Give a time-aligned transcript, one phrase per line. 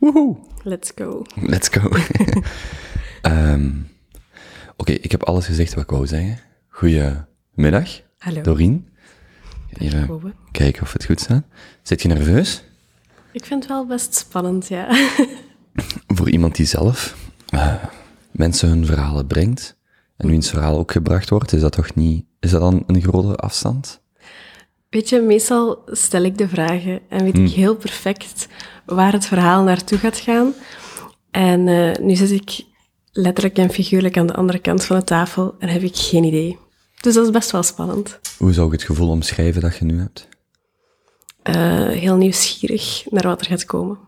[0.00, 0.36] Woehoe.
[0.62, 1.22] Let's go.
[1.34, 1.88] Let's go.
[3.22, 3.70] Ehm,
[4.76, 6.38] Oké, ik heb alles gezegd wat ik wou zeggen.
[6.68, 8.56] Goedemiddag, Hallo.
[9.78, 10.32] Even Kobe.
[10.52, 11.44] kijken of het goed staat.
[11.82, 12.64] Zit je nerveus?
[13.32, 14.88] Ik vind het wel best spannend, ja.
[16.16, 17.16] Voor iemand die zelf
[17.48, 17.74] eh,
[18.30, 19.76] mensen hun verhalen brengt
[20.16, 22.24] en wiens verhaal ook gebracht wordt, is dat toch niet...
[22.40, 24.00] Is dat dan een grote afstand?
[24.90, 27.44] Weet je, meestal stel ik de vragen en weet Hmm.
[27.44, 28.48] ik heel perfect
[28.86, 30.52] waar het verhaal naartoe gaat gaan.
[31.30, 32.64] En eh, nu zit ik
[33.12, 36.58] letterlijk en figuurlijk aan de andere kant van de tafel en heb ik geen idee.
[37.00, 38.20] Dus dat is best wel spannend.
[38.38, 40.28] Hoe zou ik het gevoel omschrijven dat je nu hebt?
[41.42, 43.98] Eh, heel nieuwsgierig naar wat er gaat komen.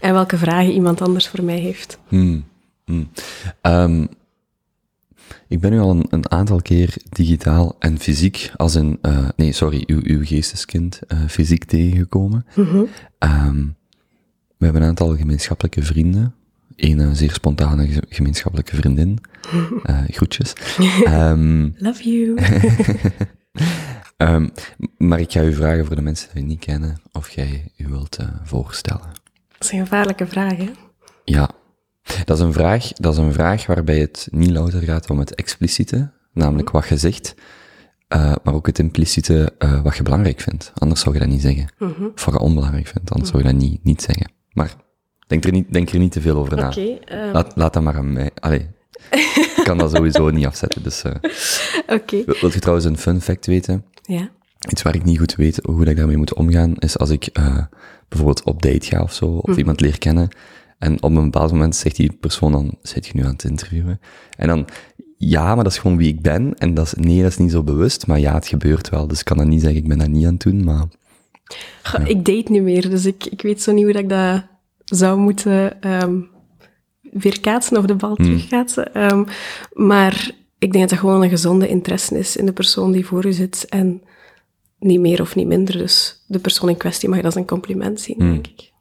[0.00, 1.98] En welke vragen iemand anders voor mij heeft.
[2.08, 2.44] Hmm,
[2.84, 3.10] hmm.
[3.60, 4.06] Ehm,
[5.48, 9.52] ik ben nu al een, een aantal keer digitaal en fysiek, als een, eh, nee,
[9.52, 12.46] sorry, uw, uw geesteskind, eh, fysiek tegengekomen.
[13.18, 13.64] Ehm,
[14.56, 16.34] we hebben een aantal gemeenschappelijke vrienden.
[16.76, 19.18] Een zeer spontane ge- gemeenschappelijke vriendin.
[19.82, 20.52] Eh, groetjes.
[21.04, 22.34] Ehm, Love you.
[24.16, 24.48] ehm,
[24.98, 27.86] maar ik ga u vragen voor de mensen die u niet kennen, of jij u
[27.88, 29.08] wilt voorstellen.
[29.58, 30.70] Dat is een gevaarlijke vraag, hè?
[31.24, 31.50] Ja,
[32.24, 35.34] dat is een vraag, dat is een vraag waarbij het niet louter gaat om het
[35.34, 37.34] expliciete, namelijk wat je zegt,
[38.08, 40.72] eh, maar ook het impliciete eh, wat je belangrijk vindt.
[40.74, 41.68] Anders zou je dat niet zeggen.
[42.14, 44.30] Of wat je onbelangrijk vindt, anders zou je dat niet, niet zeggen.
[44.52, 44.74] Maar
[45.26, 46.66] denk er niet, denk er niet te veel over na.
[46.66, 46.80] Oké.
[47.04, 48.30] eh, Laat, laat dat maar aan mij.
[48.38, 48.66] Allee,
[49.10, 50.82] ik kan dat sowieso niet afzetten.
[50.82, 51.12] Dus, eh.
[51.96, 52.24] Oké.
[52.24, 53.84] Wil wil je trouwens een fun fact weten?
[54.02, 54.28] Ja.
[54.70, 57.28] Iets waar ik niet goed weet hoe ik daarmee moet omgaan, is als ik
[58.08, 60.28] bijvoorbeeld op date ga of zo, of iemand leer kennen,
[60.78, 64.00] en op een bepaald moment zegt die persoon dan, zit je nu aan het interviewen?
[64.36, 64.66] En dan,
[65.16, 67.50] ja, maar dat is gewoon wie ik ben, en dat is, nee, dat is niet
[67.50, 69.98] zo bewust, maar ja, het gebeurt wel, dus ik kan dat niet zeggen, ik ben
[69.98, 70.84] dat niet aan het doen, maar
[71.82, 74.44] Goh, Ik date niet meer, dus ik, ik weet zo niet hoe dat ik dat
[74.84, 76.14] zou moeten ehm
[77.12, 78.94] weerkaatsen of de bal terugkaatsen.
[78.94, 79.24] Ehm,
[79.72, 83.26] maar ik denk dat dat gewoon een gezonde interesse is in de persoon die voor
[83.26, 84.02] u zit en
[84.78, 85.78] niet meer of niet minder.
[85.78, 88.72] Dus de persoon in kwestie mag dat als een compliment zien, denk ik.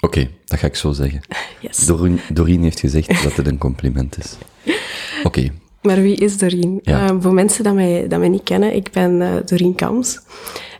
[0.00, 1.20] Oké, dat ga ik zo zeggen.
[1.60, 1.86] Yes.
[1.86, 4.36] Doreen, Doreen heeft gezegd dat het een compliment is.
[5.24, 5.52] Oké,
[5.82, 6.78] Maar wie is Doreen?
[6.82, 7.06] Ja.
[7.06, 10.20] Ehm, voor mensen die mij, dat mij niet kennen, ik ben eh Doreen Kams.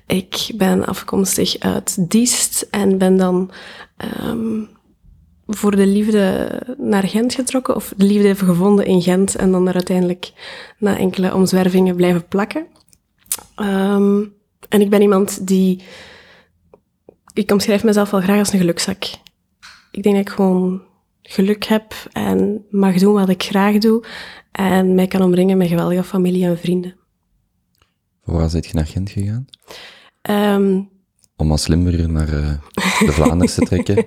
[0.07, 3.51] Ik ben afkomstig uit Diest en ben dan
[3.97, 4.63] ehm,
[5.47, 6.49] voor de liefde
[6.79, 7.77] naar Gent getrokken.
[7.77, 10.33] Of de liefde even gevonden in Gent en dan er uiteindelijk
[10.79, 12.67] na enkele omzwervingen blijven plakken.
[13.55, 14.23] Ehm,
[14.69, 15.83] en ik ben iemand die...
[17.33, 19.05] Ik omschrijf mezelf wel graag als een gelukzak.
[19.91, 20.83] Ik denk dat ik gewoon
[21.23, 24.05] geluk heb en mag doen wat ik graag doe.
[24.53, 26.97] En mij kan omringen met geweldige familie en vrienden.
[28.25, 29.47] voor waar zit je naar Gent gegaan?
[30.23, 30.81] Ehm,
[31.37, 32.59] Om als Limburger naar eh,
[32.99, 34.07] de Vlaanders te trekken?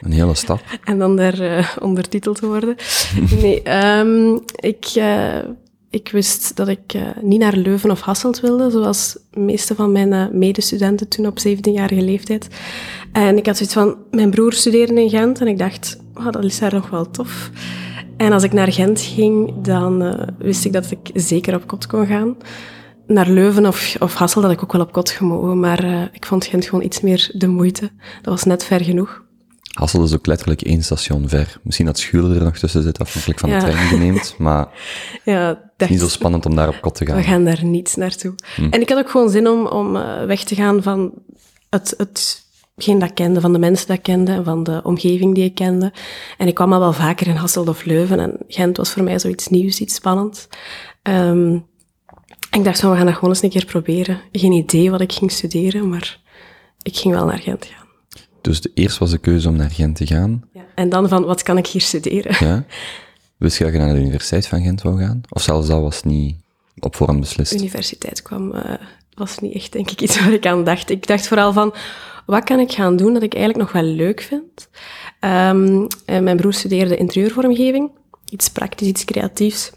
[0.00, 0.60] Een hele stap.
[0.84, 2.76] en dan daar eh, ondertiteld te worden.
[3.40, 5.38] Nee, ehm, ik, eh,
[5.90, 9.92] ik wist dat ik eh, niet naar Leuven of Hasselt wilde, zoals de meeste van
[9.92, 12.48] mijn eh, medestudenten toen op 17-jarige leeftijd.
[13.12, 16.44] En ik had zoiets van, mijn broer studeerde in Gent en ik dacht, oh, dat
[16.44, 17.50] is daar nog wel tof.
[18.16, 21.86] En als ik naar Gent ging, dan eh, wist ik dat ik zeker op kot
[21.86, 22.36] kon gaan.
[23.06, 26.46] Naar Leuven of, of Hasselt had ik ook wel op kot gemogen, maar ik vond
[26.46, 27.90] Gent gewoon iets meer de moeite.
[28.22, 29.24] Dat was net ver genoeg.
[29.76, 31.60] Hassel is ook letterlijk één station ver.
[31.62, 33.60] Misschien dat Schuurder er nog tussen zit, afhankelijk van de Ja.
[33.60, 34.34] trein die je neemt.
[34.38, 34.68] Maar
[35.24, 37.22] Ja, dacht, niet zo spannend om daar op kot te we gaan.
[37.22, 38.34] gaan daar niet naartoe.
[38.70, 41.12] En ik had ook gewoon zin om, om eh, weg te gaan van
[41.70, 41.94] het,
[42.74, 45.44] hetgeen dat ik kende, van de mensen dat ik kende en van de omgeving die
[45.44, 45.92] ik kende.
[46.38, 49.18] En ik kwam al wel vaker in Hasselt of Leuven en Gent was voor mij
[49.18, 50.48] zoiets nieuws, iets spannends.
[51.02, 51.58] Ehm,
[52.50, 54.20] en ik dacht van, we gaan dat gewoon eens een keer proberen.
[54.32, 56.20] Geen idee wat ik ging studeren, maar
[56.82, 57.85] ik ging wel naar Gent gaan.
[58.46, 60.44] Dus de, eerst was de keuze om naar Gent te gaan.
[60.52, 60.64] Ja.
[60.74, 62.46] En dan van, wat kan ik hier studeren?
[62.48, 62.64] Ja.
[63.36, 65.20] Wist je dat je naar de Universiteit van Gent wou gaan?
[65.28, 66.36] Of zelfs dat was niet
[66.78, 67.52] op voorhand beslist?
[67.52, 68.74] universiteit kwam, eh,
[69.14, 70.90] was niet echt, denk ik, iets waar ik aan dacht.
[70.90, 71.74] Ik dacht vooral van,
[72.26, 74.68] wat kan ik gaan doen dat ik eigenlijk nog wel leuk vind?
[75.20, 77.90] Ehm, en mijn broer studeerde interieurvormgeving,
[78.30, 79.72] iets praktisch, iets creatiefs.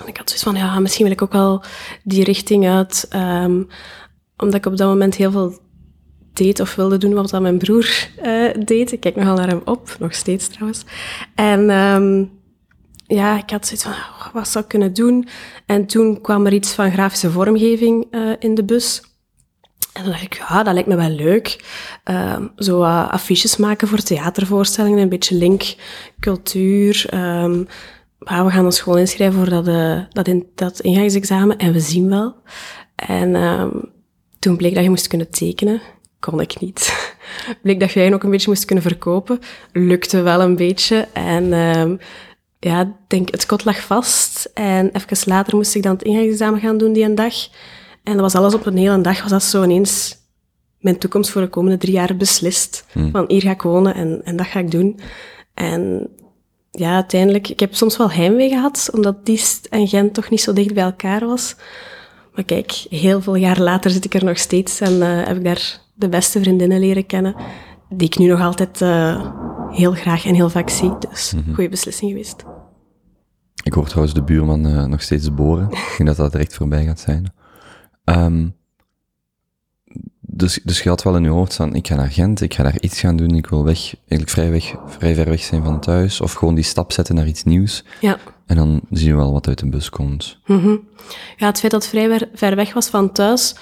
[0.00, 1.62] En ik had zoiets van, ja, misschien wil ik ook wel
[2.04, 3.06] die richting uit.
[3.10, 3.62] ehm,
[4.36, 5.58] omdat ik op dat moment heel veel
[6.32, 8.92] deed of wilde doen wat mijn broer eh, deed.
[8.92, 10.84] Ik kijk nogal naar hem op, nog steeds trouwens.
[11.34, 12.24] En ehm,
[13.06, 15.28] ja, ik had zoiets van, oh, wat zou ik kunnen doen?
[15.66, 19.02] En toen kwam er iets van grafische vormgeving eh, in de bus.
[19.92, 21.64] En toen dacht ik, ja, dat lijkt me wel leuk.
[22.04, 25.74] Ehm, zo affiches maken voor theatervoorstellingen, een beetje link,
[26.20, 27.06] cultuur.
[27.08, 27.64] Ehm,
[28.18, 32.08] we gaan ons gewoon inschrijven voor dat, eh, dat, in, dat ingangsexamen en we zien
[32.08, 32.34] wel.
[32.94, 33.34] En
[34.38, 35.80] toen bleek dat je moest kunnen tekenen.
[36.20, 36.78] Kon ik niet.
[37.62, 39.38] bleek dat je eigenlijk ook een beetje moest kunnen verkopen.
[39.72, 41.08] Lukte wel een beetje.
[41.12, 41.96] En ehm,
[42.58, 44.50] ja, denk, het kot lag vast.
[44.54, 47.34] En even later moest ik dan het ingangsexamen gaan doen die een dag.
[48.02, 50.18] En dat was alles op een hele dag, was dat zo ineens
[50.78, 52.86] mijn toekomst voor de komende drie jaar beslist.
[53.12, 55.00] Van hier ga ik wonen en, en dat ga ik doen.
[55.54, 56.10] En
[56.70, 60.52] ja, uiteindelijk, ik heb soms wel heimwee gehad, omdat Diest en Gent toch niet zo
[60.52, 61.56] dicht bij elkaar was.
[62.34, 65.44] Maar kijk, heel veel jaar later zit ik er nog steeds en uh, heb ik
[65.44, 67.34] daar de beste vriendinnen leren kennen,
[67.88, 69.32] die ik nu nog altijd uh,
[69.70, 70.92] heel graag en heel vaak zie.
[70.98, 71.54] Dus, mm -hmm.
[71.54, 72.44] goede beslissing geweest.
[73.62, 75.70] Ik hoor trouwens de buurman uh, nog steeds boren.
[75.70, 77.32] ik denk dat dat direct voorbij gaat zijn.
[78.04, 78.54] Um,
[80.40, 82.62] dus, dus je had wel in je hoofd van, ik ga naar Gent, ik ga
[82.62, 85.80] daar iets gaan doen, ik wil weg, eigenlijk vrij, weg, vrij ver weg zijn van
[85.80, 87.84] thuis, of gewoon die stap zetten naar iets nieuws.
[88.00, 88.18] Ja.
[88.46, 90.38] En dan zie je wel wat uit de bus komt.
[90.46, 90.80] Mm -hmm.
[91.36, 93.54] Ja, het feit dat het vrij ver weg was van thuis,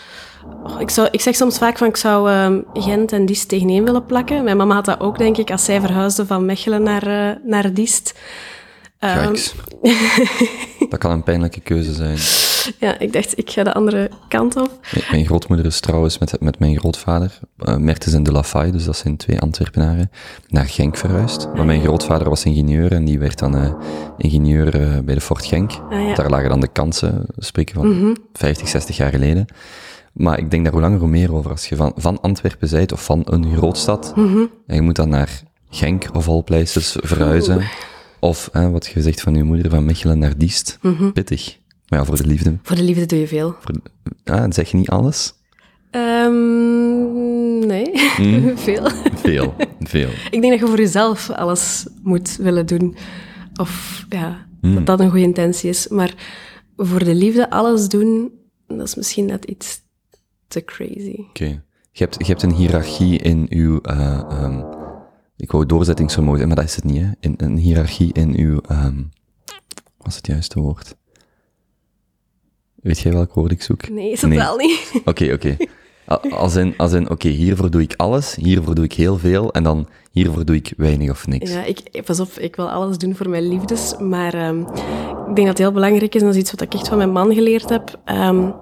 [0.62, 3.84] oh, ik, zou, ik zeg soms vaak van, ik zou um, Gent en Diest tegeneen
[3.84, 4.44] willen plakken.
[4.44, 7.74] Mijn mama had dat ook, denk ik, als zij verhuisde van Mechelen naar, uh, naar
[7.74, 8.14] Diest.
[9.00, 9.34] Um,
[10.90, 12.18] dat kan een pijnlijke keuze zijn.
[12.78, 14.78] Ja, ik dacht, ik ga de andere kant op.
[15.10, 18.84] Mijn grootmoeder is trouwens met, met mijn grootvader, uh, Mertens en de La Faye, dus
[18.84, 20.10] dat zijn twee Antwerpenaren,
[20.48, 21.48] naar Genk verhuisd.
[21.54, 23.72] Maar mijn grootvader was ingenieur en die werd dan uh,
[24.16, 25.70] ingenieur uh, bij de Fort Genk.
[25.90, 26.14] Ah, ja.
[26.14, 28.16] Daar lagen dan de kansen, we spreken van mm -hmm.
[28.32, 29.46] 50, 60 jaar geleden.
[30.12, 31.50] Maar ik denk daar hoe langer hoe meer over.
[31.50, 34.50] Als je van, van Antwerpen bent of van een grootstad, mm -hmm.
[34.66, 37.56] en je moet dan naar Genk of all places verhuizen.
[37.56, 37.66] Oeh.
[38.20, 40.78] Of wat je zegt van je moeder, van Mechelen naar Diest.
[40.82, 41.12] Mm -hmm.
[41.12, 41.58] Pittig.
[41.88, 42.58] Maar ja, voor de liefde.
[42.62, 43.54] Voor de liefde doe je veel.
[43.60, 43.74] Voor
[44.24, 45.34] ah, zeg je niet alles?
[45.90, 48.56] Um, nee, mm.
[48.68, 48.90] veel.
[49.14, 50.08] Veel, veel.
[50.30, 52.96] Ik denk dat je voor jezelf alles moet willen doen.
[53.60, 54.74] Of ja, mm.
[54.74, 55.88] dat dat een goede intentie is.
[55.88, 56.14] Maar
[56.76, 58.32] voor de liefde alles doen,
[58.66, 59.80] dat is misschien net iets
[60.48, 61.16] te crazy.
[61.18, 61.28] Oké.
[61.28, 61.62] Okay.
[61.92, 63.78] Je, hebt, je hebt een hiërarchie in uw...
[63.82, 64.64] Uh, um,
[65.36, 67.10] ik wou doorzettingsvermogen, maar dat is het niet, hè?
[67.20, 68.60] In, een hiërarchie in uw...
[68.70, 69.08] Um,
[69.98, 70.96] wat is het juiste woord?
[72.82, 73.88] Weet jij welk woord ik zoek?
[73.88, 74.38] Nee, is nee.
[74.38, 74.90] wel niet.
[75.04, 75.32] Oké, oké.
[75.32, 76.30] Okay.
[76.30, 79.52] Als in, als in oké, okay, hiervoor doe ik alles, hiervoor doe ik heel veel,
[79.52, 81.52] en dan hiervoor doe ik weinig of niks.
[81.52, 85.36] Ja, ik, pas op, ik wil alles doen voor mijn liefdes, maar um, ik denk
[85.36, 87.34] dat het heel belangrijk is, en dat is iets wat ik echt van mijn man
[87.34, 88.54] geleerd heb, um,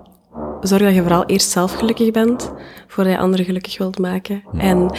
[0.60, 2.52] zorg dat je vooral eerst zelf gelukkig bent,
[2.86, 4.42] voordat je anderen gelukkig wilt maken.
[4.50, 4.60] Hmm.
[4.60, 4.90] En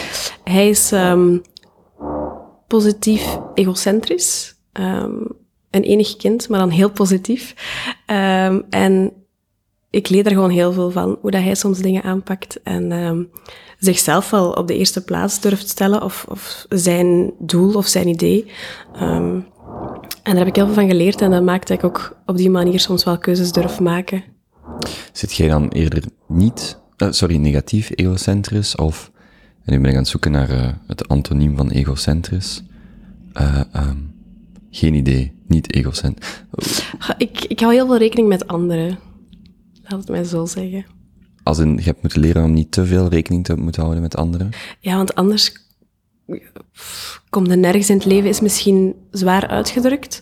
[0.43, 1.41] hij is um,
[2.67, 4.55] positief egocentrisch
[5.77, 7.55] een enig kind, maar dan heel positief.
[8.07, 9.11] Um, en
[9.89, 13.29] ik leer er gewoon heel veel van, hoe dat hij soms dingen aanpakt en um,
[13.77, 18.45] zichzelf wel op de eerste plaats durft stellen, of, of zijn doel of zijn idee.
[19.01, 19.45] Um,
[20.23, 22.37] en daar heb ik heel veel van geleerd en dat maakt dat ik ook op
[22.37, 24.23] die manier soms wel keuzes durf maken.
[25.11, 29.11] Zit jij dan eerder niet, uh, sorry, negatief egocentrisch, of,
[29.65, 32.63] en nu ben ik aan het zoeken naar uh, het antoniem van egocentrisch,
[33.33, 33.61] uh,
[34.77, 35.31] geen idee.
[35.47, 36.45] Niet egocent.
[37.17, 38.99] Ik, ik hou heel veel rekening met anderen.
[39.83, 40.85] Laat het mij zo zeggen.
[41.43, 44.15] Als in, je hebt moeten leren om niet te veel rekening te moeten houden met
[44.15, 44.49] anderen?
[44.79, 45.65] Ja, want anders
[47.29, 50.21] komt er nergens in het leven, is misschien zwaar uitgedrukt.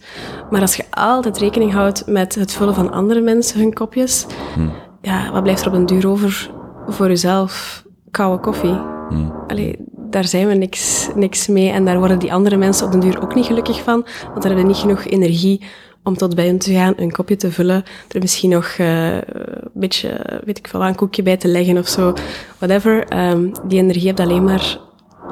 [0.49, 4.71] Maar als je altijd rekening houdt met het vullen van andere mensen hun kopjes, hmm.
[5.01, 6.51] ja, wat blijft er op een duur over
[6.87, 7.83] voor jezelf?
[8.11, 8.79] Koude koffie.
[9.09, 9.33] Hmm.
[9.47, 9.77] Allee,
[10.15, 11.69] daar zijn we niks, niks mee.
[11.69, 14.51] En daar worden die andere mensen op den duur ook niet gelukkig van, want daar
[14.51, 15.61] hebben niet genoeg energie
[16.03, 19.71] om tot bij hen te gaan, een kopje te vullen, er misschien nog uh, een
[19.73, 22.13] beetje, weet ik veel, een koekje bij te leggen of zo,
[22.57, 23.17] whatever.
[23.29, 24.79] Um, die energie heb je alleen maar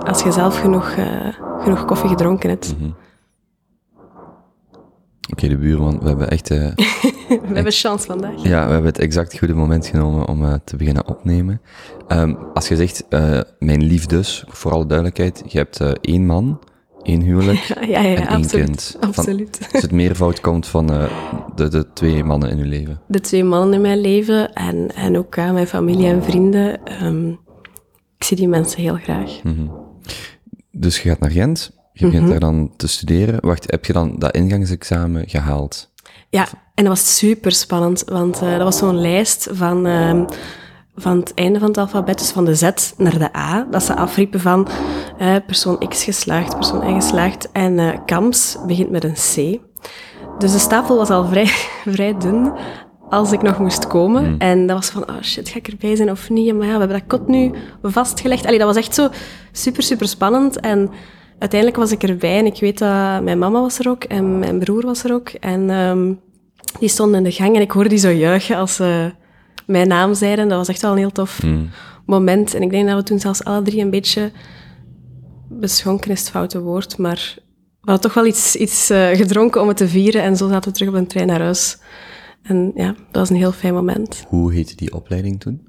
[0.06, 1.06] als je zelf genoeg, uh,
[1.60, 2.74] genoeg koffie gedronken hebt.
[2.74, 2.96] Mm -hmm.
[5.32, 6.52] Oké, okay, de buurman, we hebben echt...
[6.52, 6.58] Uh,
[7.50, 8.44] we hebben chance vandaag.
[8.44, 11.62] Ja, we hebben het exact goede moment genomen om te beginnen opnemen.
[12.08, 16.60] Um, als je zegt, uh, mijn liefdes, voor alle duidelijkheid, je hebt één man,
[17.02, 18.98] één huwelijk ja, ja, ja, en één absoluut, kind.
[19.00, 19.58] Absoluut.
[19.58, 20.88] Van, dus het meervoud komt van
[21.56, 23.02] de, de twee mannen in uw leven.
[23.08, 26.80] De twee mannen in mijn leven en, en ook mijn familie en vrienden.
[27.04, 27.40] Um,
[28.18, 29.44] ik zie die mensen heel graag.
[29.44, 29.72] Mm -hmm.
[30.72, 32.40] Dus je gaat naar Gent, je begint mm -hmm.
[32.40, 33.46] daar dan te studeren.
[33.46, 35.92] Wacht, heb je dan dat ingangsexamen gehaald?
[36.30, 40.24] Ja, en dat was super spannend, want dat was zo'n lijst van, uh,
[40.96, 43.96] van het einde van het alfabet, dus van de Z naar de A, dat ze
[43.96, 44.68] afriepen van
[45.22, 49.60] uh, persoon X geslaagd, persoon Y geslaagd, en uh, KAMS begint met een C.
[50.38, 51.46] Dus de stapel was al vrij,
[51.96, 52.54] vrij dun
[53.10, 54.30] als ik nog moest komen.
[54.30, 54.36] Mm.
[54.38, 56.56] En dat was van, oh shit, ga ik erbij zijn of niet?
[56.56, 58.46] Maar ja, we hebben dat kot nu vastgelegd.
[58.46, 59.10] Allee, dat was echt zo
[59.52, 60.60] super, super spannend.
[60.60, 60.90] En
[61.40, 64.60] uiteindelijk was ik erbij en ik weet dat mijn mama was er ook en mijn
[64.60, 65.30] broer was er ook.
[65.30, 66.20] En um,
[66.80, 69.12] die stonden in de gang en ik hoorde die zo juichen als ze
[69.66, 70.48] mijn naam zeiden.
[70.48, 71.70] Dat was echt wel een heel tof mm.
[72.06, 72.54] moment.
[72.54, 74.32] En ik denk dat we toen zelfs alle drie een beetje
[75.50, 77.36] beschonken is het foute woord, maar
[77.82, 80.72] we hadden toch wel iets, iets uh, gedronken om het te vieren en zo zaten
[80.72, 81.78] we terug op een trein naar huis.
[82.42, 84.26] En ja, dat was een heel fijn moment.
[84.28, 85.68] Hoe heette die opleiding toen?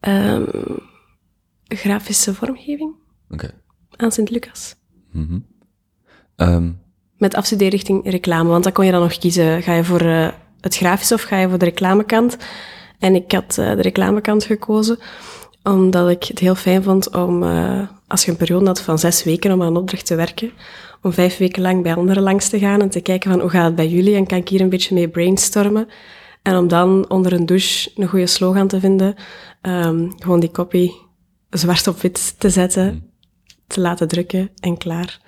[0.00, 0.46] Um,
[1.64, 2.94] grafische vormgeving.
[3.30, 3.50] Oké.
[3.96, 4.74] Aan Sint-Lucas.
[5.12, 5.44] Mm
[6.36, 6.78] -hmm.
[7.16, 9.62] Met afstudeerrichting reclame, want dan kon je dan nog kiezen.
[9.62, 10.28] Ga je voor uh,
[10.60, 12.36] het grafische of ga je voor de reclamekant?
[12.98, 14.98] En ik had uh, de reclamekant gekozen,
[15.62, 19.24] omdat ik het heel fijn vond om, uh, als je een periode had van zes
[19.24, 20.52] weken om aan een opdracht te werken,
[21.02, 23.64] om vijf weken lang bij anderen langs te gaan en te kijken van hoe gaat
[23.64, 25.88] het bij jullie en kan ik hier een beetje mee brainstormen.
[26.42, 29.14] En om dan onder een douche een goede slogan te vinden,
[29.62, 30.90] um, gewoon die copy
[31.50, 33.10] zwart op wit te zetten, hmm.
[33.66, 35.20] te laten drukken en klaar.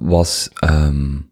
[0.00, 1.30] Was um,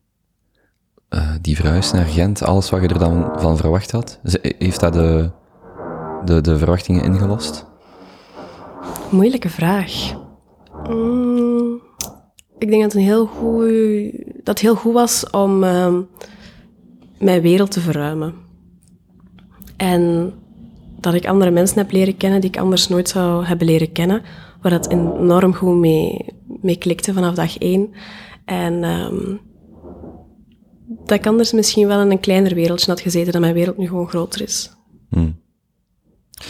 [1.15, 4.21] uh, die verhuis naar Gent alles wat je er dan van verwacht had?
[4.59, 5.31] Heeft dat de,
[6.25, 7.67] de, de verwachtingen ingelost?
[9.11, 9.93] Moeilijke vraag.
[10.89, 11.81] Mm,
[12.59, 13.67] ik denk dat het, heel goed,
[14.45, 15.95] dat heel goed was om uh,
[17.19, 18.35] mijn wereld te verruimen.
[19.77, 20.33] En
[21.01, 24.23] dat ik andere mensen heb leren kennen die ik anders nooit zou hebben leren kennen.
[24.63, 26.25] Waar dat enorm goed mee,
[26.61, 27.95] mee klikte vanaf dag één.
[28.45, 29.41] En um,
[30.87, 33.87] dat ik anders misschien wel in een kleiner wereldje had gezeten, dat mijn wereld nu
[33.87, 34.71] gewoon groter is.
[35.09, 35.43] Hmm.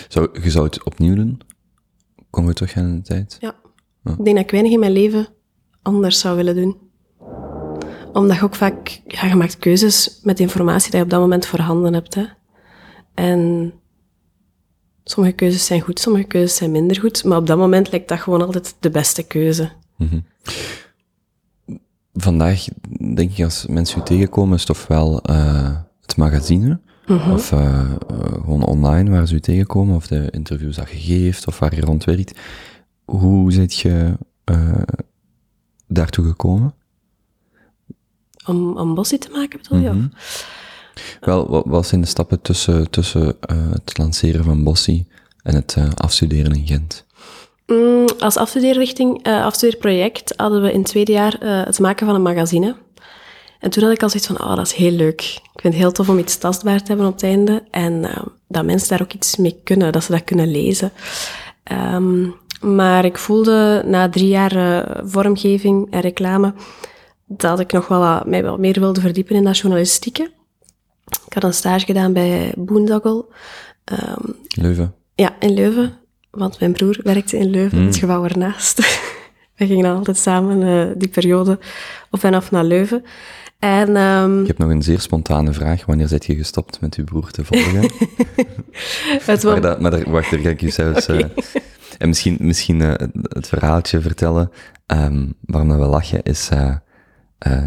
[0.08, 1.40] Zou, je zou het opnieuw doen?
[2.30, 3.36] Komen we terug in de tijd?
[3.40, 3.54] Ja.
[4.04, 5.26] Ik denk dat ik weinig in mijn leven
[5.82, 6.76] anders zou willen doen.
[8.12, 11.46] Omdat je ook vaak, ja, je maakt keuzes met informatie die je op dat moment
[11.46, 12.14] voorhanden hebt.
[12.14, 12.24] Hè.
[13.14, 13.72] En
[15.04, 17.24] sommige keuzes zijn goed, sommige keuzes zijn minder goed.
[17.24, 19.70] Maar op dat moment lijkt dat gewoon altijd de beste keuze.
[19.96, 20.24] Mm
[22.14, 22.64] Vandaag,
[23.14, 27.30] denk ik, als mensen u tegenkomen, is het ofwel uh, het magazine, mhm.
[27.30, 27.90] of uh,
[28.30, 31.80] gewoon online waar ze u tegenkomen, of de interviews dat je geeft, of waar je
[31.80, 32.38] rond werkt.
[33.04, 34.18] Hoe zit je
[35.86, 36.74] daartoe gekomen?
[38.46, 39.90] Om, om bossie te maken, bedoel je?
[39.90, 40.10] Mm
[41.20, 45.06] Wel, wat, wat, zijn de stappen tussen, tussen uh, het lanceren van Bossie
[45.42, 47.04] en het uh, afstuderen in Gent?
[47.66, 52.22] Mm, als afstudeerrichting, uh, afstudeerproject hadden we in het tweede jaar het maken van een
[52.22, 52.74] magazine.
[53.60, 55.20] En toen had ik al zoiets van, oh, dat is heel leuk.
[55.54, 57.62] Ik vind het heel tof om iets tastbaar te hebben op het einde.
[57.70, 58.10] En
[58.48, 60.92] dat mensen daar ook iets mee kunnen, dat ze dat kunnen lezen.
[61.72, 66.54] Um, maar ik voelde na drie jaar vormgeving en reclame
[67.26, 70.30] dat ik nog wel wat, mij wel meer wilde verdiepen in dat journalistieke.
[71.26, 73.24] Ik had een stage gedaan bij Boondoggle.
[73.84, 74.94] Um, Leuven?
[75.14, 75.98] Ja, in Leuven.
[76.34, 77.86] Want mijn broer werkte in Leuven, mm.
[77.86, 78.78] het gebouw ernaast.
[79.56, 81.58] We gingen altijd samen uh, die periode
[82.10, 83.04] op en af naar Leuven.
[83.58, 85.86] En, um, ik heb nog een zeer spontane vraag.
[85.86, 87.80] Wanneer zit je gestopt met uw broer te volgen?
[89.24, 91.08] het maar, dat, maar daar, wacht, daar ga ik je zelfs...
[91.08, 91.20] Okay.
[91.22, 91.44] Uh,
[91.98, 94.50] en misschien, misschien uh, het verhaaltje vertellen
[94.86, 96.48] um, waarom we lachen, is...
[96.52, 96.74] Uh,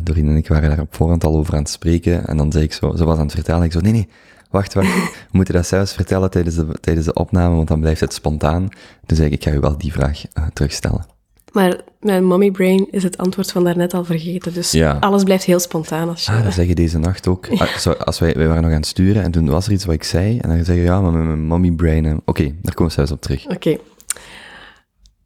[0.04, 2.28] Doreen en ik waren daar op voorhand al over aan het spreken.
[2.28, 3.64] En dan zei ik zo, ze was aan het vertellen.
[3.64, 4.08] Ik zo, nee, nee,
[4.50, 4.88] wacht, wacht.
[5.32, 8.70] We moeten dat zelfs vertellen tijdens de, tijdens de opname, want dan blijft het spontaan.
[9.06, 11.06] Zei ik, ik ga u wel die vraag uh, terugstellen.
[11.52, 14.54] Maar mijn mommy brain is het antwoord van daarnet al vergeten.
[14.54, 14.98] Dus ja.
[15.00, 16.10] alles blijft heel spontaan.
[16.10, 16.32] Als je...
[16.32, 17.46] Ah, dat zeg je deze nacht ook.
[17.46, 17.56] Ja.
[17.66, 19.86] Ah, zo, als wij, wij waren nog aan het sturen en toen was er iets
[19.86, 20.40] wat ik zei.
[20.40, 22.04] En dan zeg je, ja, maar mijn mommy brain...
[22.04, 23.48] Uh, Oké, okay, daar komen we zelfs op terug.
[23.48, 23.78] Oké.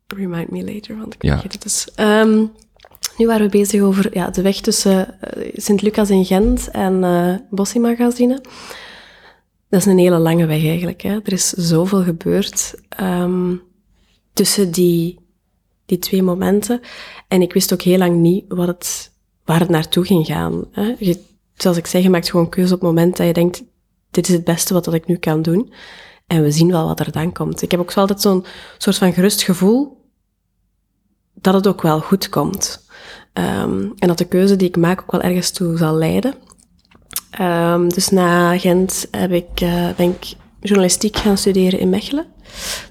[0.08, 1.32] Remind me later, want ik ja.
[1.32, 1.88] vergeet het dus.
[1.96, 2.52] Um,
[3.18, 7.82] nu waren we bezig over ja, de weg tussen uh, Sint-Lucas en Gent en uh,
[7.82, 8.42] Magazine.
[9.72, 11.02] Dat is een hele lange weg eigenlijk.
[11.02, 11.20] Hè.
[11.24, 13.62] Er is zoveel gebeurd um,
[14.34, 15.20] tussen die,
[15.86, 16.82] die twee momenten.
[17.28, 19.12] En ik wist ook heel lang niet wat het,
[19.46, 20.66] waar het naartoe ging gaan.
[20.72, 20.96] Hè.
[21.54, 23.64] Zoals ik zeg, je maakt gewoon keuze op het moment dat je denkt,
[24.10, 25.74] dit is het beste wat ik nu kan doen.
[26.28, 27.62] En we zien wel wat er dan komt.
[27.62, 28.46] Ik heb ook altijd zo'n
[28.78, 30.06] soort van gerust gevoel
[31.34, 32.86] dat het ook wel goed komt.
[33.34, 36.34] Um, en dat de keuze die ik maak ook wel ergens toe zal leiden.
[37.40, 42.26] Um, dus na Gent heb ik, uh, ben ik journalistiek gaan studeren in Mechelen.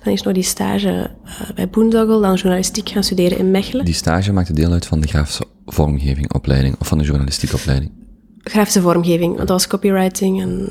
[0.04, 3.84] Dan is nog die stage uh, bij Boondoggle, dan journalistiek gaan studeren in Mechelen.
[3.84, 7.92] Die stage maakte deel uit van de grafische vormgeving opleiding, of van de journalistieke opleiding?
[8.38, 10.66] Grafische vormgeving, want dat was copywriting en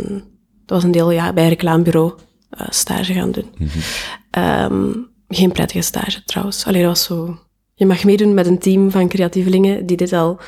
[0.65, 2.13] dat was een deel ja, bij een reclamebureau
[2.59, 3.51] uh, stage gaan doen.
[3.57, 4.43] Mm -hmm.
[4.43, 6.65] um, geen prettige stage trouwens.
[6.65, 7.39] Alleen dat was zo
[7.79, 10.39] je mag meedoen met een team van creatievelingen die dit al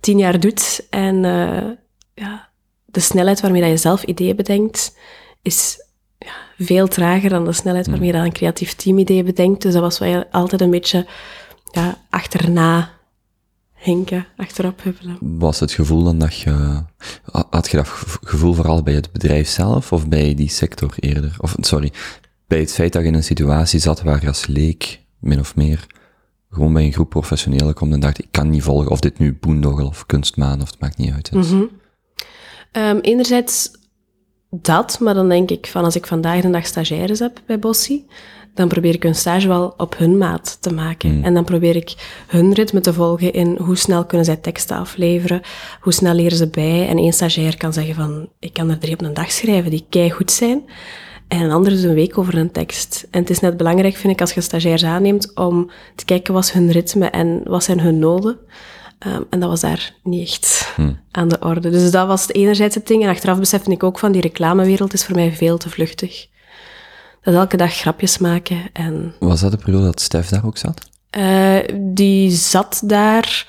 [0.00, 0.86] tien jaar doet.
[0.90, 1.70] En uh,
[2.14, 2.48] ja,
[2.94, 4.96] de snelheid waarmee dat je zelf ideeën bedenkt,
[5.42, 5.76] is
[6.18, 9.62] ja, veel trager dan de snelheid waarmee je dat een creatief team ideeën bedenkt.
[9.62, 11.06] Dus dat was wel altijd een beetje
[11.72, 12.90] ja, achterna
[13.74, 15.18] hinken, achterop huppelen.
[15.20, 16.82] Was het gevoel dan dat je...
[17.50, 17.88] Had je dat
[18.22, 21.36] gevoel vooral bij het bedrijf zelf of bij die sector eerder?
[21.38, 21.92] Of, sorry,
[22.46, 25.56] bij het feit dat je in een situatie zat waar je als leek, min of
[25.56, 25.86] meer,
[26.50, 29.36] gewoon bij een groep professionelen komt en dacht, ik kan niet volgen of dit nu
[29.40, 31.34] boondoggle of kunstmaan of het maakt niet uit.
[31.34, 31.52] is.
[32.74, 33.70] Ehm, enerzijds
[34.50, 38.06] dat, maar dan denk ik van als ik vandaag de dag stagiaires heb bij Bossie,
[38.54, 41.24] dan probeer ik een stage wel op hun maat te maken.
[41.24, 45.40] En dan probeer ik hun ritme te volgen in hoe snel kunnen zij teksten afleveren,
[45.80, 46.88] hoe snel leren ze bij.
[46.88, 49.86] En één stagiair kan zeggen van, ik kan er drie op een dag schrijven die
[49.88, 50.62] kei goed zijn.
[51.28, 53.06] En een ander doet een week over een tekst.
[53.10, 56.44] En het is net belangrijk, vind ik, als je stagiairs aanneemt, om te kijken wat
[56.44, 58.38] is hun ritme en wat zijn hun noden.
[59.04, 60.72] Ehm, en dat was daar niet echt
[61.10, 61.70] aan de orde.
[61.70, 63.02] Dus dat was het enerzijds het ding.
[63.02, 66.26] En achteraf besefte ik ook van, die reclamewereld is voor mij veel te vluchtig.
[67.22, 68.58] Dat elke dag grapjes maken.
[68.72, 70.88] En Was dat de periode dat Stef daar ook zat?
[71.10, 73.46] eh, die zat daar,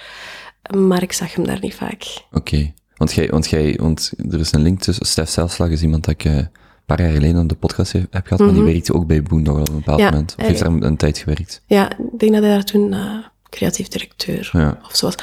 [0.78, 2.04] maar ik zag hem daar niet vaak.
[2.32, 2.74] Oké.
[2.96, 6.14] Want, jij, want, jij, want er is een link tussen Stef Zelslag is iemand dat
[6.14, 6.50] ik eh, een
[6.86, 9.62] paar jaar geleden op de podcast heb heb gehad, maar die werkte ook bij Boondoggle
[9.62, 10.06] op een bepaald Mhm.
[10.08, 10.32] Ja, moment.
[10.38, 11.62] Of eh, heeft daar een, een tijd gewerkt.
[11.66, 13.16] Ja, ik denk dat hij daar toen eh,
[13.56, 14.80] creatief directeur Ja.
[14.84, 15.16] of zo was.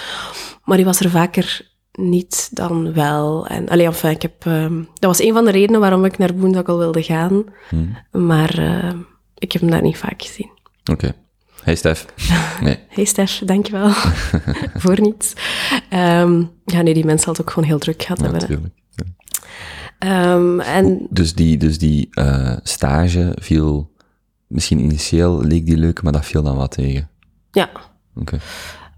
[0.64, 3.46] Maar die was er vaker niet dan wel.
[3.46, 6.34] En, allee, enfin, ik heb, ehm, dat was een van de redenen waarom ik naar
[6.34, 7.44] Boondoggle wilde gaan.
[8.10, 8.92] Maar eh,
[9.38, 10.50] ik heb hem daar niet vaak gezien.
[10.90, 11.12] Oké.
[11.62, 12.06] Hey Stef.
[12.60, 12.78] Nee.
[12.88, 13.90] Hey Stef, dankjewel
[14.82, 15.32] voor niets.
[15.90, 18.40] Ehm, ja, nee, die mensen had ook gewoon heel druk gehad hebben.
[18.40, 18.46] hè.
[18.48, 18.74] Natuurlijk.
[18.94, 19.04] Ja.
[19.98, 23.90] Ehm, en Dus die, dus die eh, stage viel,
[24.46, 27.08] misschien initieel leek die leuk, maar dat viel dan wat tegen.
[27.50, 27.70] ja,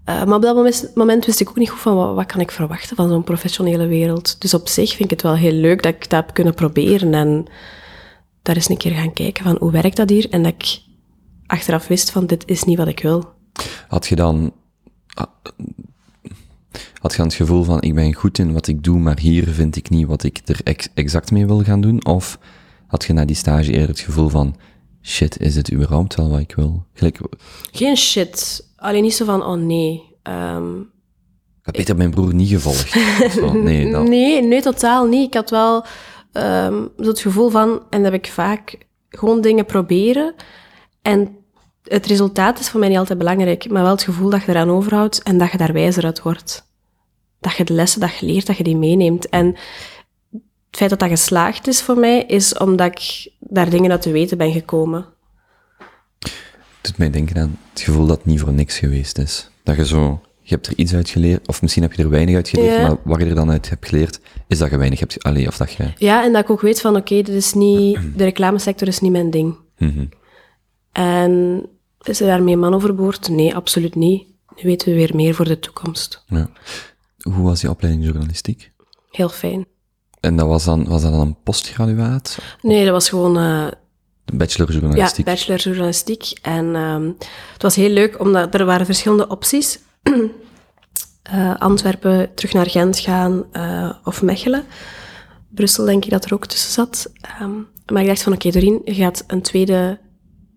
[0.05, 2.41] Eh, maar op dat moment, moment wist ik ook niet goed van wat, wat kan
[2.41, 4.41] ik verwachten van zo'n professionele wereld.
[4.41, 7.13] Dus op zich vind ik het wel heel leuk dat ik dat heb kunnen proberen
[7.13, 7.45] en
[8.41, 10.81] daar eens een keer gaan kijken van hoe werkt dat hier en dat ik
[11.45, 13.33] achteraf wist van dit is niet wat ik wil.
[13.87, 14.53] Had je dan,
[15.13, 15.25] ah,
[16.93, 19.47] had je dan het gevoel van, ik ben goed in wat ik doe, maar hier
[19.47, 22.05] vind ik niet wat ik er ex- exact mee wil gaan doen?
[22.05, 22.39] Of
[22.87, 24.55] had je na die stage eerder het gevoel van,
[25.01, 26.85] shit, is het überhaupt wel wat ik wil?
[26.93, 27.19] Gelijk,
[27.71, 28.64] Geen shit.
[28.85, 30.03] Alleen niet zo van, oh nee.
[30.23, 30.73] ehm,
[31.61, 32.89] had beter mijn broer niet gevolgd.
[33.37, 35.27] Zo, nee, dat, Nee, nee, totaal niet.
[35.27, 35.85] Ik had wel
[36.33, 38.77] zo het gevoel van, en dat heb ik vaak,
[39.09, 40.35] gewoon dingen proberen.
[41.01, 41.37] En
[41.83, 44.69] het resultaat is voor mij niet altijd belangrijk, maar wel het gevoel dat je eraan
[44.69, 46.67] overhoudt en dat je daar wijzer uit wordt.
[47.39, 49.29] Dat je de lessen dat je leert, dat je die meeneemt.
[49.29, 49.45] En
[50.31, 54.11] het feit dat dat geslaagd is voor mij, is omdat ik daar dingen uit te
[54.11, 55.14] weten ben gekomen.
[56.85, 59.49] Doet mij denken aan het gevoel dat het niet voor niks geweest is.
[59.63, 62.35] Dat je zo, je hebt er iets uit geleerd, of misschien heb je er weinig
[62.35, 62.87] uit geleerd, Ja.
[62.87, 65.57] maar wat je er dan uit hebt geleerd, is dat je weinig hebt, allee, of
[65.57, 68.87] dat je, Ja, en dat ik ook weet van, oké, dit is niet, de reclamesector
[68.87, 69.55] is niet mijn ding.
[69.77, 70.05] Mhm.
[70.91, 71.63] En
[72.01, 73.29] is er daarmee man overboord?
[73.29, 74.27] Nee, absoluut niet.
[74.55, 76.23] Nu weten we weer meer voor de toekomst.
[76.27, 76.49] ja.
[77.21, 78.71] Hoe was die opleiding journalistiek?
[79.11, 79.65] Heel fijn.
[80.19, 82.37] En dat was dan, was dat dan een postgraduaat?
[82.61, 83.67] Nee, dat was gewoon eh,
[84.33, 85.25] Bachelor ja, journalistiek?
[85.25, 86.31] bachelor journalistiek.
[86.41, 87.07] En ehm,
[87.53, 89.79] het was heel leuk, omdat er waren verschillende opties.
[91.25, 94.63] Eh, Antwerpen, terug naar Gent gaan eh, of Mechelen.
[95.49, 97.11] Brussel denk ik dat er ook tussen zat.
[97.21, 97.51] Ehm,
[97.93, 99.99] maar ik dacht van, oké, Doreen, je gaat een tweede,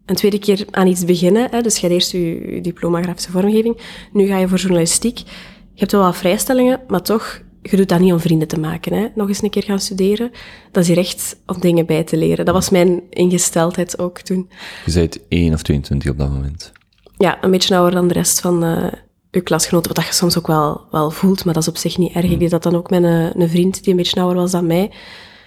[0.07, 1.49] een tweede keer aan iets beginnen.
[1.51, 1.61] Hè?
[1.61, 3.81] Dus je hebt eerst je, je diploma grafische vormgeving.
[4.13, 5.19] Nu ga je voor journalistiek.
[5.19, 8.93] Je hebt wel wat vrijstellingen, maar toch, je doet dat niet om vrienden te maken.
[8.93, 9.07] Hè?
[9.15, 10.31] Nog eens een keer gaan studeren.
[10.73, 12.45] Dat is hier echt om dingen bij te leren.
[12.45, 14.51] Dat was mijn ingesteldheid ook toen.
[14.85, 16.73] Je zei 1 of 22 op dat moment.
[17.17, 18.93] Ja, een beetje ouder dan de rest van eh
[19.31, 21.99] uw klasgenoten, wat dat je soms ook wel, wel voelt, maar dat is op zich
[21.99, 22.31] niet erg.
[22.31, 24.67] Ik deed dat dan ook met een, een vriend die een beetje ouder was dan
[24.67, 24.93] mij,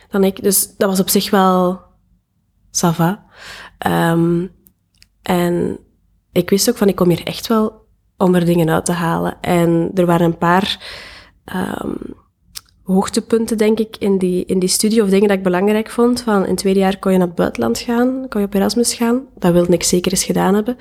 [0.09, 0.43] dan ik.
[0.43, 1.81] Dus dat was op zich wel
[2.71, 3.25] ça va.
[3.77, 4.47] Ehm,
[5.21, 5.79] en
[6.31, 9.37] ik wist ook van, ik kom hier echt wel om er dingen uit te halen.
[9.41, 10.79] En er waren een paar
[11.45, 11.95] ehm,
[12.83, 16.21] hoogtepunten, denk ik, in die, in die studie, of dingen dat ik belangrijk vond.
[16.21, 18.93] Van in het tweede jaar kon je naar het buitenland gaan, kon je op Erasmus
[18.93, 19.21] gaan.
[19.39, 20.77] Dat wilde ik zeker eens gedaan hebben.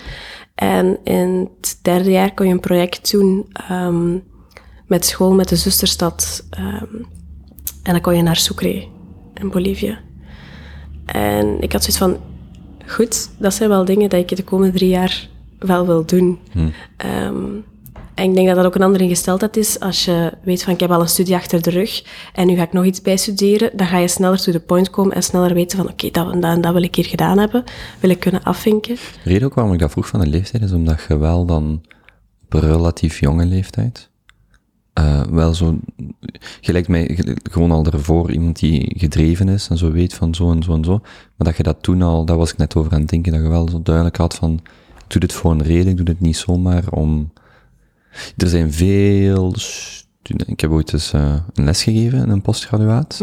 [0.54, 4.18] En in het derde jaar kon je een project doen ehm,
[4.86, 6.46] met school, met de zusterstad.
[6.50, 6.94] ehm,
[7.82, 8.86] en dan kon je naar Sucre
[9.34, 9.96] in Bolivie.
[11.06, 12.16] En ik had zoiets van,
[12.86, 16.38] goed, dat zijn wel dingen dat ik de komende drie jaar wel wil doen.
[16.96, 17.44] Ehm,
[18.20, 19.80] en ik denk dat dat ook een andere ingesteldheid is.
[19.80, 22.04] Als je weet van, ik heb al een studie achter de rug
[22.34, 25.14] en nu ga ik nog iets bijstuderen, dan ga je sneller to the point komen
[25.14, 27.64] en sneller weten van, oké, dat, dat, dat wil ik hier gedaan hebben.
[28.00, 28.94] Wil ik kunnen afvinken.
[28.94, 31.82] De reden ook waarom ik dat vroeg van de leeftijd is omdat je wel dan
[32.44, 34.08] op relatief jonge leeftijd
[34.92, 35.78] eh, wel zo,
[36.60, 40.34] je lijkt mij ge- gewoon al ervoor iemand die gedreven is en zo weet van
[40.34, 40.98] zo en zo en zo,
[41.36, 43.40] maar dat je dat toen al, daar was ik net over aan het denken, dat
[43.42, 44.52] je wel zo duidelijk had van,
[44.96, 47.32] ik doe dit voor een reden, ik doe dit niet zomaar om,
[48.36, 53.20] er zijn veel studenten, ik heb ooit eens eh, een les gegeven in een postgraduaat,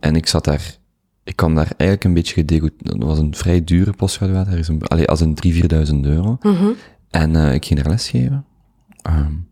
[0.00, 0.78] en ik zat daar
[1.24, 2.98] ik kwam daar eigenlijk een beetje gedegoûteerd.
[2.98, 5.52] Dat was een vrij dure postgraduaat, ergens een, allee, als een 3.000,
[5.92, 6.38] 4.000 euro.
[7.10, 8.44] En uh, ik ging daar lesgeven.
[9.08, 9.48] Um,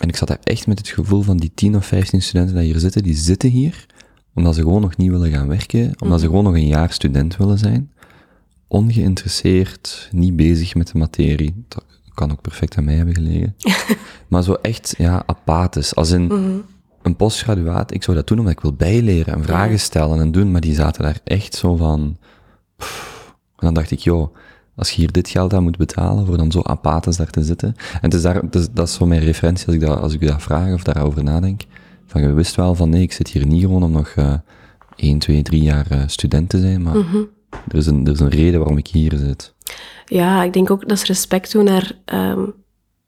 [0.00, 2.64] en ik zat daar echt met het gevoel van die 10 of 15 studenten die
[2.64, 3.86] hier zitten, die zitten hier
[4.34, 7.36] omdat ze gewoon nog niet willen gaan werken, omdat ze gewoon nog een jaar student
[7.36, 7.92] willen zijn.
[8.68, 11.64] Ongeïnteresseerd, niet bezig met de materie.
[12.14, 13.56] Kan ook perfect aan mij hebben gelegen.
[14.28, 15.94] maar zo echt, ja, apathisch.
[15.94, 16.30] Als in,
[17.02, 20.50] een postgraduaat, ik zou dat doen omdat ik wil bijleren en vragen stellen en doen,
[20.50, 22.16] maar die zaten daar echt zo van...
[22.76, 23.34] Pff.
[23.56, 24.34] En dan dacht ik, joh,
[24.76, 27.68] als je hier dit geld aan moet betalen voor dan zo apathisch daar te zitten.
[27.92, 30.12] En het is daar, het is, dat is zo mijn referentie als ik dat, als
[30.12, 31.62] ik dat vraag of daarover nadenk.
[32.06, 34.34] Van je wist wel van nee, ik zit hier niet gewoon om nog uh,
[34.96, 36.96] 1, 2, 3 jaar uh, student te zijn, maar
[37.68, 39.54] er, is een, er is een reden waarom ik hier zit.
[40.04, 42.54] Ja, ik denk ook dat is respect doen naar um,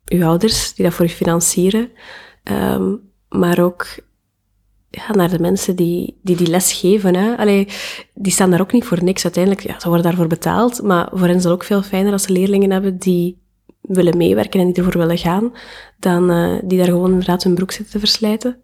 [0.06, 1.88] uw ouders die dat voor je financieren.
[2.44, 3.86] Um, maar ook
[4.90, 7.14] ja, naar de mensen die die, die les geven.
[7.14, 7.36] Hè.
[7.36, 7.68] Allee,
[8.14, 9.24] die staan daar ook niet voor niks.
[9.24, 12.22] Uiteindelijk, ja, ze worden daarvoor betaald, maar voor hen is het ook veel fijner als
[12.22, 13.44] ze leerlingen hebben die
[13.80, 15.52] willen meewerken en die ervoor willen gaan,
[15.98, 18.62] dan uh, die daar gewoon inderdaad hun broek zitten te verslijten.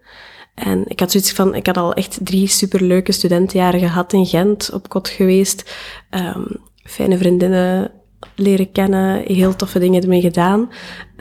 [0.55, 4.71] En ik had zoiets van, ik had al echt drie superleuke studentenjaren gehad in Gent,
[4.73, 5.75] op kot geweest,
[6.11, 6.47] um,
[6.83, 7.91] fijne vriendinnen
[8.35, 10.71] leren kennen, heel toffe dingen ermee gedaan.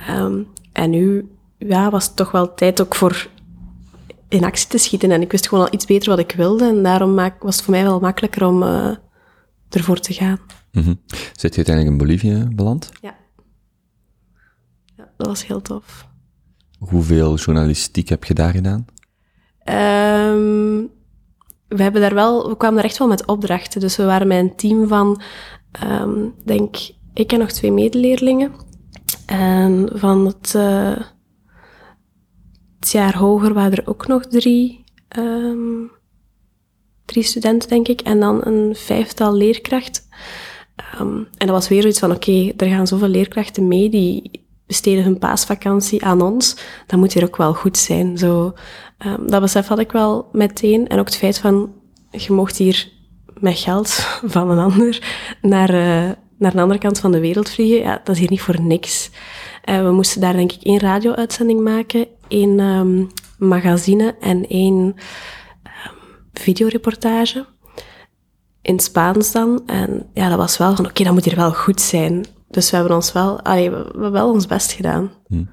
[0.09, 3.29] Um, en nu ja, was het toch wel tijd ook voor
[4.27, 5.11] in actie te schieten.
[5.11, 6.67] En ik wist gewoon al iets beter wat ik wilde.
[6.67, 8.95] En daarom was het voor mij wel makkelijker om uh,
[9.69, 10.39] ervoor te gaan.
[10.71, 10.99] Mm -hmm.
[11.33, 12.89] Zit je uiteindelijk in Bolivie beland?
[13.01, 13.15] Ja.
[14.97, 15.09] ja.
[15.17, 16.07] Dat was heel tof.
[16.79, 18.85] Hoeveel journalistiek heb je daar gedaan?
[19.65, 20.89] Um,
[21.67, 23.81] we hebben daar wel, we kwamen daar echt wel met opdrachten.
[23.81, 25.21] Dus we waren met een team van,
[25.83, 26.75] um, denk
[27.13, 28.51] ik en nog twee medeleerlingen.
[29.25, 30.51] En van het,
[32.79, 34.83] het jaar hoger waren er ook nog drie,
[35.17, 35.91] um,
[37.05, 38.01] drie studenten, denk ik.
[38.01, 40.03] En dan een vijftal leerkrachten.
[40.97, 45.17] En dat was weer zoiets van, oké, er gaan zoveel leerkrachten mee, die besteden hun
[45.17, 46.57] paasvakantie aan ons.
[46.87, 48.17] Dat moet hier ook wel goed zijn.
[48.17, 48.53] Zo,
[49.05, 50.87] um, dat besef had ik wel meteen.
[50.87, 51.73] En ook het feit van,
[52.11, 52.89] je mocht hier
[53.39, 53.89] met geld
[54.23, 55.03] van een ander
[55.41, 57.79] naar, uh, naar een andere kant van de wereld vliegen.
[57.79, 59.09] Ja, dat is hier niet voor niks.
[59.69, 64.93] Uh, we moesten daar denk ik één radio-uitzending maken, één um, magazine en één um,
[66.33, 67.45] videoreportage.
[68.61, 69.63] In Spaans dan.
[69.65, 72.25] En ja, dat was wel van, oké, dat moet hier wel goed zijn.
[72.49, 75.11] Dus we hebben ons wel, allee, we, we hebben wel ons best gedaan.
[75.27, 75.43] Hm.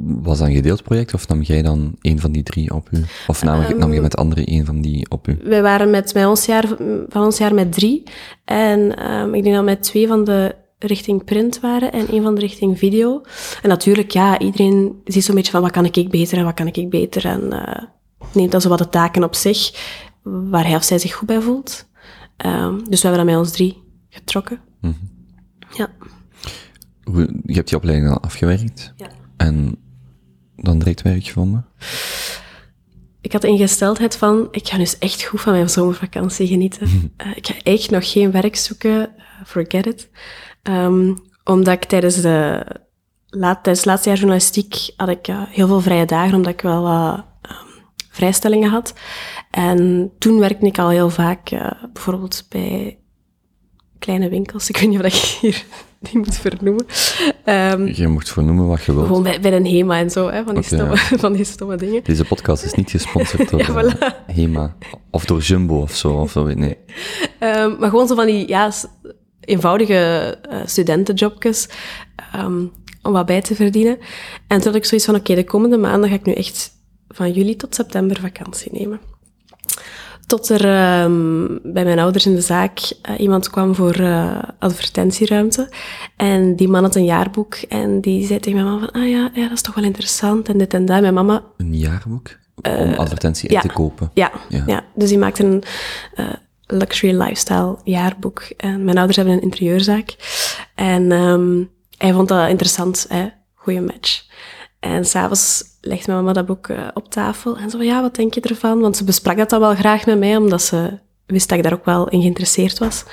[0.00, 3.04] Was dat een gedeeld project of nam jij dan een van die drie op u?
[3.26, 5.38] Of nam, um, nam je met anderen een van die op u?
[5.44, 6.66] Wij waren met, met ons jaar,
[7.08, 8.02] van ons jaar met drie.
[8.44, 12.34] En um, ik denk dat met twee van de richting print waren en een van
[12.34, 13.22] de richting video.
[13.62, 16.66] En natuurlijk, ja, iedereen ziet zo'n beetje van wat kan ik beter en wat kan
[16.66, 17.24] ik beter.
[17.24, 17.82] En uh,
[18.32, 19.70] neemt dan zo wat de taken op zich
[20.22, 21.88] waar hij of zij zich goed bij voelt.
[22.46, 24.60] Um, dus we hebben dat met ons drie getrokken.
[24.80, 25.16] Mm -hmm.
[25.76, 25.88] Ja.
[27.44, 28.92] Je hebt die opleiding al afgewerkt.
[28.96, 29.08] Ja.
[29.38, 29.76] En
[30.56, 31.66] dan direct werk gevonden?
[33.20, 37.12] Ik had ingesteldheid van, ik ga dus echt goed van mijn zomervakantie genieten.
[37.26, 39.10] uh, ik ga echt nog geen werk zoeken,
[39.46, 40.08] forget it.
[40.62, 42.66] Um, omdat ik tijdens de,
[43.26, 46.60] laat, tijdens het laatste jaar journalistiek had ik uh, heel veel vrije dagen, omdat ik
[46.60, 48.94] wel wat uh, um, vrijstellingen had.
[49.50, 51.50] En toen werkte ik al heel vaak,
[51.92, 52.98] bijvoorbeeld bij
[53.98, 54.68] kleine winkels.
[54.70, 55.64] Ik weet niet of ik hier
[56.10, 56.86] die moet vernoemen.
[57.44, 59.06] Um, je moet vernoemen wat je wilt.
[59.06, 61.18] Gewoon bij, bij een HEMA en zo, hè, van, die okay, stomme, ja.
[61.26, 62.04] van die stomme dingen.
[62.04, 64.26] Deze podcast is niet gesponsord door ja, voilà.
[64.26, 64.76] HEMA.
[65.10, 66.76] Of door Jumbo of zo, of zo, nee.
[67.40, 68.72] Um, maar gewoon zo van die, ja,
[69.40, 71.68] eenvoudige uh, studentenjobjes,
[72.36, 73.98] um, om wat bij te verdienen.
[74.46, 76.70] En toen had ik zoiets van, oké, okay, de komende maanden ga ik nu echt
[77.08, 79.00] van juli tot september vakantie nemen.
[80.28, 80.64] Tot er
[81.04, 85.68] um, bij mijn ouders in de zaak uh, iemand kwam voor uh, advertentieruimte.
[86.16, 89.30] En die man had een jaarboek en die zei tegen mijn mama van, ah ja,
[89.34, 91.00] ja, dat is toch wel interessant en dit en dat.
[91.00, 91.42] Mijn mama...
[91.56, 92.28] Een jaarboek?
[92.62, 94.10] Om advertentie ja, te kopen?
[94.14, 94.84] Ja, ja, ja.
[94.94, 95.62] dus die maakte een
[96.66, 98.40] luxury lifestyle jaarboek.
[98.56, 100.16] En mijn ouders hebben een interieurzaak.
[100.74, 103.28] En um, hij vond dat interessant, hè?
[103.54, 104.26] goede match.
[104.80, 108.14] En s'avonds legde mijn mama dat boek uh, op tafel en zo van, ja, wat
[108.14, 108.80] denk je ervan?
[108.80, 111.72] Want ze besprak dat dan wel graag met mij, omdat ze wist dat ik daar
[111.72, 113.04] ook wel in geïnteresseerd was.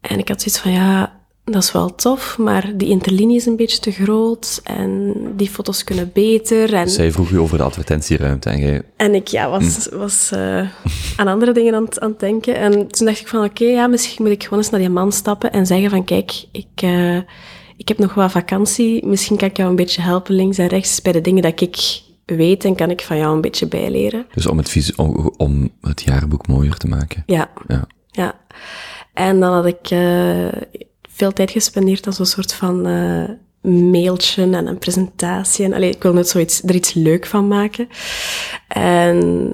[0.00, 3.56] En ik had zoiets van, ja, dat is wel tof, maar die interlinie is een
[3.56, 6.74] beetje te groot en die foto's kunnen beter.
[6.74, 6.90] En...
[6.90, 8.82] Zij vroeg u over de advertentieruimte en jij...
[8.96, 9.96] En ik ja, was, hm.
[9.96, 10.68] was uh,
[11.16, 12.56] aan andere dingen aan, aan het denken.
[12.56, 14.88] En toen dacht ik van, oké, okay, ja, misschien moet ik gewoon eens naar die
[14.88, 17.18] man stappen en zeggen van, kijk, ik, uh,
[17.76, 19.06] ik heb nog wat vakantie.
[19.06, 22.02] Misschien kan ik jou een beetje helpen links en rechts bij de dingen dat ik
[22.24, 24.26] weet en kan ik van jou een beetje bijleren.
[24.34, 24.92] Dus om het,
[25.36, 27.22] om het jaarboek mooier te maken.
[27.26, 27.86] Ja, Ja.
[28.10, 28.34] ja.
[29.14, 30.60] En dan had ik eh,
[31.10, 35.64] veel tijd gespendeerd aan zo'n soort van eh, mailtje en een presentatie.
[35.64, 37.88] En, allee, ik wil net zoiets, er iets leuk van maken.
[38.68, 39.52] En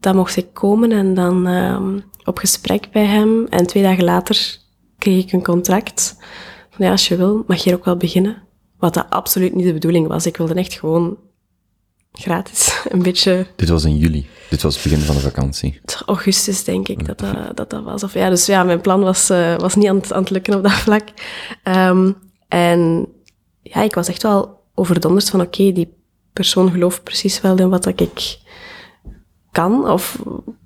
[0.00, 3.46] dan mocht ik komen en dan ehm, op gesprek bij hem.
[3.46, 4.58] En twee dagen later
[4.98, 6.16] kreeg ik een contract.
[6.78, 8.42] Ja, als je wil, mag je hier ook wel beginnen.
[8.78, 10.26] Wat dat absoluut niet de bedoeling was.
[10.26, 11.18] Ik wilde echt gewoon
[12.12, 14.26] gratis een beetje Dit was in juli.
[14.50, 15.80] Dit was het begin van de vakantie.
[16.06, 18.02] augustus, denk ik, dat dat, dat, dat was.
[18.02, 20.56] Of, ja, dus ja, mijn plan was, eh, was niet aan het, aan het lukken
[20.56, 21.08] op dat vlak.
[21.62, 22.12] Ehm,
[22.48, 23.08] en
[23.62, 25.94] ja, ik was echt wel overdonderd van, oké, die
[26.32, 28.38] persoon gelooft precies wel in wat dat ik
[29.52, 30.18] kan, of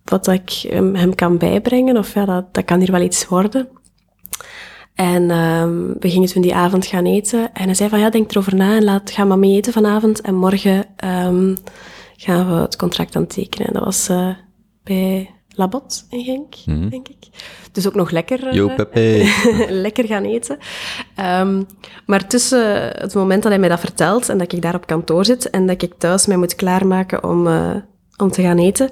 [0.05, 3.29] wat dat ik hem, hem kan bijbrengen, of ja, dat, dat kan hier wel iets
[3.29, 3.69] worden.
[4.99, 7.55] En ehm, we gingen toen die avond gaan eten.
[7.55, 10.21] En hij zei van, ja, denk erover na en laat, ga maar mee eten vanavond.
[10.21, 11.55] En morgen ehm,
[12.17, 13.67] gaan we het contract aan tekenen.
[13.67, 14.29] En dat was eh,
[14.85, 16.55] bij Labot in Genk,
[16.91, 17.17] denk ik.
[17.73, 19.35] Dus ook nog lekker, eh, Yo, Pepe.
[19.85, 20.59] lekker gaan eten.
[21.15, 21.63] Ehm,
[22.07, 25.25] maar tussen het moment dat hij mij dat vertelt en dat ik daar op kantoor
[25.25, 27.77] zit en dat ik thuis mij moet klaarmaken om, eh,
[28.17, 28.89] om te gaan eten,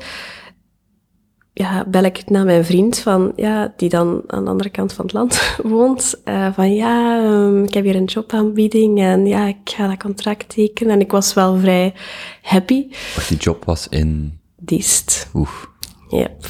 [1.59, 5.05] ja, bel ik naar mijn vriend, van, ja, die dan aan de andere kant van
[5.05, 6.21] het land woont.
[6.25, 10.49] eh, van ja, ehm, ik heb hier een jobaanbieding en ja, ik ga dat contract
[10.49, 10.93] tekenen.
[10.93, 11.95] En ik was wel vrij
[12.43, 12.87] happy.
[13.15, 14.39] Wacht, die job was in...
[14.57, 15.29] Diest.
[15.35, 15.69] Oef.
[16.09, 16.45] Yep.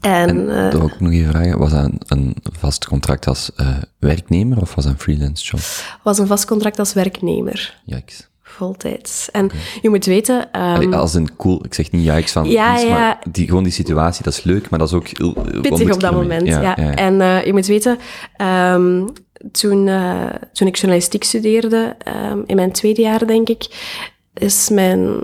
[0.00, 1.58] En, En eh, wil ook nog even vragen.
[1.58, 5.60] Was dat een, een vast contract als eh, werknemer of was dat een freelance job?
[6.02, 7.80] was een vast contract als werknemer.
[7.84, 8.28] Yikes.
[8.46, 9.30] Voltijds.
[9.30, 9.50] En
[9.82, 10.50] je moet weten...
[10.50, 12.88] Allee, als een cool, ik zeg niet jikes van Ja, ja.
[12.88, 15.94] maar die, gewoon die situatie, dat is leuk, maar dat is ook moet pittig ik
[15.94, 16.76] op dat moment, ja.
[16.76, 17.98] En eh, je moet weten,
[18.36, 19.06] ehm,
[19.52, 23.66] toen, eh, toen ik journalistiek studeerde, ehm, in mijn tweede jaar denk ik,
[24.34, 25.18] is mijn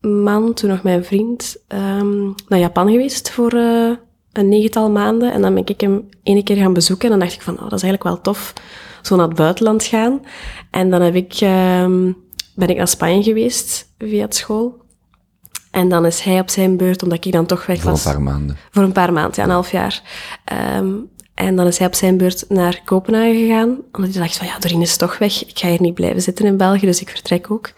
[0.00, 1.56] man, toen nog mijn vriend,
[2.48, 3.90] naar Japan geweest voor eh,
[4.32, 5.32] een negental maanden.
[5.32, 7.60] En dan ben ik hem ene keer gaan bezoeken en dan dacht ik van, oh,
[7.60, 8.52] dat is eigenlijk wel tof,
[9.02, 10.20] zo naar het buitenland gaan.
[10.76, 12.12] En dan heb ik, ehm,
[12.54, 14.84] ben ik naar Spanje geweest via het school.
[15.70, 18.02] En dan is hij op zijn beurt, omdat ik dan toch weg Voor een was.
[18.02, 18.56] paar maanden.
[18.70, 20.02] Voor een paar maanden, ja, een half jaar.
[20.44, 20.92] Ehm,
[21.34, 23.78] en dan is hij op zijn beurt naar Kopenhagen gegaan.
[23.92, 25.48] Omdat hij dacht van, ja, Doreen is toch weg.
[25.48, 27.72] Ik ga hier niet blijven zitten in België, dus ik vertrek ook.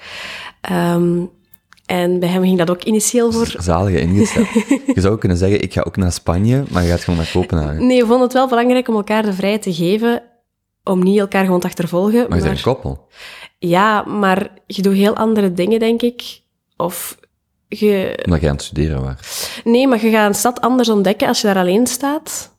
[0.61, 1.18] Ehm,
[1.87, 3.54] en bij hem ging dat ook initieel voor...
[3.58, 4.48] Zalige ingesteld.
[4.94, 7.87] je zou kunnen zeggen, ik ga ook naar Spanje, maar je gaat gewoon naar Kopenhagen.
[7.87, 10.22] Nee, we vonden het wel belangrijk om elkaar de vrijheid te geven
[10.88, 12.29] om niet elkaar gewoon te achtervolgen.
[12.29, 13.09] Maar je bent een koppel.
[13.59, 16.40] ja, maar je doet heel andere dingen, denk ik.
[16.77, 17.18] Of
[17.68, 18.22] je...
[18.24, 19.61] Omdat je aan het studeren was.
[19.64, 22.57] Nee, maar je gaat een stad anders ontdekken als je daar alleen staat,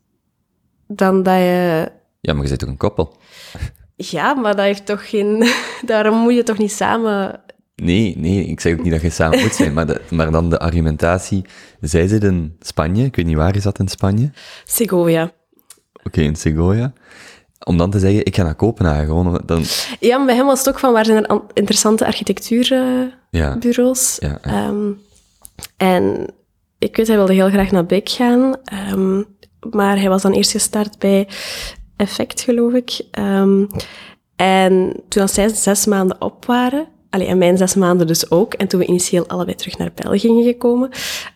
[0.87, 3.17] dan dat je Ja, maar je bent toch een koppel?
[4.01, 5.47] Ja, maar dat heeft toch geen...
[5.85, 7.41] Daarom moet je toch niet samen...
[7.75, 10.49] Nee, nee, ik zeg ook niet dat je samen moet zijn, maar, de, maar dan
[10.49, 11.45] de argumentatie.
[11.81, 14.31] Zij zit in Spanje, ik weet niet waar is dat in Spanje?
[14.65, 15.31] Segovia.
[16.03, 16.93] Oké, in Segovia.
[17.65, 19.63] Om dan te zeggen, ik ga naar Kopenhagen, gewoon, dan...
[19.99, 24.17] Ja, maar bij hem was het ook van, waar zijn er an- interessante architectuurbureaus?
[24.19, 24.37] Ja.
[24.41, 24.91] Ehm,
[25.77, 26.33] en
[26.79, 29.17] ik weet, hij wilde heel graag naar Beek gaan, ehm,
[29.71, 31.27] maar hij was dan eerst gestart bij
[31.97, 33.01] Effect, geloof ik.
[33.11, 33.65] Ehm,
[34.35, 38.53] en toen als zij zes maanden op waren, allee, en mijn zes maanden dus ook,
[38.53, 40.89] en toen we initieel allebei terug naar België gingen gekomen,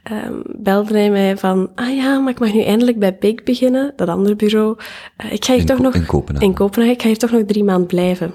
[0.03, 3.93] ehm, belde hij mij van, ah ja, maar ik mag nu eindelijk bij Big beginnen,
[3.95, 4.77] dat andere bureau.
[5.17, 5.95] Eh, ik ga hier In toch nog...
[5.95, 6.47] in Kopenhagen.
[6.47, 6.95] In Kopenhagen.
[6.95, 8.33] Ik ga hier toch nog drie maanden blijven.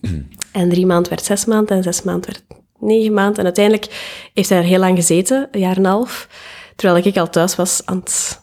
[0.52, 2.44] en drie maanden werd zes maanden en zes maanden werd
[2.78, 3.38] negen maanden.
[3.38, 6.28] En uiteindelijk heeft hij er heel lang gezeten, een jaar en een half,
[6.76, 8.42] terwijl ik al thuis was aan het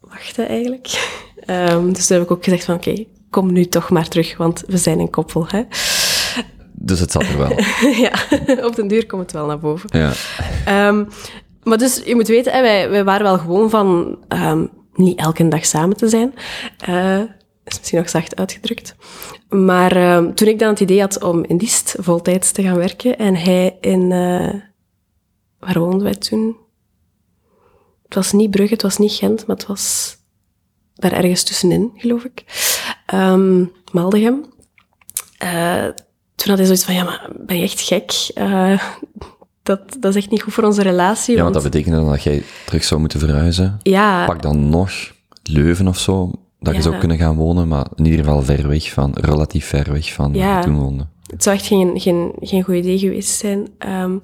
[0.00, 0.86] wachten eigenlijk.
[1.38, 4.64] Ehm, dus toen heb ik ook gezegd van, oké, kom nu toch maar terug, want
[4.66, 5.46] we zijn een koppel.
[5.48, 5.62] Hè?
[6.80, 7.52] Dus het zat er wel.
[8.06, 8.12] ja,
[8.66, 9.88] op den duur komt het wel naar boven.
[9.98, 10.12] Ja.
[10.64, 11.04] Ehm,
[11.62, 15.66] maar dus, je moet weten, wij, wij waren wel gewoon van ehm, niet elke dag
[15.66, 16.34] samen te zijn.
[16.78, 17.20] Eh,
[17.64, 18.94] is misschien nog zacht uitgedrukt.
[19.48, 23.18] Maar ehm, toen ik dan het idee had om in Diest voltijds te gaan werken
[23.18, 24.12] en hij in...
[24.12, 24.54] eh,
[25.58, 26.56] waar woonden wij toen?
[28.04, 30.16] Het was niet Brugge, het was niet Gent, maar het was
[30.94, 32.44] daar ergens tussenin, geloof ik.
[33.06, 34.44] Ehm Maldegem.
[35.38, 35.86] Eh,
[36.38, 38.12] toen had hij zoiets van, ja, maar ben je echt gek?
[38.34, 38.78] Eh,
[39.62, 41.36] dat, dat is echt niet goed voor onze relatie.
[41.36, 43.78] ja, want want dat betekende dan dat jij terug zou moeten verhuizen.
[43.82, 44.90] ja, Pak dan nog
[45.42, 48.90] Leuven of zo, dat je zou kunnen gaan wonen, maar in ieder geval ver weg
[48.92, 50.58] van, relatief ver weg van waar Ja.
[50.58, 51.06] je toen woonde.
[51.26, 53.68] het zou echt geen, geen, geen goed idee geweest zijn.
[53.78, 54.18] Ehm,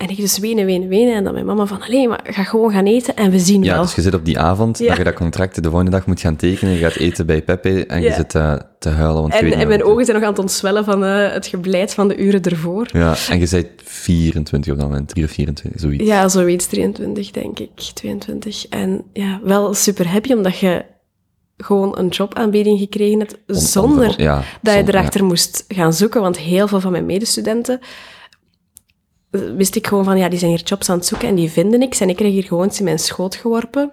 [0.00, 1.14] En ik dus wenen, wenen, wenen.
[1.14, 3.72] En dan mijn mama van, alleen maar ga gewoon gaan eten en we zien Ja,
[3.74, 3.82] wel.
[3.82, 4.86] dus je zit op die avond, Ja.
[4.88, 7.86] dat je dat contract de volgende dag moet gaan tekenen, je gaat eten bij Pepe
[7.86, 8.14] en je Ja.
[8.14, 11.04] zit eh, te huilen, want En, en mijn ogen zijn nog aan het ontswellen van
[11.04, 12.88] eh, het geblijt van de uren ervoor.
[12.92, 16.04] Ja, en je bent 24 op dat moment, 3 of 24, zoiets.
[16.04, 18.66] Ja, zoiets, 23 denk ik, 22.
[18.68, 20.84] En ja, wel super happy omdat je
[21.56, 26.20] gewoon een jobaanbieding gekregen hebt On- zonder ja, dat je zonder- erachter moest gaan zoeken.
[26.20, 27.80] Want heel veel van mijn medestudenten
[29.30, 31.78] wist ik gewoon van, ja, die zijn hier jobs aan het zoeken en die vinden
[31.78, 32.00] niks.
[32.00, 33.92] En ik kreeg hier gewoon iets in mijn schoot geworpen.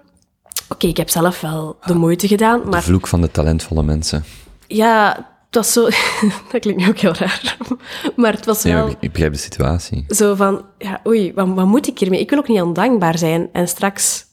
[0.68, 4.24] Oké, ik heb zelf wel de moeite gedaan, De maar vloek van de talentvolle mensen.
[4.66, 5.14] ja,
[5.46, 5.82] het was zo...
[6.52, 7.56] dat klinkt nu ook heel raar.
[8.16, 8.86] Maar het was Nee, wel...
[8.86, 10.04] maar ik, begrijp de situatie.
[10.08, 12.20] Zo van, ja, oei, wat, wat moet ik hiermee?
[12.20, 14.24] Ik wil ook niet ondankbaar zijn en straks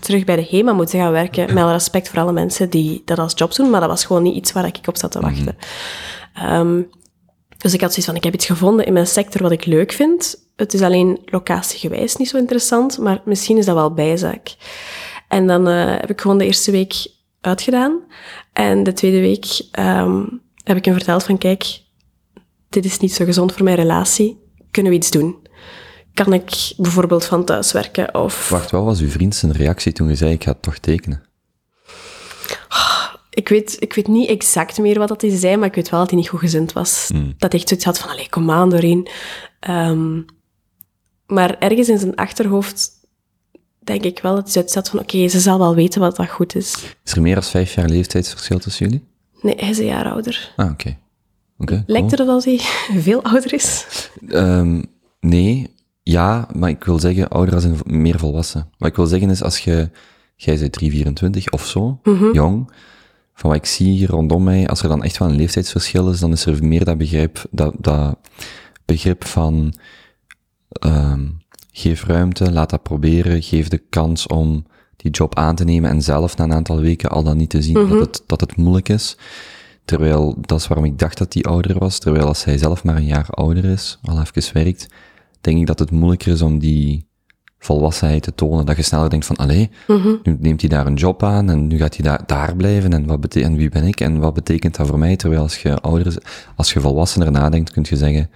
[0.00, 1.54] terug bij de HEMA moeten gaan werken.
[1.54, 4.22] Met alle respect voor alle mensen die dat als job doen, maar dat was gewoon
[4.22, 5.56] niet iets waar ik op zat te wachten.
[6.34, 6.80] Ehm,
[7.66, 9.92] dus ik had zoiets van, ik heb iets gevonden in mijn sector wat ik leuk
[9.92, 10.48] vind.
[10.56, 14.54] Het is alleen locatiegewijs niet zo interessant, maar misschien is dat wel bijzaak.
[15.28, 17.06] En dan eh, heb ik gewoon de eerste week
[17.40, 18.00] uitgedaan.
[18.52, 20.24] En de tweede week ehm,
[20.64, 21.82] heb ik hem verteld van, kijk,
[22.68, 24.38] dit is niet zo gezond voor mijn relatie.
[24.70, 25.36] Kunnen we iets doen?
[26.14, 28.14] Kan ik bijvoorbeeld van thuis werken?
[28.14, 30.78] Of Wacht, wat was uw vriend zijn reactie toen je zei, ik ga het toch
[30.78, 31.25] tekenen?
[33.36, 36.00] Ik weet, ik weet niet exact meer wat dat hij zei, maar ik weet wel
[36.00, 37.10] dat hij niet goed gezind was.
[37.38, 39.08] Dat hij echt zoiets had van, allee, kom aan, Doreen.
[39.60, 40.20] Ehm,
[41.26, 42.90] maar ergens in zijn achterhoofd
[43.84, 46.28] denk ik wel dat hij zoiets had van, oké, ze zal wel weten wat dat
[46.28, 46.94] goed is.
[47.04, 49.04] Is er meer dan vijf jaar leeftijdsverschil tussen jullie?
[49.40, 50.52] Nee, hij is een jaar ouder.
[50.56, 50.96] Ah, oké.
[51.58, 52.18] Oké, Lijkt cool.
[52.20, 52.58] er dat hij
[53.08, 53.86] veel ouder is?
[54.28, 54.82] Ehm,
[55.20, 58.70] nee, ja, maar ik wil zeggen ouder als in meer volwassen.
[58.78, 59.90] Wat ik wil zeggen is, als je,
[60.36, 62.00] jij bent 3, 24 of zo,
[62.32, 62.70] jong,
[63.36, 66.20] van wat ik zie hier rondom mij, als er dan echt wel een leeftijdsverschil is,
[66.20, 68.18] dan is er meer dat begrip, dat, dat
[68.84, 69.74] begrip van,
[70.68, 71.24] ehm,
[71.72, 76.02] geef ruimte, laat dat proberen, geef de kans om die job aan te nemen en
[76.02, 78.88] zelf na een aantal weken al dan niet te zien dat, het, dat het moeilijk
[78.88, 79.16] is.
[79.84, 82.96] Terwijl, dat is waarom ik dacht dat hij ouder was, terwijl als hij zelf maar
[82.96, 84.88] een jaar ouder is, al even werkt,
[85.40, 87.05] denk ik dat het moeilijker is om die
[87.66, 88.66] volwassenheid te tonen.
[88.66, 89.70] Dat je sneller denkt van, allee,
[90.22, 93.06] nu neemt hij daar een job aan en nu gaat hij daar, daar blijven en,
[93.06, 95.16] wat bete- en wie ben ik en wat betekent dat voor mij?
[95.16, 96.16] Terwijl als je ouder
[96.56, 98.30] als je volwassener nadenkt, kun je zeggen,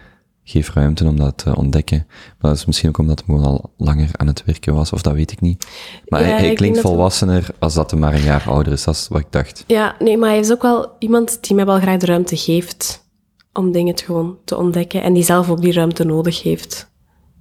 [0.45, 2.07] geef ruimte om dat te ontdekken.
[2.09, 5.03] Maar dat is misschien ook omdat hij gewoon al langer aan het werken was, of
[5.03, 5.67] dat weet ik niet.
[6.09, 8.95] Maar Ja, hij, klinkt dat volwassener als dat hij maar een jaar ouder is, dat
[8.95, 9.65] is wat ik dacht.
[9.67, 13.09] Ja, nee, maar hij is ook wel iemand die mij wel graag de ruimte geeft
[13.53, 16.90] om dingen gewoon te ontdekken en die zelf ook die ruimte nodig heeft.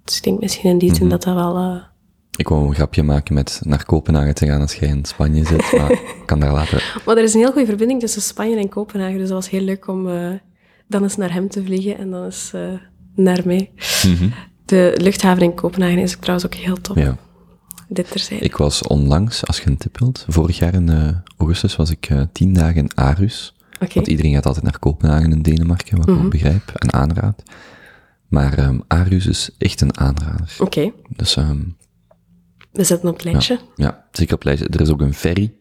[0.03, 1.57] Dus ik denk misschien in die zin dat dat wel...
[1.57, 1.75] eh,
[2.35, 5.71] Ik wou een grapje maken met naar Kopenhagen te gaan als jij in Spanje zit,
[5.77, 7.01] maar ik kan daar later...
[7.05, 9.61] Maar er is een heel goede verbinding tussen Spanje en Kopenhagen, dus dat was heel
[9.61, 10.29] leuk om eh,
[10.87, 12.61] dan eens naar hem te vliegen en dan eens eh,
[13.15, 13.71] naar mij.
[14.65, 16.97] De luchthaven in Kopenhagen is trouwens ook heel top.
[16.97, 17.17] Ja.
[17.87, 18.45] Dit terzijde.
[18.45, 22.53] Ik was onlangs, als je een tip wilt, vorig jaar in augustus was ik tien
[22.53, 23.55] dagen in Aarhus.
[23.93, 27.43] Want iedereen gaat altijd naar Kopenhagen in Denemarken, wat ik ook begrijp en aanraad.
[28.29, 30.55] Maar ehm Aarhus is echt een aanrader.
[30.59, 31.59] Oké, Dus ehm,
[32.71, 33.59] we zetten op het lijstje.
[33.75, 34.67] ja, zeker op lijstje.
[34.67, 35.53] Er is ook een ferry.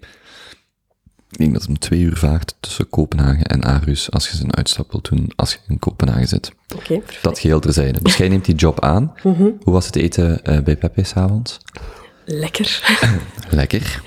[1.31, 4.55] Ik denk dat het om twee uur vaart tussen Kopenhagen en Aarhus, als je zijn
[4.57, 6.53] uitstap wilt doen, als je in Kopenhagen zit.
[6.77, 7.01] Oké.
[7.23, 8.03] Dat geheel terzijde.
[8.03, 9.13] Dus jij neemt die job aan.
[9.23, 11.59] Hoe was het eten eh, bij Pepe s'avonds?
[12.25, 12.99] Lekker.
[13.51, 14.03] Lekker.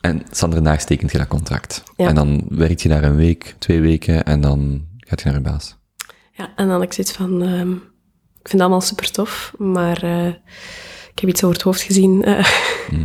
[0.00, 1.82] En Sander tekent je dat contract.
[1.96, 2.08] Ja.
[2.08, 5.40] En dan werkt je daar een week, twee weken en dan gaat je naar je
[5.40, 5.76] baas.
[6.42, 7.42] Ja, en dan had ik zoiets van...
[7.42, 10.26] ehm, ik vind het allemaal super tof, maar eh,
[11.12, 12.24] ik heb iets over het hoofd gezien.
[12.24, 12.46] eh,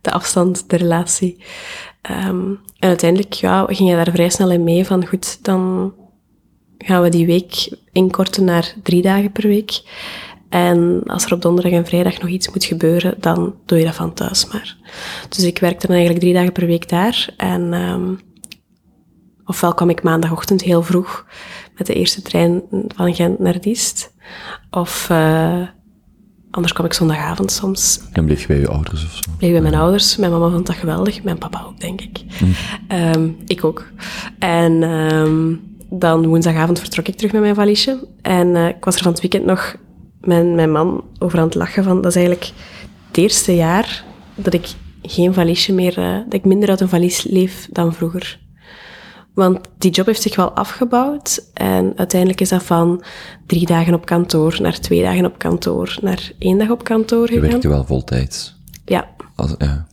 [0.00, 1.44] De afstand, de relatie.
[2.02, 5.06] Ehm, en uiteindelijk ja, ging je daar vrij snel in mee van...
[5.06, 5.92] Goed, dan
[6.78, 9.82] gaan we die week inkorten naar drie dagen per week.
[10.48, 13.94] En als er op donderdag en vrijdag nog iets moet gebeuren, dan doe je dat
[13.94, 14.76] van thuis maar.
[15.28, 17.34] Dus ik werkte dan eigenlijk drie dagen per week daar.
[17.36, 18.14] En ehm,
[19.44, 21.26] ofwel kwam ik maandagochtend heel vroeg
[21.76, 22.62] met de eerste trein
[22.94, 24.12] van Gent naar Diest.
[24.70, 25.60] Of eh,
[26.50, 28.00] anders kwam ik zondagavond soms.
[28.12, 29.30] En bleef je bij je ouders of zo?
[29.38, 30.16] Bleef bij mijn ouders.
[30.16, 31.22] Mijn mama vond dat geweldig.
[31.22, 32.20] Mijn papa ook, denk ik.
[32.88, 33.86] Ehm, ik ook.
[34.38, 35.54] En ehm,
[35.90, 38.06] dan woensdagavond vertrok ik terug met mijn valiesje.
[38.22, 39.76] En eh, ik was er van het weekend nog
[40.20, 41.96] met mijn man over aan het lachen van...
[42.02, 42.52] Dat is eigenlijk
[43.06, 44.04] het eerste jaar
[44.34, 44.66] dat ik
[45.02, 45.98] geen valiesje meer...
[45.98, 48.40] eh, dat ik minder uit een valies leef dan vroeger.
[49.34, 51.50] Want die job heeft zich wel afgebouwd.
[51.54, 53.04] En uiteindelijk is dat van
[53.46, 57.32] drie dagen op kantoor naar twee dagen op kantoor naar één dag op kantoor Je
[57.34, 57.48] gegaan.
[57.50, 58.56] werkte wel voltijds.
[58.84, 59.86] Ja, Als, ja.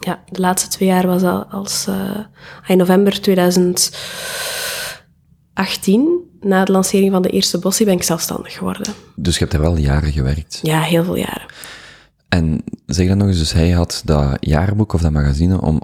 [0.00, 1.86] ja, de laatste twee jaar was al als...
[1.86, 2.18] eh,
[2.66, 8.92] in november 2018 na de lancering van de eerste bossie ben ik zelfstandig geworden.
[9.16, 10.58] Dus je hebt er wel jaren gewerkt.
[10.62, 11.46] Ja, heel veel jaren.
[12.28, 15.80] En zeg dan nog eens, dus hij had dat jaarboek of dat magazine om,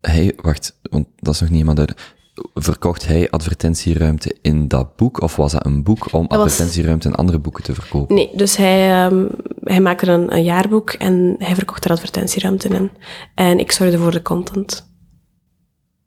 [0.00, 2.18] hij, wacht, want dat is nog niet helemaal duidelijk.
[2.54, 7.14] Verkocht hij advertentieruimte in dat boek, of was dat een boek om was- advertentieruimte in
[7.14, 8.14] andere boeken te verkopen?
[8.14, 9.26] Nee, dus hij, ehm,
[9.64, 12.90] hij maakte een, een jaarboek en hij verkocht er advertentieruimte in.
[13.34, 14.88] En ik zorgde voor de content.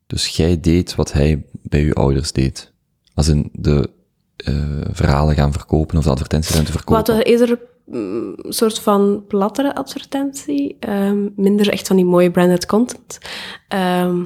[0.07, 2.73] Dus jij deed wat hij bij uw ouders deed.
[3.13, 3.89] Als in de
[4.35, 4.53] eh,
[4.91, 6.95] verhalen gaan verkopen of de advertentieruimte verkopen.
[7.05, 10.77] Wat was eerder mm, een soort van plattere advertentie.
[10.79, 13.17] ehm, minder echt van die mooie branded content.
[13.67, 14.21] Ehm,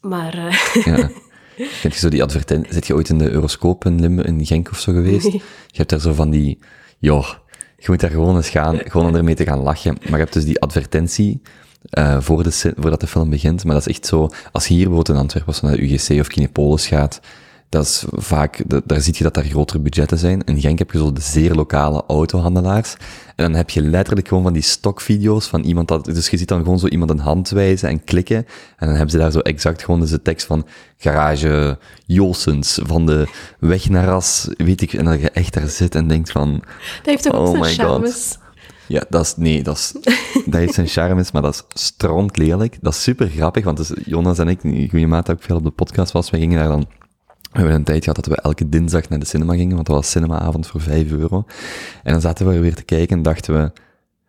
[0.00, 1.10] maar eh, Ja.
[1.80, 2.72] Kent je zo die advertentie?
[2.72, 5.24] Zit je ooit in de Euroscoop in, Limburg, in Genk of zo geweest?
[5.24, 5.42] Nee.
[5.66, 6.58] Je hebt daar zo van die,
[6.98, 7.28] joh,
[7.76, 9.96] je moet daar gewoon eens gaan, gewoon om ermee te gaan lachen.
[10.02, 11.42] Maar je hebt dus die advertentie,
[11.90, 14.88] eh, voor de, voordat de film begint, maar dat is echt zo, als je hier
[14.88, 17.20] bijvoorbeeld in Antwerpen of naar de UGC of Kinepolis gaat,
[17.68, 20.44] dat is vaak, da- daar zie je dat daar grotere budgetten zijn.
[20.44, 22.96] In Genk heb je zo de zeer lokale autohandelaars.
[23.36, 26.48] En dan heb je letterlijk gewoon van die stokvideo's van iemand dat, dus je ziet
[26.48, 28.36] dan gewoon zo iemand een hand wijzen en klikken.
[28.76, 30.66] En dan hebben ze daar zo exact gewoon dus de tekst van
[30.96, 33.26] garage Jolsens, van de
[33.58, 37.04] weg naar Ras, weet ik, en dat je echt daar zit en denkt van, dat
[37.04, 37.76] heeft toch ook Oh zijn my God.
[37.76, 38.38] charmes.
[38.86, 39.92] ja, dat is, nee, dat is,
[40.46, 42.78] dat heeft zijn charmes, maar dat is stront lelijk.
[42.80, 44.60] Dat is super grappig, want dus Jonas en ik,
[44.90, 46.86] goede maat ook veel op de podcast was, wij gingen daar dan,
[47.50, 49.96] we hebben een tijd gehad dat we elke dinsdag naar de cinema gingen, want dat
[49.96, 51.44] was cinemaavond voor 5 euro.
[52.02, 53.72] En dan zaten we weer te kijken en dachten we,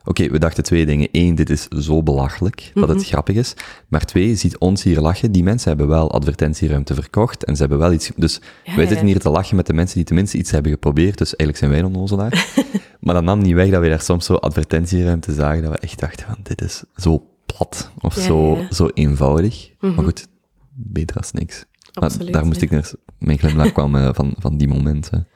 [0.03, 1.07] oké, we dachten twee dingen.
[1.11, 3.53] Eén, dit is zo belachelijk dat het grappig is.
[3.87, 5.31] Maar twee, je ziet ons hier lachen.
[5.31, 9.07] Die mensen hebben wel advertentieruimte verkocht en ze hebben wel iets, dus Ja, wij zitten
[9.07, 11.83] hier te lachen met de mensen die tenminste iets hebben geprobeerd, dus eigenlijk zijn wij
[11.83, 12.47] onnozelaar.
[12.99, 15.99] Maar dat nam niet weg dat we daar soms zo advertentieruimte zagen, dat we echt
[15.99, 19.71] dachten van, dit is zo plat, of Ja, zo, ja, zo eenvoudig.
[19.79, 20.27] Maar goed,
[20.73, 21.65] beter als niks.
[22.03, 22.65] Absoluut, daar moest ja.
[22.65, 25.27] ik naar, mijn glimlach kwam eh, van, van die momenten.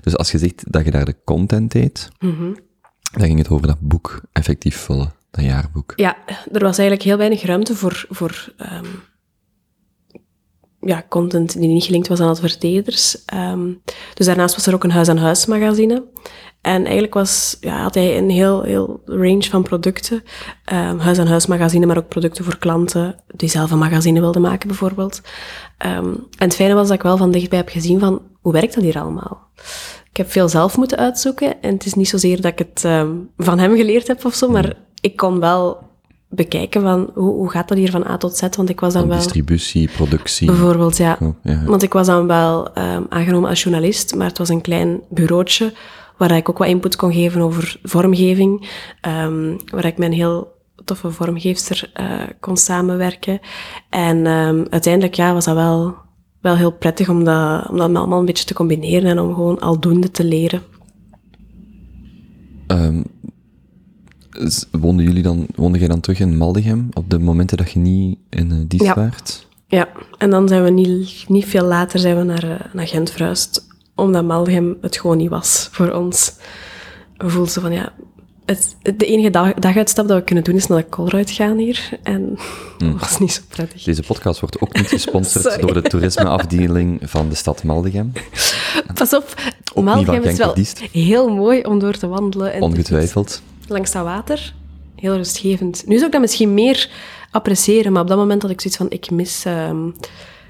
[0.00, 2.52] Dus als je zegt dat je daar de content deed, Mhm.
[3.12, 5.92] dan ging het over dat boek effectief vullen, dat jaarboek.
[5.96, 6.16] Ja,
[6.52, 8.84] er was eigenlijk heel weinig ruimte voor, voor ehm,
[10.80, 13.24] ja, content die niet gelinkt was aan adverteerders.
[13.24, 13.72] Ehm,
[14.14, 16.04] dus daarnaast was er ook een huis-aan-huis magazine.
[16.64, 20.22] En eigenlijk was, ja, had hij een heel, heel range van producten.
[20.64, 25.20] Ehm, huis-aan-huis magazine, maar ook producten voor klanten die zelf een magazine wilden maken, bijvoorbeeld.
[25.78, 28.74] Ehm, en het fijne was dat ik wel van dichtbij heb gezien van, hoe werkt
[28.74, 29.48] dat hier allemaal?
[30.10, 31.62] Ik heb veel zelf moeten uitzoeken.
[31.62, 34.50] En het is niet zozeer dat ik het ehm, van hem geleerd heb of zo,
[34.50, 35.78] maar ik kon wel
[36.28, 38.40] bekijken van, hoe, hoe gaat dat hier van A tot Z?
[38.56, 39.16] Want ik was dan wel...
[39.16, 40.46] distributie, productie.
[40.46, 41.16] Bijvoorbeeld, ja.
[41.20, 41.64] Oh, ja, ja.
[41.64, 42.76] Want ik was dan wel
[43.08, 45.72] aangenomen als journalist, maar het was een klein bureautje
[46.18, 48.68] waar ik ook wat input kon geven over vormgeving,
[49.00, 50.52] ehm, waar ik met een heel
[50.84, 53.40] toffe vormgeefster eh, kon samenwerken.
[53.90, 55.94] En ehm, uiteindelijk ja, was dat wel,
[56.40, 59.58] wel heel prettig om dat, om dat allemaal een beetje te combineren en om gewoon
[59.60, 60.62] aldoende te leren.
[62.66, 63.02] Ehm,
[64.30, 67.78] s- woonden jullie dan, woonde jij dan terug in Maldegem op de momenten dat je
[67.78, 68.94] niet in uh, Ja.
[68.94, 69.46] waart?
[69.66, 69.88] Ja,
[70.18, 73.66] en dan zijn we niet, niet veel later zijn we naar, eh, naar Gent verhuisd,
[73.94, 76.32] omdat Maldegem het gewoon niet was voor ons.
[77.16, 77.92] We voelden zo van, ja,
[78.44, 81.88] het, de enige dag, daguitstap dat we kunnen doen is naar de Colruyt gaan hier.
[82.02, 82.38] En
[82.78, 83.82] dat was niet zo prettig.
[83.82, 88.12] Deze podcast wordt ook niet gesponsord door de toerismeafdeling van de stad Maldegem.
[88.94, 89.34] Pas op,
[89.64, 90.54] van Maldegem is wel
[90.92, 92.52] heel mooi om door te wandelen.
[92.52, 93.42] En Ongetwijfeld.
[93.68, 94.54] Langs dat water,
[94.96, 95.82] heel rustgevend.
[95.86, 96.90] Nu zou ik dat misschien meer
[97.30, 99.90] appreciëren, maar op dat moment had ik zoiets van, ik mis ehm,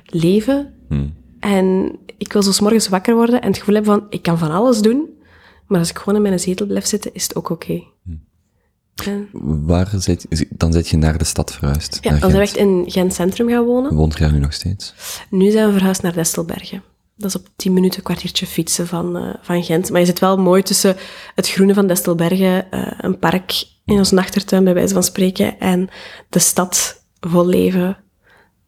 [0.05, 0.73] leven.
[0.89, 1.15] Hmm.
[1.53, 4.39] En ik wil zo 's morgens wakker worden en het gevoel hebben van, ik kan
[4.39, 5.09] van alles doen,
[5.67, 7.83] maar als ik gewoon in mijn zetel blijf zitten, is het ook oké.
[9.05, 9.29] En-
[9.67, 11.99] Waar zit, dan zit je naar de stad verhuisd.
[12.01, 13.95] Ja, dan zijn we echt in Gent Centrum gaan wonen.
[13.95, 14.95] Woont je nu nog steeds?
[15.31, 16.83] Nu zijn we verhuisd naar Destelbergen.
[17.17, 19.91] Dat is op 10 minuten, een kwartiertje fietsen van, eh, van Gent.
[19.91, 20.97] Maar je zit wel mooi tussen
[21.35, 25.89] het groene van Destelbergen, eh, een park in onze achtertuin, bij wijze van spreken, en
[26.29, 27.97] de stad vol leven.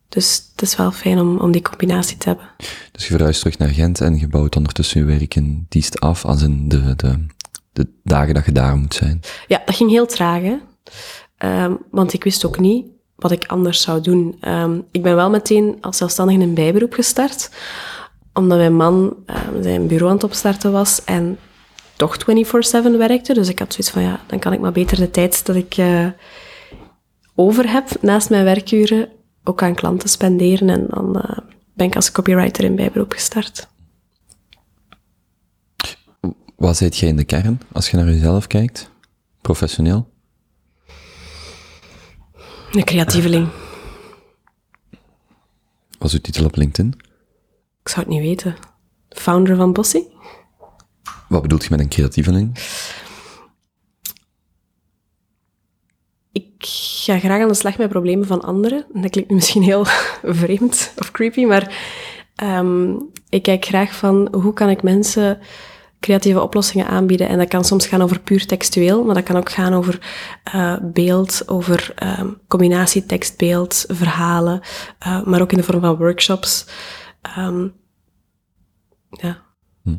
[0.09, 2.49] Dus het is wel fijn om, om die combinatie te hebben.
[2.93, 6.25] Dus je verhuist terug naar Gent en je bouwt ondertussen je werk in Diest af,
[6.25, 7.27] als in de, de,
[7.73, 9.21] de dagen dat je daar moet zijn.
[9.47, 10.57] Ja, dat ging heel traag, hè.
[11.37, 12.87] Ehm, want ik wist ook niet
[13.17, 14.37] wat ik anders zou doen.
[14.41, 17.51] Ehm, ik ben wel meteen als zelfstandige in een bijberoep gestart,
[18.33, 21.39] omdat mijn man ehm, zijn bureau aan het opstarten was en
[21.97, 23.35] toch 24-7 werkte.
[23.35, 25.77] Dus ik had zoiets van, ja, dan kan ik maar beter de tijd dat ik
[25.77, 26.07] eh,
[27.35, 29.09] over heb naast mijn werkuren
[29.49, 30.69] ook aan klanten spenderen.
[30.69, 31.39] En dan eh,
[31.75, 33.69] ben ik als copywriter in bijberoep gestart.
[36.57, 38.91] Wat zijt jij in de kern, als je naar jezelf kijkt?
[39.41, 40.09] Professioneel?
[42.73, 43.49] Een creatieveling.
[45.99, 46.95] Wat is uw titel op LinkedIn?
[47.83, 48.57] Ik zou het niet weten.
[49.09, 50.03] founder van Bossy.
[51.29, 52.59] Wat bedoelt je met een creatieveling?
[56.37, 56.67] Ik
[56.99, 58.87] ga graag aan de slag met problemen van anderen.
[58.93, 59.85] Dat klinkt misschien heel
[60.41, 61.77] vreemd of creepy, maar
[62.35, 62.95] ehm,
[63.29, 65.39] ik kijk graag van hoe kan ik mensen
[66.01, 67.29] creatieve oplossingen aanbieden.
[67.29, 69.99] En dat kan soms gaan over puur textueel, maar dat kan ook gaan over
[70.55, 74.61] uh, beeld, over um, combinatie tekst-beeld, verhalen,
[75.07, 76.67] uh, maar ook in de vorm van workshops.
[77.39, 77.73] Um,
[79.11, 79.43] ja.
[79.83, 79.97] Hm.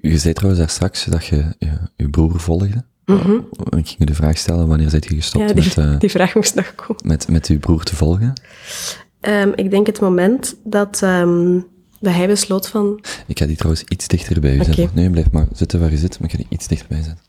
[0.00, 2.84] Je zei trouwens daar straks dat je je, je broer volgde.
[3.08, 3.48] Mm -hmm.
[3.78, 6.10] Ik ging je de vraag stellen, wanneer zit je gestopt ja, die, met, uh, die
[6.10, 7.02] vraag moest nog komen.
[7.04, 8.32] Met, met uw broer te volgen?
[9.20, 11.66] Um, ik denk het moment dat, um,
[12.00, 13.00] dat hij besloot van...
[13.26, 14.74] Ik ga die trouwens iets dichter bij u okay.
[14.74, 14.96] zetten.
[14.96, 17.24] Nee, blijf maar zitten waar je zit, maar ik ga die iets dichterbij zetten.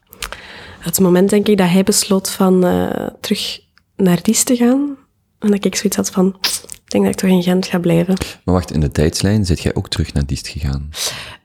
[0.79, 3.59] Het moment denk ik dat hij besloot van uh, terug
[3.95, 4.97] naar Dies te gaan.
[5.39, 6.37] En dat ik zoiets had van,
[6.85, 8.15] ik denk dat ik toch in Gent ga blijven.
[8.43, 10.89] Maar wacht, in de tijdslijn zit jij ook terug naar Diest gegaan?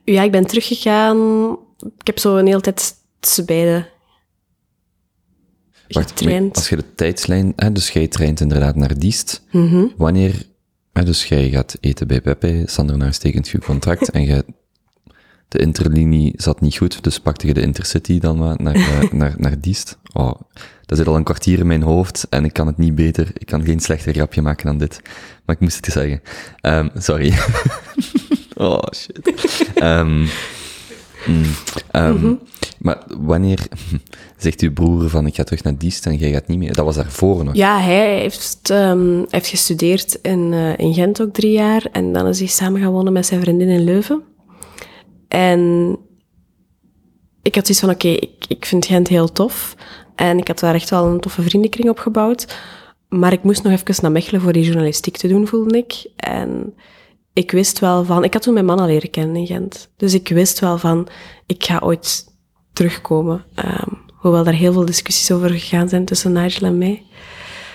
[0.03, 1.51] Ja, ik ben teruggegaan.
[1.97, 3.93] Ik heb zo een hele tijd tussen beide
[5.87, 9.93] Wacht, als je de tijdslijn, hè, dus jij traint inderdaad naar Diest, mm -hmm.
[9.97, 10.45] wanneer,
[10.93, 14.45] hè, dus jij gaat eten bij Pepe, Sander naar stekent je contract en je,
[15.47, 19.33] de interlinie zat niet goed, dus pakte je de intercity dan maar naar, uh, naar,
[19.37, 19.97] naar Diest.
[20.13, 20.33] Oh,
[20.85, 23.45] dat zit al een kwartier in mijn hoofd en ik kan het niet beter, ik
[23.45, 25.01] kan geen slechter grapje maken dan dit.
[25.45, 26.21] Maar ik moest het zeggen.
[26.61, 27.33] Um, sorry.
[28.55, 29.33] oh, shit.
[29.83, 30.27] Um,
[31.27, 31.43] Mm,
[31.91, 32.39] um, mm -hmm.
[32.85, 33.67] Maar wanneer
[34.37, 36.73] zegt uw broer van ik ga terug naar Diest en jij gaat niet meer?
[36.73, 37.55] Dat was daarvoor nog.
[37.55, 42.27] Ja, hij heeft, um, heeft gestudeerd in, uh, in Gent ook drie jaar en dan
[42.27, 44.23] is hij samen gaan wonen met zijn vriendin in Leuven.
[45.27, 45.97] En
[47.41, 49.75] ik had zoiets van oké, ik, ik vind Gent heel tof
[50.15, 52.57] en ik had daar echt wel een toffe vriendenkring opgebouwd.
[53.09, 56.09] Maar ik moest nog even naar Mechelen voor die journalistiek te doen, voelde ik.
[56.15, 56.73] En
[57.33, 59.89] ik wist wel van, ik had toen mijn man al leren kennen in Gent.
[59.97, 61.07] Dus ik wist wel van,
[61.45, 62.33] ik ga ooit
[62.75, 63.43] terugkomen.
[63.65, 67.03] Um, hoewel daar heel veel discussies over gegaan zijn tussen Nigel en mij.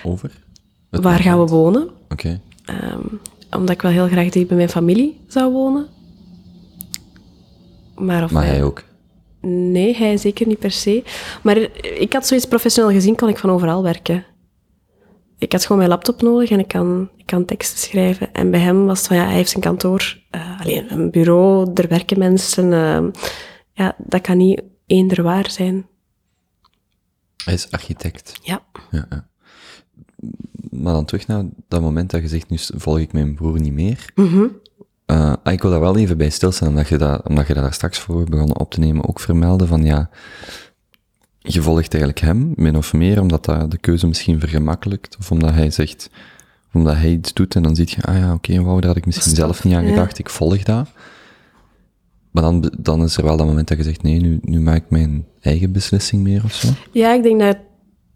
[0.03, 0.31] Over?
[0.89, 1.83] Het Waar gaan we wonen?
[1.83, 1.91] Oké.
[2.09, 2.41] Okay.
[2.93, 3.19] Um,
[3.51, 5.87] omdat ik wel heel graag dicht bij mijn familie zou wonen.
[7.95, 8.83] Maar, of maar hij ook?
[9.41, 11.03] Nee, hij zeker niet per se.
[11.43, 14.25] Maar ik had zoiets professioneel gezien, kon ik van overal werken
[15.41, 18.33] ik had gewoon mijn laptop nodig en ik kan, ik kan teksten schrijven.
[18.33, 21.71] En bij hem was het van, ja, hij heeft een kantoor, uh, alleen een bureau,
[21.73, 22.71] er werken mensen.
[22.71, 23.03] Uh,
[23.73, 24.61] ja, dat kan niet
[24.91, 25.85] eender waar zijn.
[27.43, 28.39] Hij is architect.
[28.43, 28.63] Ja.
[28.91, 29.27] ja, ja.
[30.71, 33.73] Maar dan terug naar dat moment dat je zegt, nu volg ik mijn broer niet
[33.73, 34.05] meer.
[34.15, 34.59] Mm -hmm.
[35.05, 37.99] uh, ik wil daar wel even bij stilstaan, omdat je dat, omdat je daar straks
[37.99, 40.09] voor begonnen op te nemen, ook vermelden van, ja,
[41.37, 45.53] je volgt eigenlijk hem, min of meer, omdat dat de keuze misschien vergemakkelijkt, of omdat
[45.53, 46.09] hij zegt,
[46.73, 48.97] omdat hij iets doet en dan ziet je, ah ja, oké, okay, wow, daar had
[48.97, 50.23] ik misschien zelf niet aan gedacht, ja.
[50.23, 50.87] ik volg dat.
[52.31, 54.83] Maar dan, dan is er wel dat moment dat je zegt, nee, nu, nu maak
[54.83, 56.67] ik mijn eigen beslissing meer of zo.
[56.91, 57.57] Ja, ik denk dat,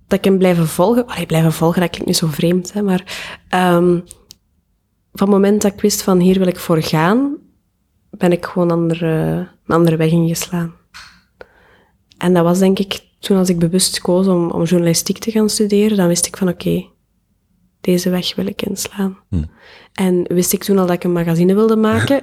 [0.07, 1.05] dat ik hem blijven volgen.
[1.07, 2.99] Allee, blijven volgen, dat klinkt nu zo vreemd, hè, maar
[3.55, 4.03] um,
[5.11, 7.37] van het moment dat ik wist van hier wil ik voor gaan,
[8.09, 10.73] ben ik gewoon andere, een andere weg ingeslaan.
[12.17, 15.49] En dat was denk ik toen als ik bewust koos om, om journalistiek te gaan
[15.49, 16.89] studeren, dan wist ik van oké, okay,
[17.81, 19.17] deze weg wil ik inslaan.
[19.29, 19.43] Hm.
[19.93, 22.21] En wist ik toen al dat ik een magazine wilde maken.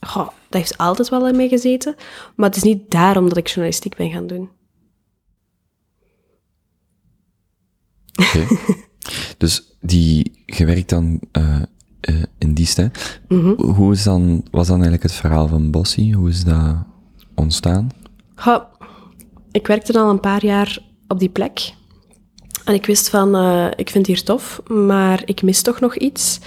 [0.00, 1.94] Goh, dat heeft altijd wel in mij gezeten.
[2.36, 4.48] Maar het is niet daarom dat ik journalistiek ben gaan doen.
[8.20, 8.38] Oké.
[8.38, 8.58] Okay.
[9.38, 11.62] dus die, je werkt dan uh,
[12.08, 12.86] uh, in Diest, hè?
[13.28, 13.72] Mm -hmm.
[13.74, 16.12] Hoe is dan, was dan eigenlijk het verhaal van Bossy?
[16.12, 16.76] Hoe is dat
[17.34, 17.90] ontstaan?
[18.34, 18.64] Goh,
[19.50, 20.78] ik werkte al een paar jaar
[21.08, 21.74] op die plek.
[22.64, 25.96] En ik wist van, uh, ik vind het hier tof, maar ik mis toch nog
[25.96, 26.38] iets.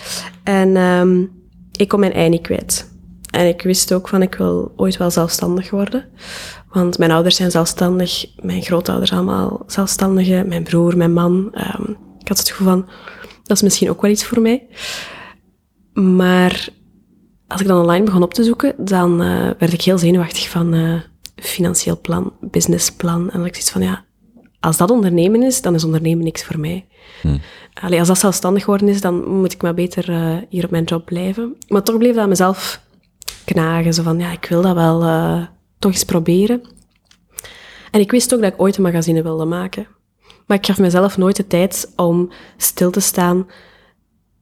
[0.43, 1.31] En um,
[1.71, 2.90] ik kon mijn ei niet kwijt.
[3.31, 6.05] En ik wist ook van, ik wil ooit wel zelfstandig worden.
[6.69, 11.55] Want mijn ouders zijn zelfstandig, mijn grootouders allemaal zelfstandigen, mijn broer, mijn man.
[11.79, 12.89] Um, ik had het gevoel van,
[13.43, 14.67] dat is misschien ook wel iets voor mij.
[15.93, 16.69] Maar
[17.47, 20.73] als ik dan online begon op te zoeken, dan uh, werd ik heel zenuwachtig van...
[20.73, 20.99] Uh,
[21.41, 23.29] financieel plan, businessplan.
[23.29, 24.05] En dan ik zoiets van, ja,
[24.59, 26.85] als dat ondernemen is, dan is ondernemen niks voor mij.
[27.21, 27.37] Hm.
[27.73, 30.83] Allee, als dat zelfstandig worden is, dan moet ik maar beter uh, hier op mijn
[30.83, 31.55] job blijven.
[31.67, 32.81] Maar toch bleef dat aan mezelf
[33.45, 33.93] knagen.
[33.93, 35.45] Zo van, ja, ik wil dat wel uh,
[35.79, 36.61] toch eens proberen.
[37.91, 39.87] En ik wist ook dat ik ooit een magazine wilde maken.
[40.45, 43.47] Maar ik gaf mezelf nooit de tijd om stil te staan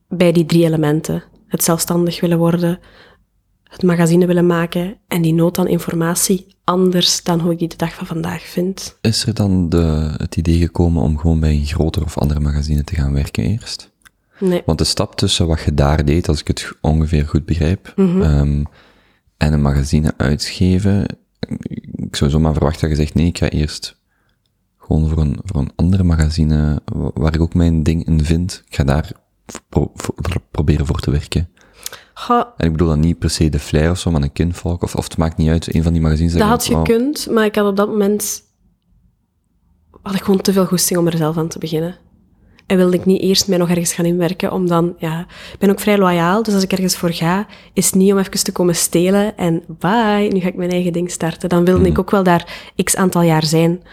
[0.08, 1.24] bij die drie elementen.
[1.48, 2.80] Het zelfstandig willen worden,
[3.64, 7.76] het magazine willen maken en die nood aan informatie anders dan hoe ik die de
[7.76, 8.98] dag van vandaag vind.
[9.02, 12.84] Is er dan de, het idee gekomen om gewoon bij een groter of andere magazine
[12.84, 13.92] te gaan werken eerst?
[14.40, 14.62] Nee.
[14.66, 18.12] Want de stap tussen wat je daar deed, als ik het ongeveer goed begrijp, mm
[18.12, 18.22] -hmm.
[18.22, 18.66] um,
[19.40, 21.06] en een magazine uitgeven,
[21.96, 23.98] ik zou zomaar verwachten dat je zegt, nee, ik ga eerst
[24.78, 26.82] gewoon voor een, voor een andere magazine,
[27.14, 29.12] waar ik ook mijn ding in vind, ik ga daar
[29.70, 29.92] pro-
[30.52, 31.50] proberen voor te werken.
[32.58, 34.96] En ik bedoel dan niet per se de Flair of zo, maar een Kinvolk, of,
[34.96, 36.34] of het maakt niet uit, een van die magazines.
[36.34, 38.44] dat had "Wauw." gekund, maar ik had op dat moment...
[40.02, 41.96] had ik gewoon te veel goesting om er zelf aan te beginnen.
[42.70, 44.96] En wilde ik niet eerst mij nog ergens gaan inwerken, om dan...
[44.98, 45.20] Ja,
[45.54, 48.18] ik ben ook vrij loyaal, dus als ik ergens voor ga, is het niet om
[48.18, 51.50] even te komen stelen en bye, nu ga ik mijn eigen ding starten.
[51.50, 53.84] Dan wilde ik ook wel daar x aantal jaar zijn.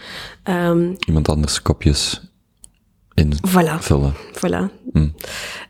[0.43, 2.31] Ehm, Iemand anders kopjes
[3.13, 3.79] invullen.
[3.81, 4.15] voilà.
[4.33, 4.91] Voilà.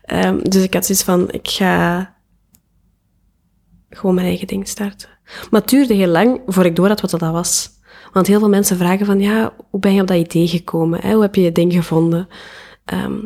[0.02, 2.14] Ehm, dus ik had zoiets van, ik ga
[3.90, 5.08] gewoon mijn eigen ding starten.
[5.50, 7.70] Maar het duurde heel lang voor ik door had wat dat was.
[8.12, 11.00] Want heel veel mensen vragen van, ja, hoe ben je op dat idee gekomen?
[11.00, 11.12] Hè?
[11.12, 12.28] Hoe heb je je ding gevonden?
[12.88, 13.18] Ehm,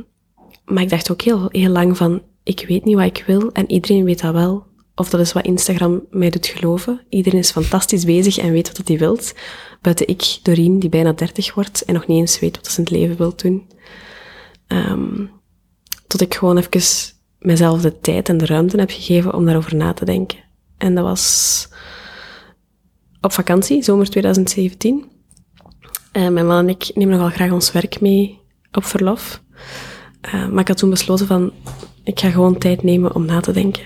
[0.65, 3.71] maar ik dacht ook heel, heel lang van, ik weet niet wat ik wil en
[3.71, 4.67] iedereen weet dat wel.
[4.95, 7.01] Of dat is wat Instagram mij doet geloven.
[7.09, 9.35] Iedereen is fantastisch bezig en weet wat hij wilt.
[9.81, 12.85] Buiten ik, Doreen, die bijna 30 wordt en nog niet eens weet wat ze in
[12.85, 13.67] het leven wil doen.
[14.67, 15.27] Ehm,
[16.07, 19.93] tot ik gewoon even mezelf de tijd en de ruimte heb gegeven om daarover na
[19.93, 20.39] te denken.
[20.79, 21.69] En dat was
[23.21, 25.11] op vakantie, zomer 2017.
[26.13, 28.41] En mijn man en ik nemen nogal graag ons werk mee
[28.73, 29.42] op verlof.
[30.21, 31.53] Eh, maar ik had toen besloten van,
[32.05, 33.85] ik ga gewoon tijd nemen om na te denken.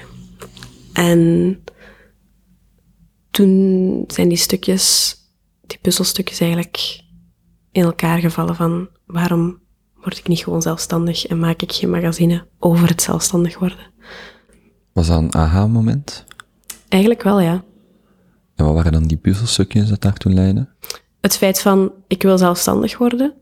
[0.92, 1.62] En
[3.30, 5.16] toen zijn die stukjes,
[5.66, 7.00] die puzzelstukjes eigenlijk
[7.72, 9.60] in elkaar gevallen van, waarom
[9.94, 13.92] word ik niet gewoon zelfstandig en maak ik geen magazine over het zelfstandig worden?
[14.92, 16.24] Was dat een aha-moment?
[16.88, 17.64] Eigenlijk wel, ja.
[18.54, 20.68] En wat waren dan die puzzelstukjes dat daartoe leidden?
[21.20, 23.34] Het feit van, ik wil zelfstandig worden,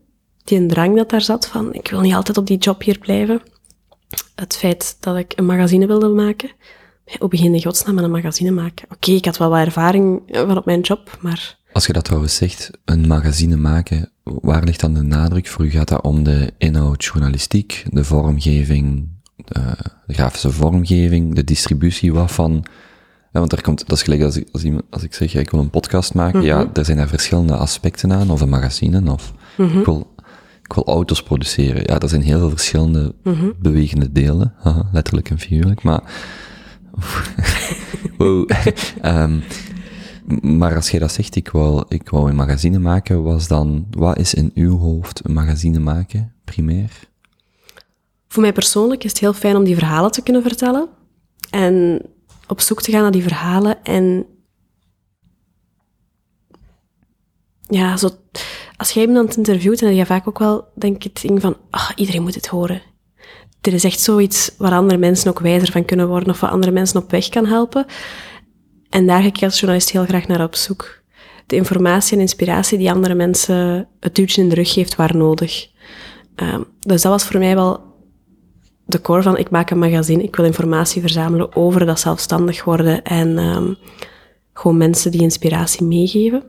[0.45, 2.99] die een drang dat daar zat van, ik wil niet altijd op die job hier
[2.99, 3.41] blijven.
[4.35, 6.51] Het feit dat ik een magazine wilde maken.
[7.19, 8.87] Hoe begin je godsnaam een magazine maken?
[8.91, 12.05] Oké, ik had wel wat ervaring eh, van op mijn job, maar Als je dat
[12.05, 15.69] trouwens zegt, een magazine maken, waar ligt dan de nadruk voor u?
[15.69, 19.75] Gaat dat om de inhoud, journalistiek, de vormgeving, de,
[20.07, 22.65] de grafische vormgeving, de distributie, wat van...
[23.31, 25.49] Ja, want daar komt, dat is gelijk als ik, als, iemand, als ik zeg, ik
[25.49, 29.33] wil een podcast maken, ja, er zijn daar verschillende aspecten aan, of een magazine, of
[29.57, 30.14] ik, wil,
[30.65, 31.81] ik wil auto's produceren.
[31.85, 33.15] Ja, er zijn heel veel verschillende
[33.59, 36.03] bewegende delen, haha, letterlijk en figuurlijk, maar...
[38.17, 38.49] wow.
[39.01, 39.39] Ehm,
[40.41, 44.17] maar als jij dat zegt, ik wou, ik wou een magazine maken, was dan, wat
[44.17, 46.91] is in uw hoofd een magazine maken, primair?
[48.27, 50.87] Voor mij persoonlijk is het heel fijn om die verhalen te kunnen vertellen.
[51.49, 52.01] En
[52.47, 53.83] op zoek te gaan naar die verhalen.
[53.83, 54.25] En
[57.67, 58.09] ja, zo,
[58.77, 61.57] als jij iemand interviewt, dan heb je vaak ook wel, denk ik, het ding van,
[61.69, 62.81] ah, iedereen moet het horen.
[63.61, 66.71] Er is echt zoiets waar andere mensen ook wijzer van kunnen worden, of wat andere
[66.71, 67.85] mensen op weg kan helpen.
[68.89, 71.03] En daar ga ik als journalist heel graag naar op zoek.
[71.45, 75.67] De informatie en inspiratie die andere mensen het duwtje in de rug geeft waar nodig.
[76.35, 77.83] Ehm, dus dat was voor mij wel
[78.85, 83.03] de core van ik maak een magazine, ik wil informatie verzamelen over dat zelfstandig worden
[83.03, 83.73] en ehm,
[84.53, 86.43] gewoon mensen die inspiratie meegeven.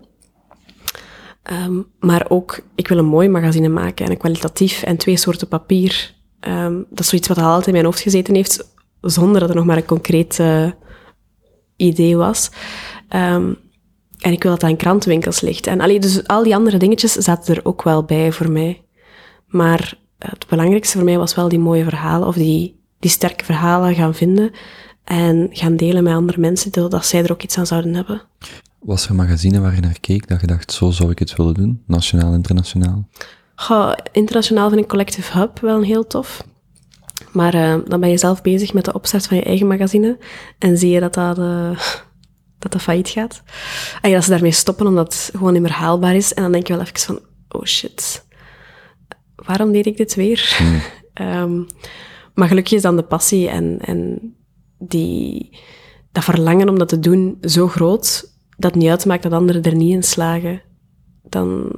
[1.46, 5.48] Ehm, maar ook, ik wil een mooi magazine maken en een kwalitatief en twee soorten
[5.48, 6.14] papier.
[6.40, 9.56] Ehm, dat is zoiets wat al altijd in mijn hoofd gezeten heeft, zonder dat er
[9.56, 10.70] nog maar een concreet eh,
[11.76, 12.50] idee was.
[13.08, 13.52] Ehm,
[14.20, 15.66] en ik wil dat dat in krantenwinkels ligt.
[15.66, 18.82] En dus al die andere dingetjes zaten er ook wel bij voor mij.
[19.46, 23.94] Maar het belangrijkste voor mij was wel die mooie verhalen, of die, die sterke verhalen
[23.94, 24.50] gaan vinden
[25.04, 28.22] en gaan delen met andere mensen, zodat zij er ook iets aan zouden hebben.
[28.86, 31.36] Was er een magazine waar je naar keek, dat je dacht, zo zou ik het
[31.36, 33.08] willen doen, nationaal, internationaal?
[33.54, 36.46] Goh, internationaal vind ik Collective Hub wel een heel tof.
[37.32, 40.18] Maar eh, dan ben je zelf bezig met de opstart van je eigen magazine
[40.58, 41.70] en zie je dat dat, eh,
[42.58, 43.42] dat, dat failliet gaat.
[44.00, 46.34] En dat ze daarmee stoppen omdat het gewoon niet meer haalbaar is.
[46.34, 48.26] En dan denk je wel even van, oh shit,
[49.34, 50.58] waarom deed ik dit weer?
[51.12, 51.62] Ehm,
[52.34, 54.20] maar gelukkig is dan de passie en, en
[54.78, 55.58] die,
[56.12, 59.92] dat verlangen om dat te doen zo groot, dat niet uitmaakt dat anderen er niet
[59.92, 60.62] in slagen.
[61.22, 61.72] Dan,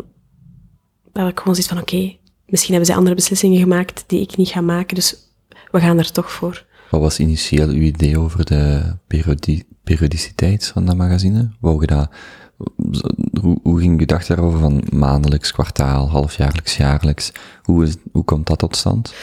[1.12, 2.16] heb ik gewoon zoiets van, oké,
[2.46, 5.16] misschien hebben zij andere beslissingen gemaakt die ik niet ga maken, dus
[5.70, 6.66] we gaan er toch voor.
[6.90, 11.50] Wat was initieel uw idee over de periodi periodiciteit van dat magazine?
[11.60, 12.10] Wou je dat,
[13.40, 17.32] hoe, hoe ging je dag daarover van maandelijks, kwartaal, halfjaarlijks, jaarlijks?
[17.62, 19.14] Hoe, is, hoe komt dat tot stand?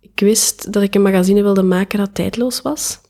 [0.00, 3.00] Ik wist dat ik een magazine wilde maken dat tijdloos was.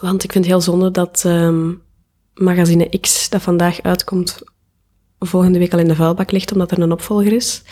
[0.00, 1.70] Want ik vind het heel zonde dat ehm,
[2.34, 4.38] magazine X, dat vandaag uitkomt,
[5.18, 7.62] volgende week al in de vuilbak ligt, omdat er een opvolger is.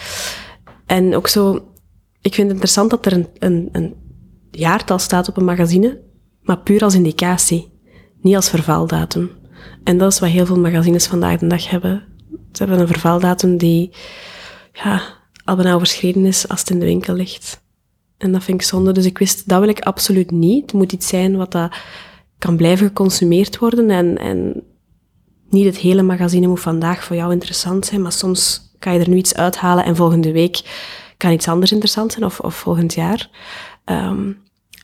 [0.86, 1.54] En ook zo,
[2.20, 3.94] ik vind het interessant dat er een, een, een
[4.50, 6.00] jaartal staat op een magazine,
[6.42, 7.72] maar puur als indicatie.
[8.20, 9.30] niet als vervaldatum.
[9.84, 12.04] En dat is wat heel veel magazines vandaag de dag hebben.
[12.52, 13.90] Ze hebben een vervaldatum die
[14.72, 15.02] ja,
[15.44, 17.62] al bijna overschreden is als het in de winkel ligt.
[18.18, 18.92] En dat vind ik zonde.
[18.92, 20.62] Dus ik wist, dat wil ik absoluut niet.
[20.62, 21.72] Het moet iets zijn wat dat
[22.40, 23.90] kan blijven geconsumeerd worden.
[23.90, 24.62] En, en
[25.48, 29.08] niet het hele magazine moet vandaag voor jou interessant zijn, maar soms kan je er
[29.08, 30.62] nu iets uithalen en volgende week
[31.16, 33.30] kan iets anders interessant zijn, of, of volgend jaar.
[33.84, 34.38] Um,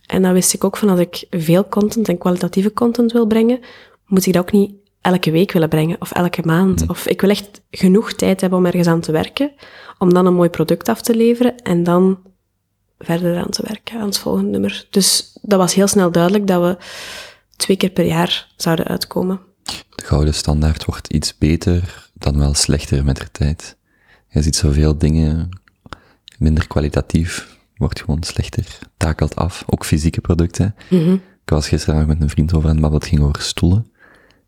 [0.06, 3.60] en dan wist ik ook van als ik veel content en kwalitatieve content wil brengen,
[4.06, 6.82] moet ik dat ook niet elke week willen brengen of elke maand.
[6.82, 6.90] Mm.
[6.90, 9.52] Of ik wil echt genoeg tijd hebben om ergens aan te werken,
[9.98, 12.18] om dan een mooi product af te leveren en dan
[12.98, 14.86] verder aan te werken aan het volgende nummer.
[14.90, 16.76] Dus dat was heel snel duidelijk dat we
[17.56, 19.40] twee keer per jaar zouden uitkomen.
[19.94, 23.76] De gouden standaard wordt iets beter dan wel slechter met de tijd.
[24.28, 25.48] Je ziet zoveel dingen
[26.38, 29.64] minder kwalitatief, wordt gewoon slechter, takelt af.
[29.66, 30.74] Ook fysieke producten.
[30.90, 31.12] Mhm.
[31.12, 33.86] Ik was gisteren nog met een vriend over aan het babbelen, het ging over stoelen.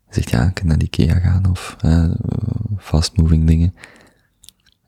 [0.05, 2.11] Hij zegt, ja, ik kan naar die IKEA gaan of uh,
[2.77, 3.75] fast-moving dingen.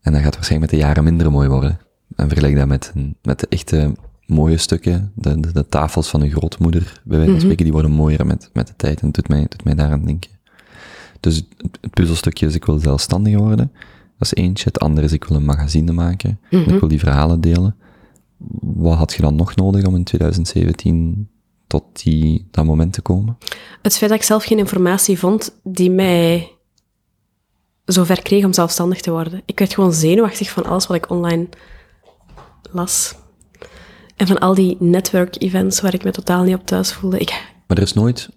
[0.02, 1.80] En dat gaat waarschijnlijk met de jaren minder mooi worden.
[2.16, 2.92] En vergelijk dat met,
[3.22, 3.94] met de echte
[4.32, 7.42] mooie stukken, de, de, de tafels van uw grootmoeder, bij wijze van mhm.
[7.42, 9.00] spreken, die worden mooier met, met de tijd.
[9.00, 10.32] En het doet mij, doet mij daaraan denken.
[11.20, 11.46] Dus het,
[11.82, 13.72] het puzzelstukje is, ik wil zelfstandig worden.
[14.18, 14.66] Dat is eentje.
[14.66, 16.40] Het andere is, ik wil een magazine maken.
[16.50, 16.80] Ik Mhm.
[16.80, 17.76] wil die verhalen delen.
[18.60, 21.30] Wat had je dan nog nodig om in 2017
[21.68, 23.38] tot die, dat moment te komen?
[23.82, 26.52] Het feit dat ik zelf geen informatie vond die mij
[27.86, 29.42] zover kreeg om zelfstandig te worden.
[29.46, 31.48] Ik werd gewoon zenuwachtig van alles wat ik online
[32.72, 33.16] las.
[34.22, 37.18] En van al die network-events waar ik me totaal niet op thuis voelde.
[37.18, 37.30] Ik,
[37.68, 38.30] Maar er is nooit,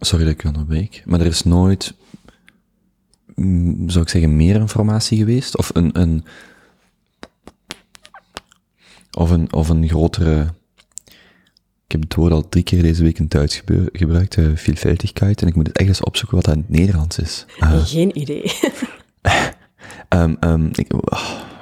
[0.00, 1.94] sorry dat ik je onderbreek, maar er is nooit,
[3.34, 5.56] mm, zou ik zeggen, meer informatie geweest?
[5.56, 6.24] Of een, een,
[9.10, 10.54] of een, of een grotere,
[11.84, 14.56] ik heb het woord al drie keer deze week in het Duits gebeur- gebruikt, uh,
[14.56, 17.46] vielfältigheid, en ik moet het echt eens opzoeken wat dat in het Nederlands is.
[17.60, 18.52] Uh, geen idee.
[20.08, 21.56] Um, um, ik, oh.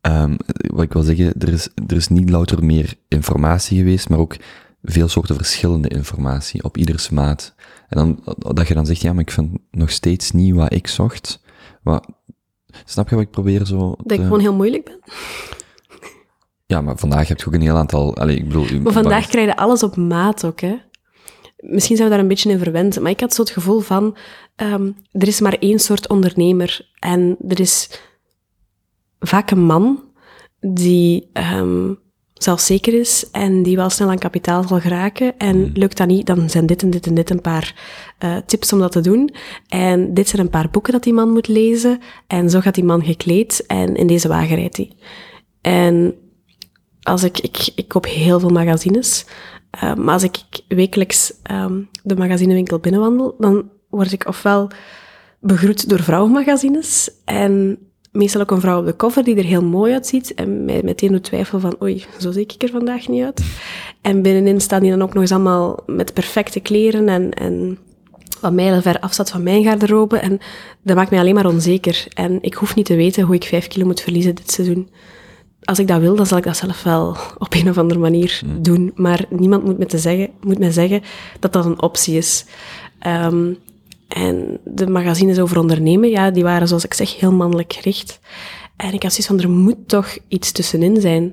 [0.00, 4.18] Um, wat ik wil zeggen, er is, er is niet louter meer informatie geweest, maar
[4.18, 4.36] ook
[4.82, 7.54] veel soorten verschillende informatie op ieders maat.
[7.88, 10.86] En dan, dat je dan zegt, ja, maar ik vind nog steeds niet wat ik
[10.86, 11.42] zocht.
[11.82, 12.06] Wat,
[12.84, 13.94] snap je wat ik probeer zo...
[13.98, 14.98] Dat ik gewoon heel moeilijk ben.
[16.66, 18.16] Ja, maar vandaag heb je ook een heel aantal...
[18.16, 20.76] Allez, ik bedoel, maar vandaag krijg je alles op maat ook, hè.
[21.56, 24.16] Misschien zijn we daar een beetje in verwend, maar ik had zo het gevoel van,
[24.56, 26.88] um, er is maar één soort ondernemer.
[26.98, 28.00] En er is
[29.20, 30.04] vaak een man
[30.60, 31.98] die um,
[32.34, 35.38] zelfzeker is en die wel snel aan kapitaal zal geraken.
[35.38, 37.74] En lukt dat niet, dan zijn dit en dit en dit een paar
[38.24, 39.34] uh, tips om dat te doen.
[39.68, 41.98] En dit zijn een paar boeken dat die man moet lezen.
[42.26, 44.92] En zo gaat die man gekleed en in deze wagen rijdt hij.
[45.60, 46.14] En
[47.02, 49.26] als ik, ik, ik koop heel veel magazines.
[49.84, 54.70] Uh, maar als ik wekelijks um, de magazinewinkel binnenwandel, dan word ik ofwel
[55.40, 57.78] begroet door vrouwenmagazines en
[58.12, 61.12] meestal ook een vrouw op de cover die er heel mooi uitziet en mij meteen
[61.12, 63.44] doet twijfel van oei, zo zie ik er vandaag niet uit.
[64.00, 67.78] En binnenin staan die dan ook nog eens allemaal met perfecte kleren en, en
[68.40, 70.38] wat mijlen ver afstaat van mijn garderobe en
[70.82, 72.06] dat maakt mij alleen maar onzeker.
[72.14, 74.88] En ik hoef niet te weten hoe ik vijf kilo moet verliezen dit seizoen
[75.64, 78.40] als ik dat wil, dan zal ik dat zelf wel op een of andere manier
[78.44, 78.62] mm.
[78.62, 78.92] doen.
[78.94, 81.02] Maar niemand moet me, te zeggen, moet me zeggen
[81.38, 82.44] dat dat een optie is.
[83.06, 83.58] Um,
[84.10, 88.20] en de magazines over ondernemen, ja, die waren zoals ik zeg heel mannelijk gericht.
[88.76, 91.32] En ik had zoiets van, er moet toch iets tussenin zijn.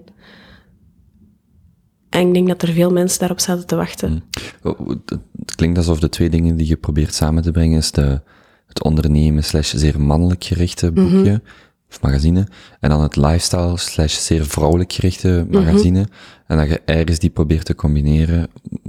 [2.10, 4.24] En ik denk dat er veel mensen daarop zaten te wachten.
[4.62, 5.02] Mm.
[5.40, 8.22] Het klinkt alsof de twee dingen die je probeert samen te brengen is de,
[8.68, 11.18] het ondernemen slash zeer mannelijk gerichte boekje.
[11.18, 11.42] Mm -hmm
[11.90, 12.48] of magazine,
[12.80, 16.44] en dan het lifestyle slash zeer vrouwelijk gerichte magazine, mm -hmm.
[16.48, 18.48] en dat je ergens die probeert te combineren,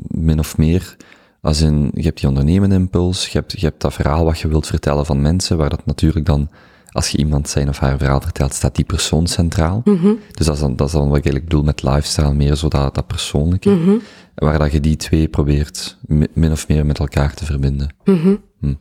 [0.08, 0.96] min of meer,
[1.40, 4.48] als in, je hebt die ondernemende impuls, je hebt, je hebt dat verhaal wat je
[4.48, 6.50] wilt vertellen van mensen, waar dat natuurlijk dan,
[6.90, 9.80] als je iemand zijn of haar verhaal vertelt, staat die persoon centraal.
[9.84, 10.18] Mm -hmm.
[10.32, 12.68] Dus dat is, dan, dat is dan wat ik eigenlijk bedoel met lifestyle, meer zo
[12.68, 14.00] dat, dat persoonlijke, mm -hmm.
[14.34, 15.98] waar dat je die twee probeert
[16.32, 17.94] min of meer met elkaar te verbinden.
[18.04, 18.34] Mhm.
[18.60, 18.74] Hm.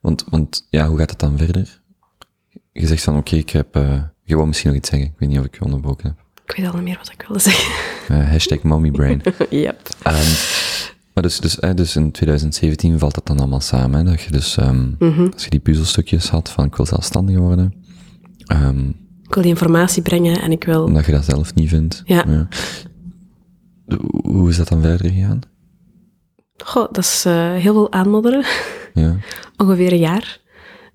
[0.00, 1.82] Want, want, ja, hoe gaat het dan verder?
[2.74, 5.08] je zegt van, oké, okay, ik heb, uh, je wou misschien nog iets zeggen.
[5.08, 6.42] Ik weet niet of ik je onderbroken heb.
[6.46, 7.72] Ik weet al niet meer wat ik wilde zeggen.
[8.16, 9.22] Uh, hashtag mommybrain.
[9.50, 9.88] yep.
[10.06, 10.12] Um,
[11.14, 13.98] maar dus, dus, eh, dus in 2017 valt dat dan allemaal samen.
[13.98, 14.10] Hè?
[14.10, 15.30] Dat je dus, um, mm -hmm.
[15.32, 17.74] als je die puzzelstukjes had van, ik wil zelfstandig worden.
[18.52, 18.88] Um,
[19.22, 20.84] ik wil die informatie brengen en ik wil...
[20.84, 22.02] Omdat je dat zelf niet vindt.
[22.04, 22.24] Ja.
[22.28, 22.48] ja.
[24.22, 25.40] Hoe is dat dan verder gegaan?
[26.64, 28.44] Goh, dat is uh, heel veel aanmodderen.
[28.94, 29.16] Ja.
[29.56, 30.40] Ongeveer een jaar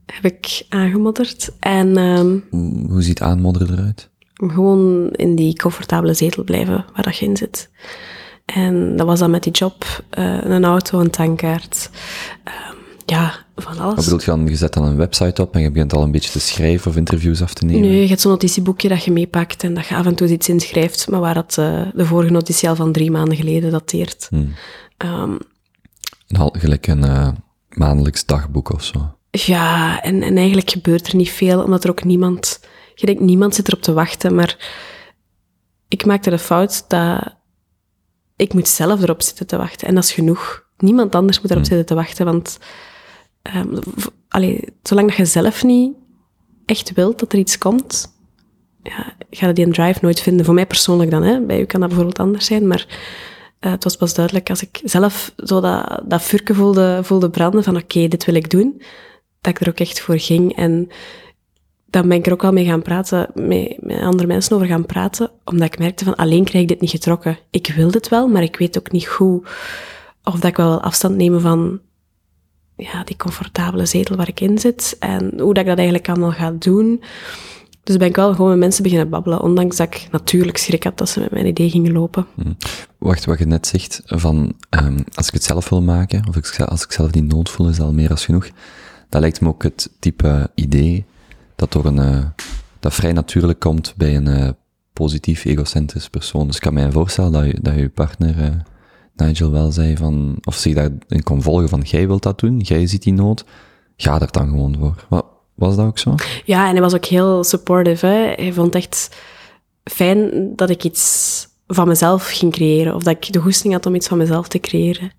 [0.05, 1.51] heb ik aangemodderd.
[1.59, 2.43] En um,
[2.89, 4.09] hoe ziet aanmodderen eruit?
[4.47, 7.70] gewoon in die comfortabele zetel blijven waar dat je in zit.
[8.53, 11.89] En dat was dan met die job uh, een auto, een tankkaart.
[12.43, 13.95] Um, ja, van alles.
[13.95, 14.47] Wat bedoel je dan?
[14.47, 16.97] Je zet dan een website op en je begint al een beetje te schrijven of
[16.97, 17.81] interviews af te nemen?
[17.81, 20.49] Nee, je hebt zo'n notitieboekje dat je meepakt en dat je af en toe iets
[20.49, 24.27] inschrijft, maar waar dat, uh, de vorige notitie al van drie maanden geleden dateert.
[24.29, 24.53] Hmm.
[24.97, 25.37] Um,
[26.51, 27.29] gelijk een uh,
[27.69, 29.15] maandelijks dagboek of zo.
[29.31, 32.59] Ja, en, en eigenlijk gebeurt er niet veel, omdat er ook niemand...
[32.95, 34.57] Je denkt, niemand zit erop te wachten, maar
[35.87, 37.35] ik maakte de fout dat
[38.39, 39.87] ik moet zelf erop zitten te wachten.
[39.87, 40.67] En dat is genoeg.
[40.77, 41.71] Niemand anders moet erop hmm.
[41.71, 42.59] zitten te wachten, want
[43.55, 43.79] um,
[44.27, 45.93] allee, zolang dat je zelf niet
[46.65, 48.13] echt wilt dat er iets komt,
[48.83, 50.45] ja, ga je die een drive nooit vinden.
[50.45, 51.41] Voor mij persoonlijk dan, hè.
[51.41, 52.85] bij u kan dat bijvoorbeeld anders zijn, maar
[53.59, 57.63] uh, het was pas duidelijk als ik zelf zo dat, dat vurken voelde, voelde branden
[57.63, 58.81] van oké, dit wil ik doen,
[59.41, 60.55] dat ik er ook echt voor ging.
[60.55, 60.87] En
[61.89, 64.85] dan ben ik er ook wel mee gaan praten, met, met andere mensen over gaan
[64.85, 67.39] praten, omdat ik merkte van alleen krijg ik dit niet getrokken.
[67.49, 69.43] Ik wil dit wel, maar ik weet ook niet hoe,
[70.23, 71.79] of dat ik wel afstand nemen van
[72.75, 76.31] ja, die comfortabele zetel waar ik in zit en hoe dat ik dat eigenlijk allemaal
[76.31, 77.03] ga doen.
[77.83, 80.97] Dus ben ik wel gewoon met mensen beginnen babbelen, ondanks dat ik natuurlijk schrik had
[80.97, 82.25] dat ze met mijn idee gingen lopen.
[82.35, 82.57] Hmm.
[82.97, 86.59] Wacht, wat je net zegt, van um, als ik het zelf wil maken, of ik,
[86.59, 88.49] als ik zelf die nood voel, is al meer als genoeg.
[89.09, 91.05] Dat lijkt me ook het type idee
[91.60, 92.26] dat door een, uh,
[92.80, 94.49] dat vrij natuurlijk komt bij een uh,
[94.93, 96.47] positief egocentrisch persoon.
[96.47, 98.47] Dus ik kan mij voorstellen dat je, dat je partner, uh,
[99.16, 102.88] Nigel, wel zei van, of zich daarin kon volgen van, jij wilt dat doen, jij
[102.88, 103.45] ziet die nood,
[103.97, 105.05] ga er dan gewoon voor.
[105.10, 106.16] Wat, was dat ook zo?
[106.45, 108.05] Ja, en hij was ook heel supportive.
[108.05, 108.34] Hè.
[108.43, 109.18] Hij vond echt
[109.84, 113.95] fijn dat ik iets van mezelf ging creëren, of dat ik de goesting had om
[113.95, 115.12] iets van mezelf te creëren.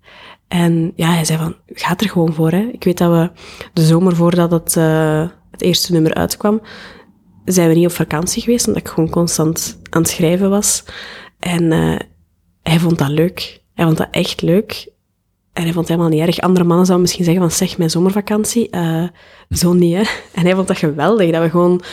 [0.47, 2.51] En ja, hij zei van, ga er gewoon voor.
[2.51, 2.69] Hè.
[2.71, 3.31] Ik weet dat we
[3.73, 4.75] de zomer voordat het,
[5.51, 6.61] het eerste nummer uitkwam,
[7.45, 10.83] zijn we niet op vakantie geweest, omdat ik gewoon constant aan het schrijven was.
[11.39, 11.99] En uh,
[12.61, 13.63] hij vond dat leuk.
[13.73, 14.91] Hij vond dat echt leuk.
[15.53, 16.39] En hij vond het helemaal niet erg.
[16.39, 18.75] Andere mannen zouden misschien zeggen van, zeg, mijn zomervakantie.
[18.75, 19.07] Uh,
[19.49, 20.03] zo niet, hè.
[20.33, 21.83] En hij vond dat geweldig, dat we gewoon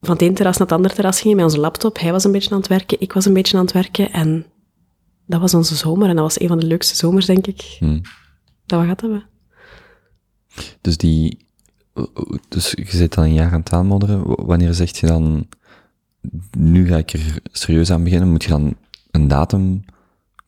[0.00, 1.98] van het ene terras naar het andere terras gingen met onze laptop.
[1.98, 4.12] Hij was een beetje aan het werken, ik was een beetje aan het werken.
[4.12, 4.46] En
[5.26, 6.08] dat was onze zomer.
[6.08, 8.00] En dat was een van de leukste zomers, denk ik, hmm.
[8.66, 9.24] dat we gehad hebben.
[10.80, 11.45] Dus die...
[12.48, 14.46] Dus je zit dan een jaar aan het aanmodderen.
[14.46, 15.46] Wanneer zeg je dan...
[16.58, 18.30] Nu ga ik er serieus aan beginnen.
[18.30, 18.76] Moet je dan
[19.10, 19.84] een datum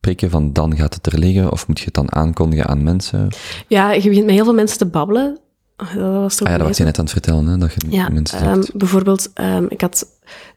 [0.00, 1.52] prikken van dan gaat het er liggen?
[1.52, 3.28] Of moet je het dan aankondigen aan mensen?
[3.66, 5.38] Ja, je begint met heel veel mensen te babbelen.
[5.76, 7.58] Dat was toch ah ja, dat was je net aan het vertellen, hè?
[7.58, 10.06] Dat je ja, mensen um, bijvoorbeeld, um, ik had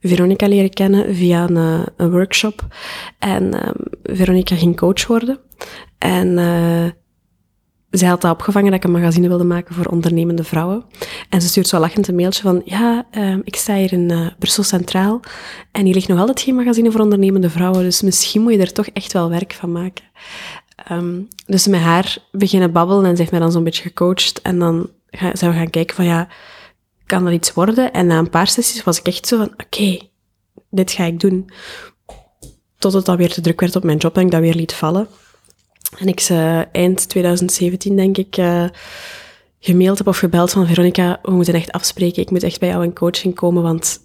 [0.01, 2.67] Veronica leren kennen via een, een workshop.
[3.19, 3.73] En um,
[4.03, 5.39] Veronica ging coach worden.
[5.97, 6.85] En uh,
[7.91, 10.83] zij had dat opgevangen dat ik een magazine wilde maken voor ondernemende vrouwen.
[11.29, 14.27] En ze stuurt zo lachend een mailtje van, ja, um, ik sta hier in uh,
[14.39, 15.19] Brussel Centraal
[15.71, 18.73] en hier ligt nog altijd geen magazine voor ondernemende vrouwen, dus misschien moet je er
[18.73, 20.03] toch echt wel werk van maken.
[20.91, 24.59] Um, dus met haar beginnen babbelen en ze heeft mij dan zo'n beetje gecoacht en
[24.59, 26.27] dan ga, zijn we gaan kijken van, ja,
[27.05, 27.93] kan dat iets worden?
[27.93, 29.99] En na een paar sessies was ik echt zo van, oké,
[30.69, 31.49] dit ga ik doen.
[32.77, 34.73] Tot het dan weer te druk werd op mijn job en ik dat weer liet
[34.73, 35.07] vallen.
[35.97, 38.65] En ik ze eind 2017, denk ik, uh,
[39.59, 42.21] heb of gebeld van Veronica, we moeten echt afspreken.
[42.21, 43.99] Ik moet echt bij jou in coaching komen, want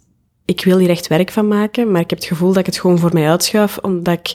[0.45, 2.79] ik wil hier echt werk van maken, maar ik heb het gevoel dat ik het
[2.79, 4.35] gewoon voor mij uitschuif, omdat ik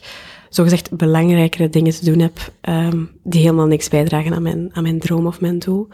[0.50, 5.00] zogezegd belangrijkere dingen te doen heb, um, die helemaal niks bijdragen aan mijn, aan mijn
[5.00, 5.88] droom of mijn doel.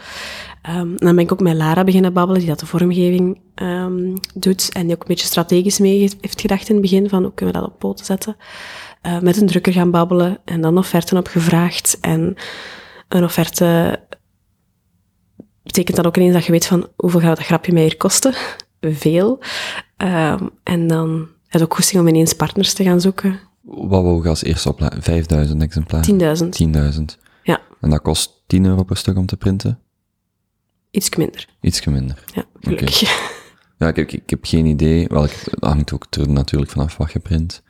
[0.69, 4.69] Um, dan ben ik ook met Lara beginnen babbelen, die dat de vormgeving um, doet
[4.73, 7.55] en die ook een beetje strategisch mee heeft gedacht in het begin, van hoe kunnen
[7.55, 8.35] we dat op poten zetten.
[9.07, 11.97] Uh, met een drukker gaan babbelen en dan offerten opgevraagd.
[12.01, 12.35] En
[13.07, 13.99] een offerte
[15.63, 18.33] betekent dan ook ineens dat je weet van hoeveel gaat dat grapje mij hier kosten?
[18.81, 19.39] Veel.
[19.97, 23.39] Um, en dan heb ik ook goesting om ineens partners te gaan zoeken.
[23.61, 25.03] Wat wou je als eerste opladen?
[25.03, 26.37] 5000 exemplaren?
[26.37, 26.97] 10.000.
[26.97, 27.03] 10.000.
[27.43, 27.61] Ja.
[27.81, 29.79] En dat kost 10 euro per stuk om te printen?
[30.91, 31.47] Iets minder.
[31.61, 32.23] Iets minder.
[32.33, 32.99] Ja, gelukkig.
[33.77, 35.07] Ja, ik, ik, ik, heb geen idee.
[35.07, 37.63] Wel, het hangt ook er natuurlijk vanaf wat je print.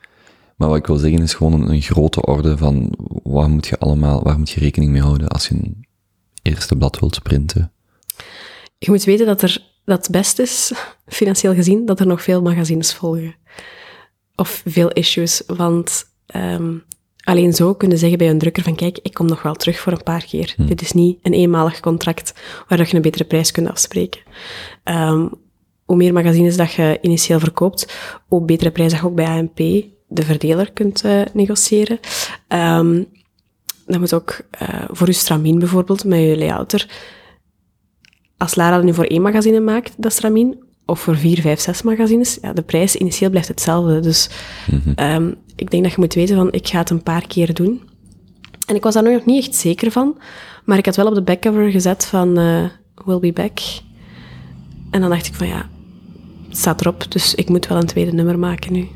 [0.58, 2.92] Maar wat ik wil zeggen is gewoon een, grote orde van
[3.22, 5.86] waar moet je allemaal, waar moet je rekening mee houden als je een
[6.42, 7.72] eerste blad wilt printen.
[8.78, 10.72] Je moet weten dat er, dat het best is,
[11.06, 13.34] financieel gezien, dat er nog veel magazines volgen.
[14.36, 16.04] Of veel issues, want
[16.36, 16.82] um,
[17.22, 19.92] alleen zo kunnen zeggen bij een drukker van kijk, ik kom nog wel terug voor
[19.92, 20.54] een paar keer.
[20.56, 20.66] Hm.
[20.66, 22.34] Dit is niet een eenmalig contract
[22.68, 24.20] waar je een betere prijs kunt afspreken.
[24.84, 25.30] Um,
[25.84, 27.94] hoe meer magazines dat je initieel verkoopt,
[28.26, 31.98] hoe betere prijs dat je ook bij AMP de verdeler kunt uh, negociëren.
[32.48, 33.06] Um,
[33.86, 36.88] dat moet ook uh, voor je stramien bijvoorbeeld, met je layouter.
[38.36, 41.82] Als Lara dat nu voor één magazine maakt, dat stramien, of voor vier, vijf, zes
[41.82, 42.38] magazines.
[42.42, 44.00] Ja, de prijs initieel blijft hetzelfde.
[44.00, 44.28] Dus
[44.94, 47.82] ehm, ik denk dat je moet weten van, ik ga het een paar keer doen.
[48.66, 50.18] En ik was daar nog niet echt zeker van,
[50.64, 52.64] maar ik had wel op de backcover gezet van uh,
[53.04, 53.58] We'll be back.
[54.90, 55.68] En dan dacht ik van ja,
[56.48, 58.88] het staat erop, dus ik moet wel een tweede nummer maken nu.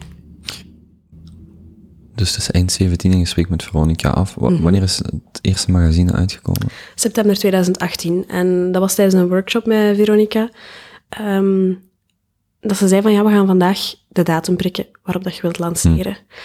[2.15, 4.37] Dus het is eind 17 en je spreekt met Veronica af.
[4.37, 4.63] Mhm.
[4.63, 6.69] Wanneer is het eerste magazine uitgekomen?
[6.95, 8.25] September 2018.
[8.29, 10.51] En dat was tijdens een workshop met Veronica.
[11.21, 11.91] Um,
[12.61, 15.59] dat ze zei van, ja, we gaan vandaag de datum prikken waarop dat je wilt
[15.59, 16.13] lanceren.
[16.13, 16.41] Mhm.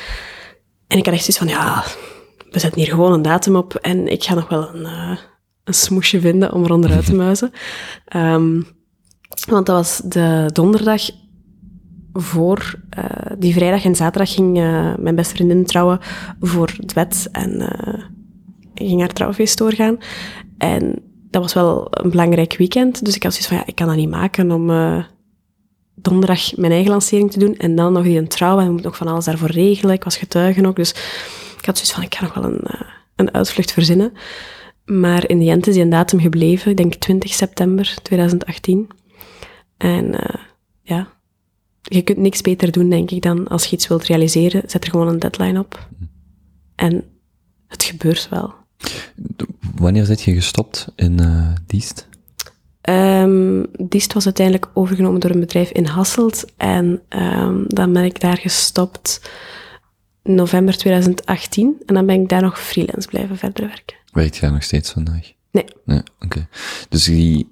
[0.88, 1.84] En ik had echt zoiets van, ja,
[2.52, 5.18] we zetten hier gewoon een datum op en ik ga nog wel een, uh,
[5.64, 7.52] een smoesje vinden om eronderuit te muizen.
[8.16, 8.68] Um,
[9.50, 11.02] want dat was de donderdag
[12.14, 13.06] voor uh,
[13.38, 16.00] die vrijdag en zaterdag ging uh, mijn beste vriendin trouwen
[16.40, 18.04] voor het wet en uh,
[18.74, 19.98] ging haar trouwfeest doorgaan.
[20.58, 23.88] En dat was wel een belangrijk weekend, dus ik had zoiets van, ja, ik kan
[23.88, 25.06] dat niet maken om
[25.96, 28.84] donderdag mijn eigen lancering te doen en dan nog die een trouw en ik moet
[28.84, 29.96] nog van alles daarvoor regelen.
[29.96, 30.90] Ik was getuige ook, dus
[31.58, 32.62] ik had zoiets van, ik ga nog wel een,
[33.16, 34.14] een uitvlucht verzinnen.
[34.86, 38.88] Maar in de end is die een datum gebleven, ik denk 20 september 2018.
[39.78, 40.16] En
[40.82, 41.17] ja,
[41.88, 44.90] je kunt niks beter doen, denk ik, dan als je iets wilt realiseren, zet er
[44.90, 45.88] gewoon een deadline op.
[46.76, 47.04] En
[47.68, 48.54] het gebeurt wel.
[49.76, 52.08] Wanneer zit je gestopt in uh, Diest?
[52.90, 56.46] Um, Diest was uiteindelijk overgenomen door een bedrijf in Hasselt.
[56.58, 59.30] En um, dan ben ik daar gestopt
[60.24, 61.76] november 2018.
[61.86, 63.96] En dan ben ik daar nog freelance blijven verder werken.
[64.12, 65.32] Werkt jij nog steeds vandaag?
[65.52, 65.66] Nee.
[65.86, 66.48] Nee, oké.
[66.90, 67.50] Dus die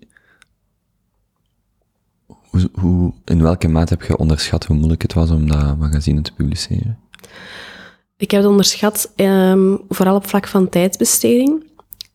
[2.74, 6.34] hoe, in welke mate heb je onderschat hoe moeilijk het was om dat magazine te
[6.34, 7.00] publiceren?
[8.18, 11.64] Ik heb het onderschat, um, vooral op vlak van tijdsbesteding.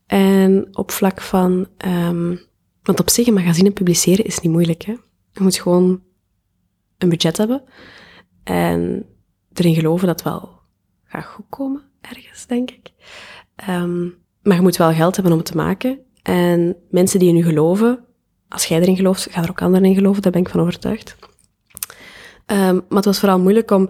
[0.07, 1.67] En op vlak van...
[1.87, 2.41] Um,
[2.83, 4.83] want op zich, een magazine publiceren is niet moeilijk.
[4.83, 4.93] Hè?
[5.33, 6.03] Je moet gewoon
[6.99, 7.63] een budget hebben.
[8.45, 9.07] En
[9.53, 10.59] erin geloven dat het wel
[11.05, 12.91] gaat goed komen, ergens, denk ik.
[13.69, 15.99] Um, maar je moet wel geld hebben om het te maken.
[16.23, 18.05] En mensen die in je geloven,
[18.51, 21.17] als jij erin gelooft, gaan er ook anderen in geloven, daar ben ik van overtuigd.
[22.47, 23.89] Um, maar het was vooral moeilijk om,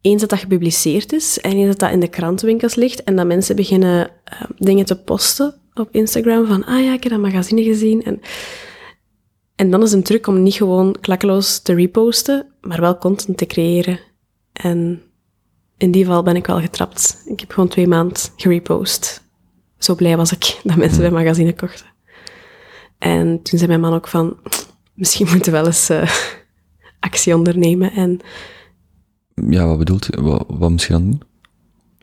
[0.00, 3.26] eens dat dat gepubliceerd is, en eens dat dat in de krantenwinkels ligt, en dat
[3.26, 7.62] mensen beginnen uh, dingen te posten op Instagram, van, ah ja, ik heb dat magazine
[7.62, 8.20] gezien, en,
[9.56, 13.46] en dan is een truc om niet gewoon klakkeloos te reposten, maar wel content te
[13.46, 14.00] creëren.
[14.52, 15.02] En
[15.76, 17.22] in die geval ben ik wel getrapt.
[17.26, 19.22] Ik heb gewoon twee maanden gerepost.
[19.78, 21.95] Zo blij was ik dat mensen mijn magazine kochten.
[22.98, 24.36] En toen zei mijn man ook van,
[24.94, 26.10] misschien moeten we wel eens uh,
[27.00, 27.92] actie ondernemen.
[27.92, 28.20] En,
[29.34, 30.22] ja, wat bedoelt je?
[30.22, 31.22] Wat, wat misschien dan doen?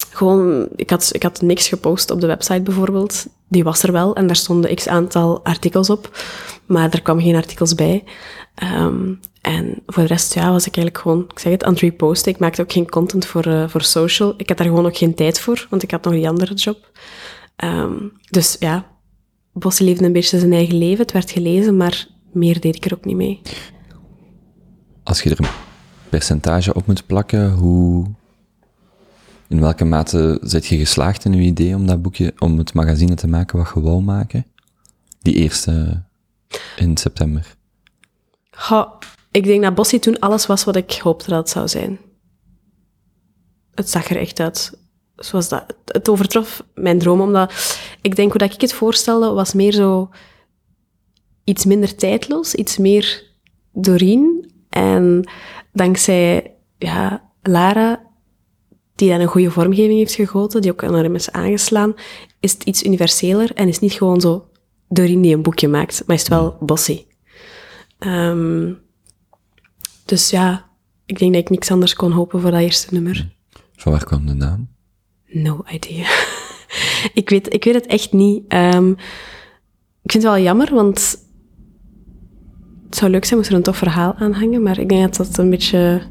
[0.10, 3.28] Gewoon, ik had, ik had niks gepost op de website bijvoorbeeld.
[3.48, 6.18] Die was er wel en daar stonden x aantal artikels op.
[6.66, 8.04] Maar er kwamen geen artikels bij.
[8.64, 11.82] Um, en voor de rest, ja, was ik eigenlijk gewoon, ik zeg het, aan het
[11.82, 12.32] reposten.
[12.32, 14.34] Ik maakte ook geen content voor, uh, voor social.
[14.38, 16.92] Ik had daar gewoon ook geen tijd voor, want ik had nog die andere job.
[17.64, 18.86] Um, dus ja,
[19.54, 21.02] Bosse leefde een beetje zijn eigen leven.
[21.02, 23.42] Het werd gelezen, maar meer deed ik er ook niet mee.
[25.04, 25.50] Als je er een
[26.10, 28.06] percentage op moet plakken, hoe,
[29.48, 33.16] in welke mate zit je geslaagd in je idee om dat boekje, om het magazine
[33.16, 34.46] te maken wat je wou maken?
[35.22, 36.04] Die eerste
[36.76, 37.56] in september.
[38.50, 38.98] Ha,
[39.32, 42.00] ik denk dat Bossie toen alles was wat ik hoopte dat het zou zijn.
[43.76, 44.78] Het zag er echt uit
[45.16, 45.76] zoals dat.
[45.86, 47.54] Het overtrof mijn droom, omdat
[48.02, 50.10] ik denk hoe dat ik het voorstelde, was meer zo
[51.44, 53.32] iets minder tijdloos, iets meer
[53.72, 54.52] Doreen.
[54.70, 55.30] En
[55.72, 58.02] dankzij ja, Lara,
[58.96, 61.94] die dan een goede vormgeving heeft gegoten, die ook aan hem is aangeslaan,
[62.40, 64.48] is het iets universeler en is niet gewoon zo
[64.90, 67.06] Doreen die een boekje maakt, maar is het wel bossy.
[68.00, 68.82] Um,
[70.06, 70.70] dus ja,
[71.06, 73.36] ik denk dat ik niks anders kon hopen voor dat eerste nummer.
[73.76, 74.73] Van waar kwam de naam?
[75.34, 76.08] No idea.
[77.22, 78.54] ik, weet, ik weet het echt niet.
[78.54, 78.90] Um,
[80.02, 81.26] ik vind het wel jammer, want
[82.86, 85.28] het zou leuk zijn moest er een tof verhaal aan hangen, maar ik denk dat
[85.28, 86.02] dat een beetje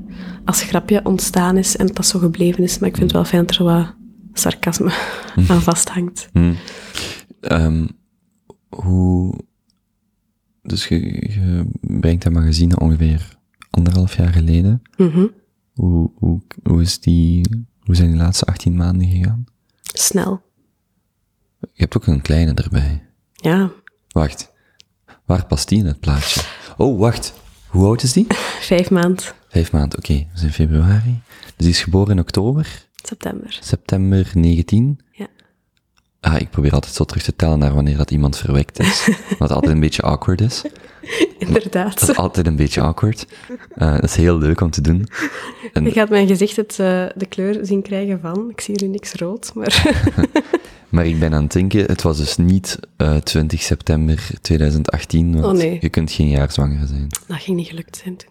[0.45, 2.79] als grapje ontstaan is en dat dat zo gebleven is.
[2.79, 3.95] Maar ik vind het wel fijn dat er wat
[4.33, 4.93] sarcasme
[5.49, 6.29] aan vasthangt.
[6.33, 6.57] Hmm.
[7.41, 7.89] Um,
[8.69, 9.35] hoe...
[10.63, 13.39] Dus je, je, brengt dat magazine ongeveer
[13.71, 14.83] anderhalf jaar geleden.
[14.97, 15.31] Mm -hmm.
[15.73, 17.47] hoe, hoe, hoe is die
[17.85, 19.45] hoe zijn die laatste 18 maanden gegaan?
[19.83, 20.43] Snel.
[21.61, 23.07] Je hebt ook een kleine erbij.
[23.33, 23.71] Ja.
[24.09, 24.51] Wacht.
[25.25, 26.41] Waar past die in het plaatje?
[26.77, 27.33] Oh, wacht.
[27.67, 28.27] Hoe oud is die?
[28.71, 29.25] Vijf maanden.
[29.49, 30.13] Vijf maanden, oké.
[30.13, 30.29] Okay.
[30.35, 31.21] is in februari.
[31.41, 32.87] Dus die is geboren in oktober?
[32.95, 33.59] September.
[33.61, 35.01] September 19?
[35.13, 35.27] Ja.
[36.21, 39.09] Ah, ik probeer altijd zo terug te tellen naar wanneer dat iemand verwekt is.
[39.39, 40.63] wat altijd een beetje awkward is.
[41.39, 42.01] inderdaad.
[42.01, 43.27] Dat is altijd een beetje awkward.
[43.77, 45.09] Uh, dat is heel leuk om te doen.
[45.73, 45.85] En...
[45.85, 49.15] Je gaat mijn gezicht het, uh, de kleur zien krijgen van, ik zie hier niks
[49.15, 50.03] rood, maar...
[50.89, 55.45] maar ik ben aan het denken, het was dus niet uh, 20 september 2018, want
[55.45, 55.79] oh, nee.
[55.81, 57.07] je kunt geen jaar zwanger zijn.
[57.27, 58.31] Dat ging niet gelukt zijn toen.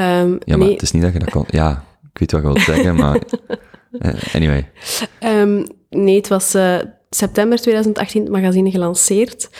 [0.00, 0.72] Um, ja, maar nee.
[0.72, 1.44] het is niet dat je dat kon...
[1.48, 3.22] Ja, ik weet wat je wilt zeggen, maar...
[4.34, 4.70] anyway.
[5.24, 6.56] Um, nee, het was
[7.10, 9.50] september 2018 het magazine gelanceerd.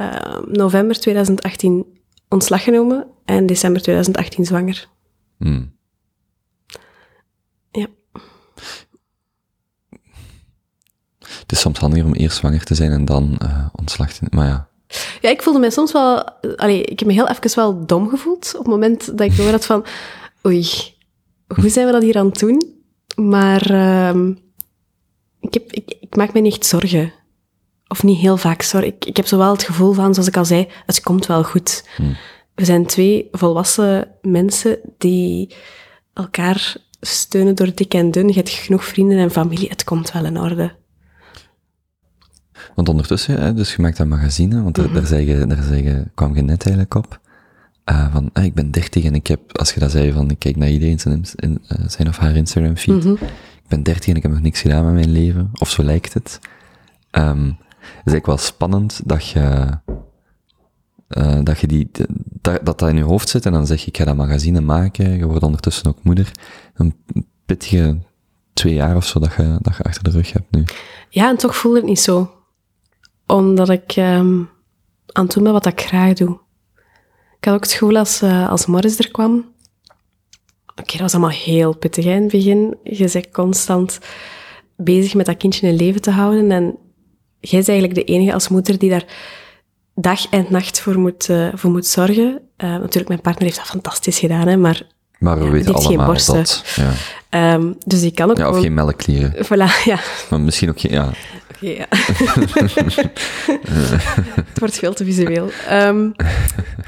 [0.00, 1.86] Uh, november 2018
[2.28, 4.88] ontslag genomen en december 2018 zwanger.
[5.36, 5.76] Hmm.
[7.70, 7.86] Ja.
[11.18, 14.38] Het is soms handiger om eerst zwanger te zijn en dan uh, ontslag te nemen,
[14.38, 14.68] maar ja.
[15.20, 16.24] Ja, ik voelde me soms wel...
[16.56, 19.50] Allee, ik heb me heel even wel dom gevoeld op het moment dat ik door
[19.50, 19.84] had van...
[20.46, 20.68] Oei,
[21.46, 22.74] hoe zijn we dat hier aan het doen?
[23.16, 24.34] Maar uh,
[25.40, 27.12] ik, heb, ik, ik maak me niet echt zorgen
[27.88, 28.90] of niet heel vaak zorgen.
[28.90, 31.84] Ik, ik heb zowel het gevoel van, zoals ik al zei, het komt wel goed.
[31.96, 32.16] Hmm.
[32.54, 35.54] We zijn twee volwassen mensen die
[36.12, 38.28] elkaar steunen door dik en dun.
[38.28, 40.76] Je hebt genoeg vrienden en familie, het komt wel in orde.
[42.74, 44.86] Want ondertussen, hè, dus je maakt dat magazine, want Mhm.
[44.86, 47.20] daar, daar, zei je, daar zei je, kwam je net eigenlijk op.
[47.90, 50.38] Uh, van, ah, ik ben dertig en ik heb, als je dat zei van, ik
[50.38, 53.04] kijk naar iedereen zijn, in, uh, zijn of haar Instagram feed.
[53.04, 53.12] Mhm.
[53.12, 56.14] Ik ben dertig en ik heb nog niks gedaan met mijn leven, of zo lijkt
[56.14, 56.38] het.
[57.10, 57.58] Um,
[57.94, 59.68] eigenlijk wel spannend dat je,
[61.08, 61.90] uh, dat je die,
[62.40, 65.18] dat, dat in je hoofd zit en dan zeg je, ik ga dat magazine maken,
[65.18, 66.32] je wordt ondertussen ook moeder.
[66.74, 66.94] Een
[67.46, 67.98] pittige
[68.52, 70.64] twee jaar of zo dat je, dat je achter de rug hebt nu.
[71.08, 72.32] Ja, en toch voelde het niet zo.
[73.26, 74.48] Omdat ik um,
[75.12, 76.38] aan het doen ben wat ik graag doe.
[77.38, 79.52] Ik had ook het gevoel als, uh, als Morris er kwam.
[80.76, 82.76] Oké, dat was allemaal heel pittig in het begin.
[82.82, 83.98] Je bent constant
[84.76, 86.50] bezig met dat kindje in leven te houden.
[86.50, 86.78] En
[87.40, 89.04] jij is eigenlijk de enige als moeder die daar
[89.94, 92.40] dag en nacht voor moet, uh, voor moet zorgen.
[92.58, 94.82] Uh, natuurlijk, mijn partner heeft dat fantastisch gedaan, hè, maar...
[95.18, 96.34] Maar we ja, weten allemaal geen borsten.
[96.34, 96.64] dat...
[97.30, 97.54] Ja.
[97.54, 98.62] Um, dus die kan ook ja, of gewoon...
[98.62, 99.32] geen melkklieren.
[99.44, 99.98] Voilà, ja.
[100.30, 100.92] Maar misschien ook geen...
[100.92, 101.10] Ja.
[101.54, 101.86] Okay, ja.
[104.50, 105.50] het wordt veel te visueel.
[105.70, 106.14] Um,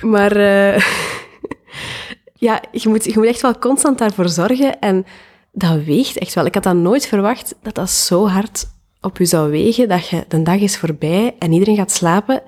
[0.00, 0.78] maar uh,
[2.46, 4.78] ja, je moet, je moet echt wel constant daarvoor zorgen.
[4.78, 5.06] En
[5.52, 6.46] dat weegt echt wel.
[6.46, 8.66] Ik had dat nooit verwacht, dat dat zo hard
[9.00, 12.42] op je zou wegen, dat je, de dag is voorbij en iedereen gaat slapen.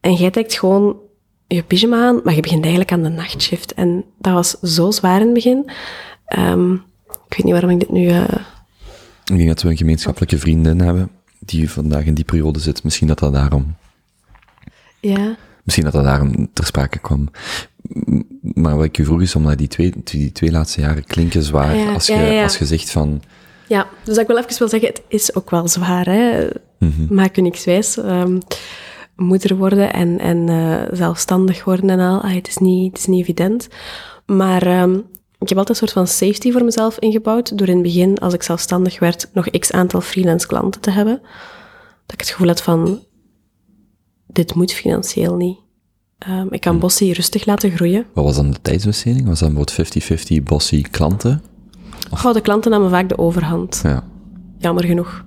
[0.00, 0.96] En jij trekt gewoon
[1.46, 3.74] je pyjama aan, maar je begint eigenlijk aan de nachtshift.
[3.74, 5.70] En dat was zo zwaar in het begin.
[6.38, 6.72] Um,
[7.08, 8.08] ik weet niet waarom ik dit nu...
[8.08, 8.22] Uh...
[9.24, 12.84] Ik denk dat we een gemeenschappelijke vriendin hebben die vandaag in die periode zit.
[12.84, 13.76] Misschien dat dat daarom...
[15.00, 15.36] Ja.
[15.62, 17.28] Misschien dat dat daarom ter sprake kwam.
[18.40, 21.76] Maar wat ik u vroeg is, omdat die twee, die twee laatste jaren klinken zwaar.
[21.76, 22.42] Ja, als, je, ja, ja, ja.
[22.42, 23.22] als je zegt van...
[23.66, 26.48] Ja, dus ik wil even wil zeggen, het is ook wel zwaar, hè.
[26.78, 27.06] Mm -hmm.
[27.10, 27.96] Maak je niks wijs.
[27.96, 28.38] Um,
[29.16, 32.20] moeder worden en, en uh, zelfstandig worden en al.
[32.20, 33.68] Ah, het, is niet, het is niet evident.
[34.26, 35.04] Maar um,
[35.38, 37.58] ik heb altijd een soort van safety voor mezelf ingebouwd.
[37.58, 41.20] Door in het begin, als ik zelfstandig werd, nog x aantal freelance klanten te hebben.
[42.06, 43.04] Dat ik het gevoel had van,
[44.26, 45.58] dit moet financieel niet.
[46.28, 48.06] Um, ik kan Bossy rustig laten groeien.
[48.14, 49.26] Wat was dan de tijdsbesteding?
[49.26, 51.42] Was dat bijvoorbeeld 50-50 Bossy klanten?
[52.24, 53.80] Oh, de klanten namen vaak de overhand.
[53.82, 54.04] Ja.
[54.58, 55.24] Jammer genoeg.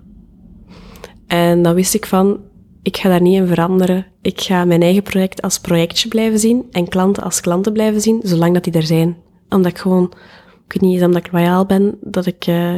[1.27, 2.39] En dan wist ik van,
[2.81, 4.05] ik ga daar niet in veranderen.
[4.21, 8.19] Ik ga mijn eigen project als projectje blijven zien en klanten als klanten blijven zien,
[8.23, 9.17] zolang dat die er zijn.
[9.49, 10.03] Omdat ik gewoon,
[10.65, 12.75] ik weet niet eens omdat ik loyaal ben, dat ik uh,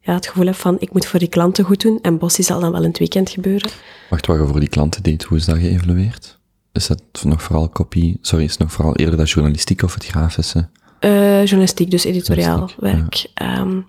[0.00, 2.60] ja, het gevoel heb van, ik moet voor die klanten goed doen en Bossy zal
[2.60, 3.70] dan wel in het weekend gebeuren.
[4.10, 6.38] Wacht, wat je voor die klanten deed, hoe is dat geëvalueerd?
[6.72, 10.04] Is dat nog vooral kopie, sorry, is het nog vooral eerder dat journalistiek of het
[10.04, 10.68] grafische?
[11.00, 13.14] Uh, journalistiek, dus editoriaal werk.
[13.34, 13.60] Ja.
[13.60, 13.86] Um,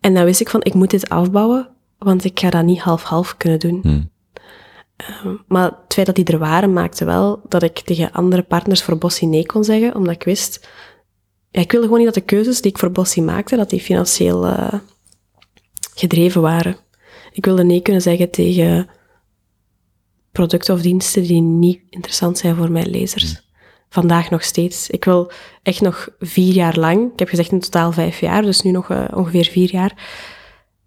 [0.00, 3.36] en dan wist ik van, ik moet dit afbouwen, want ik ga dat niet half-half
[3.36, 3.78] kunnen doen.
[3.82, 4.10] Hmm.
[5.24, 8.82] Um, maar het feit dat die er waren, maakte wel dat ik tegen andere partners
[8.82, 10.68] voor Bossy nee kon zeggen, omdat ik wist,
[11.50, 13.80] ja, ik wilde gewoon niet dat de keuzes die ik voor Bossy maakte, dat die
[13.80, 14.72] financieel uh,
[15.94, 16.76] gedreven waren.
[17.32, 18.88] Ik wilde nee kunnen zeggen tegen
[20.32, 23.32] producten of diensten die niet interessant zijn voor mijn lezers.
[23.32, 23.50] Hmm.
[23.92, 24.90] Vandaag nog steeds.
[24.90, 25.32] Ik wil
[25.62, 28.90] echt nog vier jaar lang, ik heb gezegd in totaal vijf jaar, dus nu nog
[28.90, 30.08] uh, ongeveer vier jaar,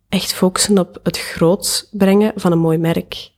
[0.09, 3.31] echt focussen op het groot brengen van een mooi merk.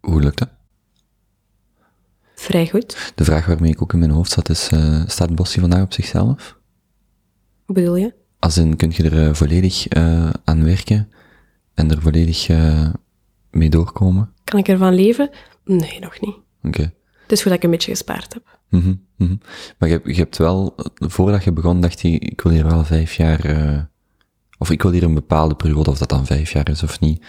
[0.00, 0.48] Hoe lukt dat?
[2.34, 3.12] Vrij goed.
[3.14, 5.92] De vraag waarmee ik ook in mijn hoofd zat is, uh, staat Bossy vandaag op
[5.92, 6.58] zichzelf?
[7.64, 8.14] Hoe bedoel je?
[8.38, 9.88] Als in, kun je er uh, volledig
[10.44, 11.12] aan werken
[11.74, 12.48] en er volledig
[13.50, 14.32] mee doorkomen?
[14.44, 15.30] Kan ik ervan leven?
[15.64, 16.34] Nee, nog niet.
[16.34, 16.66] Oké.
[16.66, 16.92] Okay.
[17.22, 18.58] Het is goed dat ik een beetje gespaard heb.
[18.68, 19.40] Mm -hmm, mm -hmm.
[19.78, 23.14] Maar je, je, hebt wel, voordat je begon, dacht je, ik wil hier wel vijf
[23.14, 23.80] jaar, uh,
[24.58, 27.24] of ik wil hier een bepaalde periode, of dat dan vijf jaar is of niet,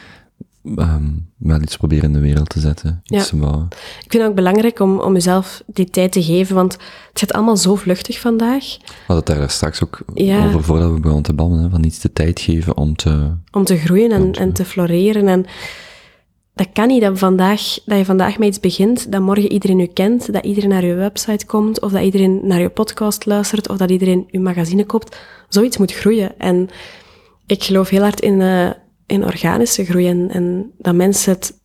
[0.65, 3.29] um, wel iets proberen in de wereld te zetten, iets Ja.
[3.29, 3.67] te bouwen.
[3.69, 6.73] Ik vind het ook belangrijk om, om jezelf die tijd te geven, want
[7.09, 8.77] het gaat allemaal zo vluchtig vandaag.
[8.77, 10.45] We hadden het daar straks ook Ja.
[10.45, 13.33] over voordat we begonnen te babbelen, van iets de tijd geven om te...
[13.51, 15.27] om te groeien en, en te floreren.
[15.27, 15.45] En
[16.59, 19.85] dat kan niet dat, vandaag, dat je vandaag met iets begint, dat morgen iedereen u
[19.85, 23.77] kent, dat iedereen naar je website komt, of dat iedereen naar je podcast luistert, of
[23.77, 25.17] dat iedereen uw magazine koopt.
[25.49, 26.39] Zoiets moet groeien.
[26.39, 26.69] En
[27.45, 28.69] ik geloof heel hard in, eh,
[29.05, 31.59] in organische groei en, en dat mensen het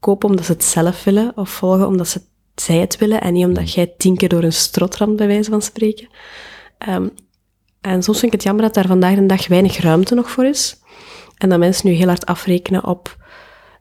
[0.00, 2.20] kopen omdat ze het zelf willen, of volgen omdat ze,
[2.54, 5.50] zij het willen, en niet omdat jij tien keer door een strot ramt, bij wijze
[5.50, 6.08] van spreken.
[6.78, 7.08] Ehm,
[7.80, 10.44] en soms vind ik het jammer dat daar vandaag de dag weinig ruimte nog voor
[10.44, 10.80] is.
[11.38, 13.24] En dat mensen nu heel hard afrekenen op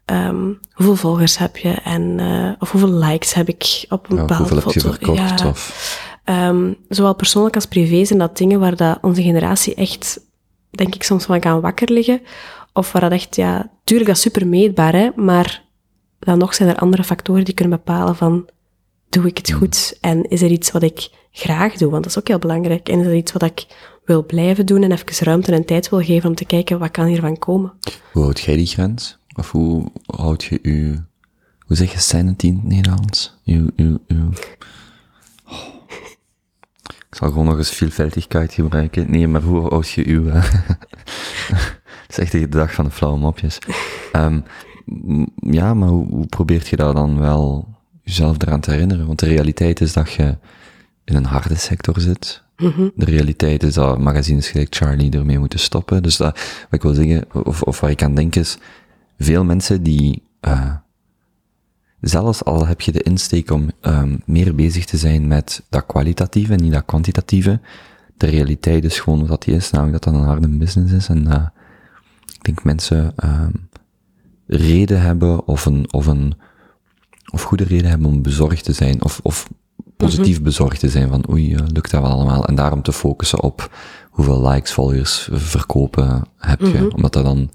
[0.05, 4.21] ehm, hoeveel volgers heb je en uh, of hoeveel likes heb ik op een Ja,
[4.25, 4.93] bepaalde hoeveel heb je foto.
[4.95, 5.39] verkocht?
[5.39, 5.47] Ja.
[5.47, 10.19] Of, Ehm, zowel persoonlijk als privé zijn dat dingen waar dat onze generatie echt,
[10.69, 12.21] denk ik, soms van kan wakker liggen.
[12.73, 15.63] Of waar dat echt, ja, tuurlijk dat is super meetbaar, hè, maar
[16.19, 18.49] dan nog zijn er andere factoren die kunnen bepalen van,
[19.09, 19.97] doe ik het goed?
[20.01, 21.89] En is er iets wat ik graag doe?
[21.91, 22.89] Want dat is ook heel belangrijk.
[22.89, 23.65] En is er iets wat ik
[24.05, 27.05] wil blijven doen en even ruimte en tijd wil geven om te kijken wat kan
[27.05, 27.73] hiervan komen?
[28.11, 29.17] hoe houd jij die grens?
[29.35, 31.01] Of hoe houd je je...
[31.65, 33.37] Hoe zeg je sanity in het Nederlands?
[33.45, 34.29] Uw, uw, uw...
[35.47, 35.75] Oh.
[36.87, 39.11] Ik zal gewoon nog eens veelvuldigheid gebruiken.
[39.11, 40.29] Nee, maar hoe houd je uw...
[40.29, 40.43] eh,
[42.07, 43.59] Het is echt de dag van de flauwe mopjes.
[44.11, 44.39] Ehm,
[45.35, 47.67] ja, maar hoe, hoe probeert je daar dan wel
[48.03, 49.07] jezelf eraan te herinneren?
[49.07, 50.37] Want de realiteit is dat je
[51.03, 52.43] in een harde sector zit.
[52.95, 56.03] De realiteit is dat magazines gelijk Charlie ermee moeten stoppen.
[56.03, 58.57] Dus dat, wat ik wil zeggen, of, of waar ik aan denk is,
[59.17, 60.75] veel mensen die, eh
[62.07, 66.53] zelfs al heb je de insteek om um, meer bezig te zijn met dat kwalitatieve
[66.53, 67.59] en niet dat kwantitatieve,
[68.17, 71.27] de realiteit is gewoon wat die is, namelijk dat dat een harde business is en
[71.27, 71.45] uh,
[72.33, 73.69] ik denk mensen um,
[74.47, 76.33] reden hebben of een, of een,
[77.31, 79.49] of goede reden hebben om bezorgd te zijn of, of
[79.97, 80.43] positief mm -hmm.
[80.43, 83.75] bezorgd te zijn van oei, uh, lukt dat wel allemaal en daarom te focussen op
[84.09, 86.91] hoeveel likes, followers, verkopen heb je, mm -hmm.
[86.91, 87.49] omdat dat dan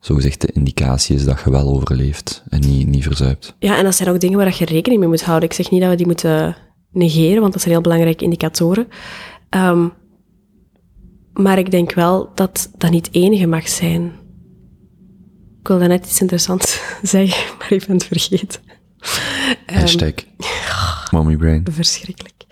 [0.00, 3.54] zogezegd de indicatie is dat je wel overleeft en niet, niet verzuipt.
[3.58, 5.48] Ja, en dat zijn ook dingen waar je rekening mee moet houden.
[5.48, 6.56] Ik zeg niet dat we die moeten
[6.92, 8.88] negeren, want dat zijn heel belangrijke indicatoren.
[9.50, 9.92] Um,
[11.32, 14.04] maar ik denk wel dat dat niet het enige mag zijn.
[15.60, 18.60] Ik wilde net iets interessants zeggen, maar ik ben het vergeten.
[19.66, 20.24] Hashtag um,
[21.10, 21.66] mommy brain.
[21.70, 22.44] Verschrikkelijk.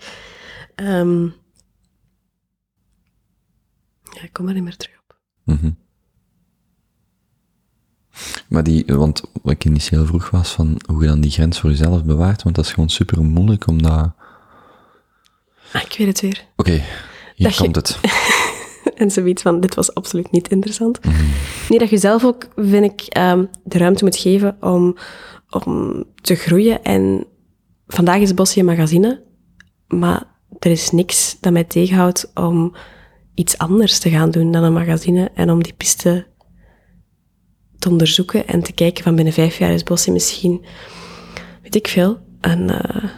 [0.75, 1.33] Um,
[4.11, 5.19] ja, ik kom er niet meer terug op.
[5.43, 5.78] Mm -hmm.
[8.47, 11.69] Maar die, want wat ik initieel vroeg was van hoe je dan die grens voor
[11.69, 14.11] jezelf bewaart, want dat is gewoon super moeilijk om dat...
[15.73, 16.45] Ah, ik weet het weer.
[16.55, 16.83] Oké, okay,
[17.35, 17.81] hier dat komt je...
[17.81, 17.99] het.
[19.01, 21.05] en zoiets van, dit was absoluut niet interessant.
[21.05, 21.29] Mm -hmm.
[21.69, 24.97] Nee, dat je zelf ook, vind ik, um, de ruimte moet geven om,
[25.49, 26.83] om te groeien.
[26.83, 27.25] En
[27.87, 29.23] vandaag is Bossie een magazine,
[29.87, 30.23] maar
[30.59, 32.75] er is niks dat mij tegenhoudt om
[33.33, 36.27] iets anders te gaan doen dan een magazine en om die piste
[37.79, 40.65] te onderzoeken en te kijken van binnen vijf jaar is Bossie misschien,
[41.61, 43.09] weet ik veel, een, uh,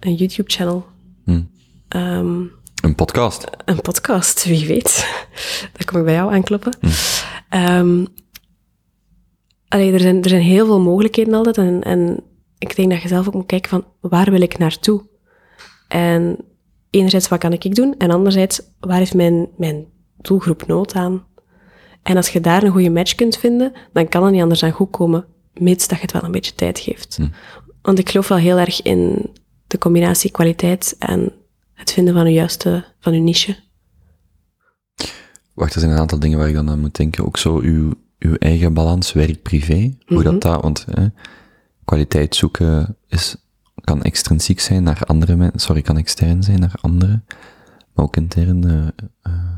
[0.00, 0.86] een YouTube-channel.
[1.24, 1.50] Hmm.
[1.88, 3.46] Um, een podcast?
[3.64, 5.06] Een podcast, wie weet.
[5.72, 6.76] Daar kom ik bij jou aankloppen.
[6.80, 6.90] Hmm.
[7.60, 8.06] Um,
[9.68, 12.22] allee, er, zijn, er zijn heel veel mogelijkheden altijd en, en
[12.58, 15.02] ik denk dat je zelf ook moet kijken van waar wil ik naartoe?
[15.88, 16.36] En
[16.90, 17.94] enerzijds, wat kan ik doen?
[17.98, 19.86] En anderzijds, waar heeft mijn, mijn
[20.16, 21.26] doelgroep nood aan?
[22.02, 24.70] En als je daar een goede match kunt vinden, dan kan het niet anders dan
[24.70, 25.24] goed komen,
[25.54, 27.16] mits dat je het wel een beetje tijd geeft.
[27.16, 27.28] Hm.
[27.82, 29.30] Want ik geloof wel heel erg in
[29.66, 31.32] de combinatie kwaliteit en
[31.74, 33.56] het vinden van je juiste, van je niche.
[35.54, 37.24] Wacht, er zijn een aantal dingen waar ik dan aan moet denken.
[37.26, 39.74] Ook zo uw, uw eigen balans, werk-privé.
[39.74, 40.22] Hoe mm -hmm.
[40.22, 41.06] dat dat, want hè,
[41.84, 43.36] kwaliteit zoeken is,
[43.84, 47.24] kan extrinsiek zijn naar andere mensen, sorry, kan extern zijn naar anderen,
[47.94, 48.72] maar ook intern uh,
[49.32, 49.51] uh,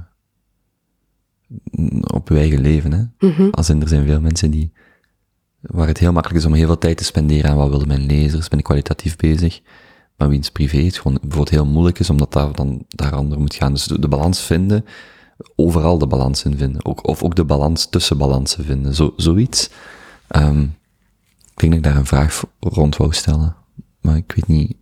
[2.14, 2.92] op uw eigen leven.
[2.92, 3.26] Hè?
[3.26, 3.50] Mm -hmm.
[3.50, 4.72] Als in, er zijn veel mensen die,
[5.60, 8.06] waar het heel makkelijk is om heel veel tijd te spenderen aan wat willen mijn
[8.06, 9.60] lezers, ben ik kwalitatief bezig,
[10.16, 13.54] maar wiens privé het gewoon bijvoorbeeld heel moeilijk is, omdat daar dan daar ander moet
[13.54, 13.72] gaan.
[13.72, 14.84] Dus de, de, balans vinden,
[15.56, 19.70] overal de balans in vinden, ook, of ook de balans tussen balansen vinden, zo, zoiets.
[20.36, 20.76] Um,
[21.54, 23.56] ik denk dat ik daar een vraag rond wou stellen,
[24.00, 24.76] maar ik weet niet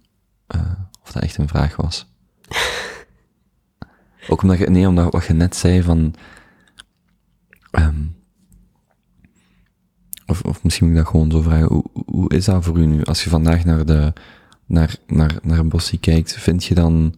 [0.57, 0.63] uh,
[1.03, 2.07] of dat echt een vraag was.
[4.29, 6.15] ook omdat je, nee, omdat wat je net zei van,
[7.73, 8.17] Um,
[10.27, 11.67] of, misschien moet ik dat gewoon zo vragen.
[11.67, 13.03] Hoe, hoe is dat voor u nu?
[13.03, 14.13] Als je vandaag naar de,
[14.67, 17.15] naar, naar, naar Bossie kijkt, vind je dan,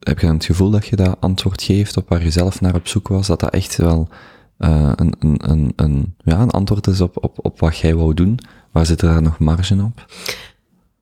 [0.00, 2.74] heb je dan het gevoel dat je dat antwoord geeft op waar je zelf naar
[2.74, 3.26] op zoek was?
[3.26, 4.08] Dat dat echt wel
[4.56, 8.14] eh, een, een, een, een, ja, een antwoord is op, op, op wat jij wou
[8.14, 8.38] doen?
[8.70, 10.12] Waar zit er daar nog marge op?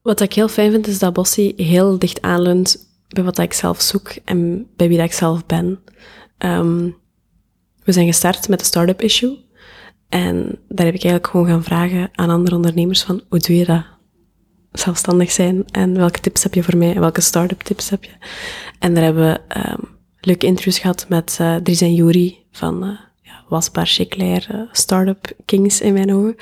[0.03, 3.81] Wat ik heel fijn vind, is dat Bossie heel dicht aanleunt bij wat ik zelf
[3.81, 5.79] zoek en bij wie dat ik zelf ben.
[6.39, 6.89] Ehm,
[7.87, 9.45] we zijn gestart met de startup issue.
[10.09, 13.65] En daar heb ik eigenlijk gewoon gaan vragen aan andere ondernemers van, hoe doe je
[13.65, 13.85] dat?
[14.73, 15.65] Zelfstandig zijn.
[15.71, 16.95] En welke tips heb je voor mij?
[16.95, 18.11] En welke start-up tips heb je?
[18.79, 19.89] En daar hebben we um,
[20.21, 25.33] leuke interviews gehad met uh, Dries en Juri van uh, ja, Wasbaar Chiclair, uh, Startup
[25.45, 26.37] Kings in mijn ogen.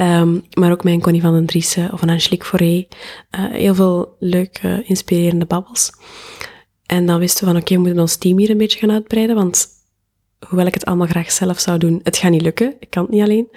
[0.00, 2.86] Um, maar ook mijn Connie van den Driessen of een Angelique Fauré.
[3.30, 5.90] heel veel leuke, inspirerende babbels.
[6.86, 8.90] En dan wisten we van, oké, okay, we moeten ons team hier een beetje gaan
[8.90, 9.77] uitbreiden, want
[10.46, 12.74] hoewel ik het allemaal graag zelf zou doen, het gaat niet lukken.
[12.80, 13.48] Ik kan het niet alleen.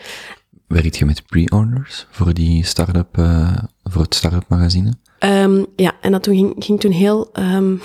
[0.68, 4.94] Werkt je met pre-orders voor die start-up, uh, voor het start-up magazine?
[5.20, 7.82] Um, ja, en dat toen ging, ging toen heel, um,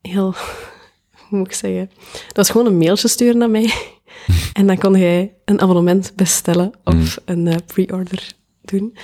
[0.00, 0.34] heel,
[1.28, 1.90] hoe moet ik zeggen?
[2.26, 3.72] Dat was gewoon een mailtje sturen naar mij.
[4.52, 7.06] en dan kon jij een abonnement bestellen of mm.
[7.24, 8.96] een uh, pre-order doen.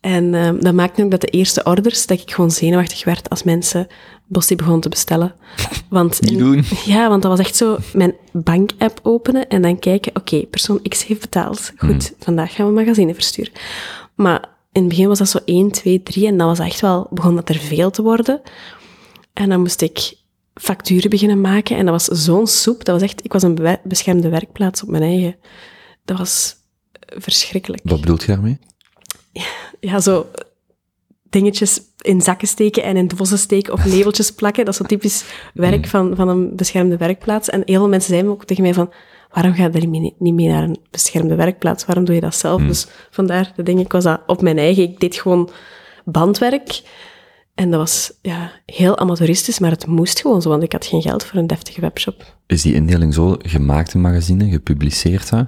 [0.00, 3.42] En um, dat maakte ook dat de eerste orders, dat ik gewoon zenuwachtig werd als
[3.42, 3.86] mensen
[4.28, 5.34] Bossie begonnen te bestellen.
[5.88, 6.64] Want Niet doen.
[6.84, 11.06] Ja, want dat was echt zo mijn bank-app openen en dan kijken, oké, persoon X
[11.06, 11.72] heeft betaald.
[11.76, 12.16] Goed, mm.
[12.18, 13.52] vandaag gaan we magazine versturen.
[14.14, 17.06] Maar in het begin was dat zo 1, 2, 3 en dan was echt wel,
[17.10, 18.40] begon dat er veel te worden.
[19.32, 20.16] En dan moest ik
[20.54, 22.84] facturen beginnen maken en dat was zo'n soep.
[22.84, 25.36] Dat was echt, ik was een beschermde werkplaats op mijn eigen.
[26.04, 26.56] Dat was
[27.00, 27.82] verschrikkelijk.
[27.84, 28.58] Wat bedoelt je daarmee?
[29.80, 30.26] ja, zo
[31.30, 34.64] dingetjes in zakken steken en in dozen steken of labeltjes plakken.
[34.64, 35.84] Dat is zo typisch werk mm.
[35.84, 37.50] van, van een beschermde werkplaats.
[37.50, 38.90] En heel veel mensen zeiden ook tegen mij van,
[39.32, 41.84] waarom ga je er niet mee naar een beschermde werkplaats?
[41.84, 42.60] Waarom doe je dat zelf?
[42.60, 42.66] Mm.
[42.66, 44.82] Dus vandaar, de denk ik, was dat op mijn eigen.
[44.82, 45.50] Ik deed gewoon
[46.04, 46.82] bandwerk.
[47.54, 51.02] En dat was ja, heel amateuristisch, maar het moest gewoon zo, want ik had geen
[51.02, 52.34] geld voor een deftige webshop.
[52.46, 55.30] Is die indeling zo gemaakt in magazine, gepubliceerd?
[55.30, 55.42] Hè?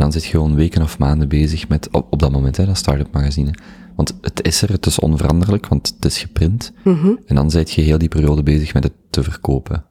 [0.00, 2.76] dan zit je gewoon weken of maanden bezig met, op, op dat moment, hè, dat
[2.76, 3.54] start-up magazine.
[4.00, 6.72] Want het is er, het is onveranderlijk, want het is geprint.
[6.84, 7.12] Mhm.
[7.26, 9.84] En dan zit je heel die periode bezig met het te verkopen.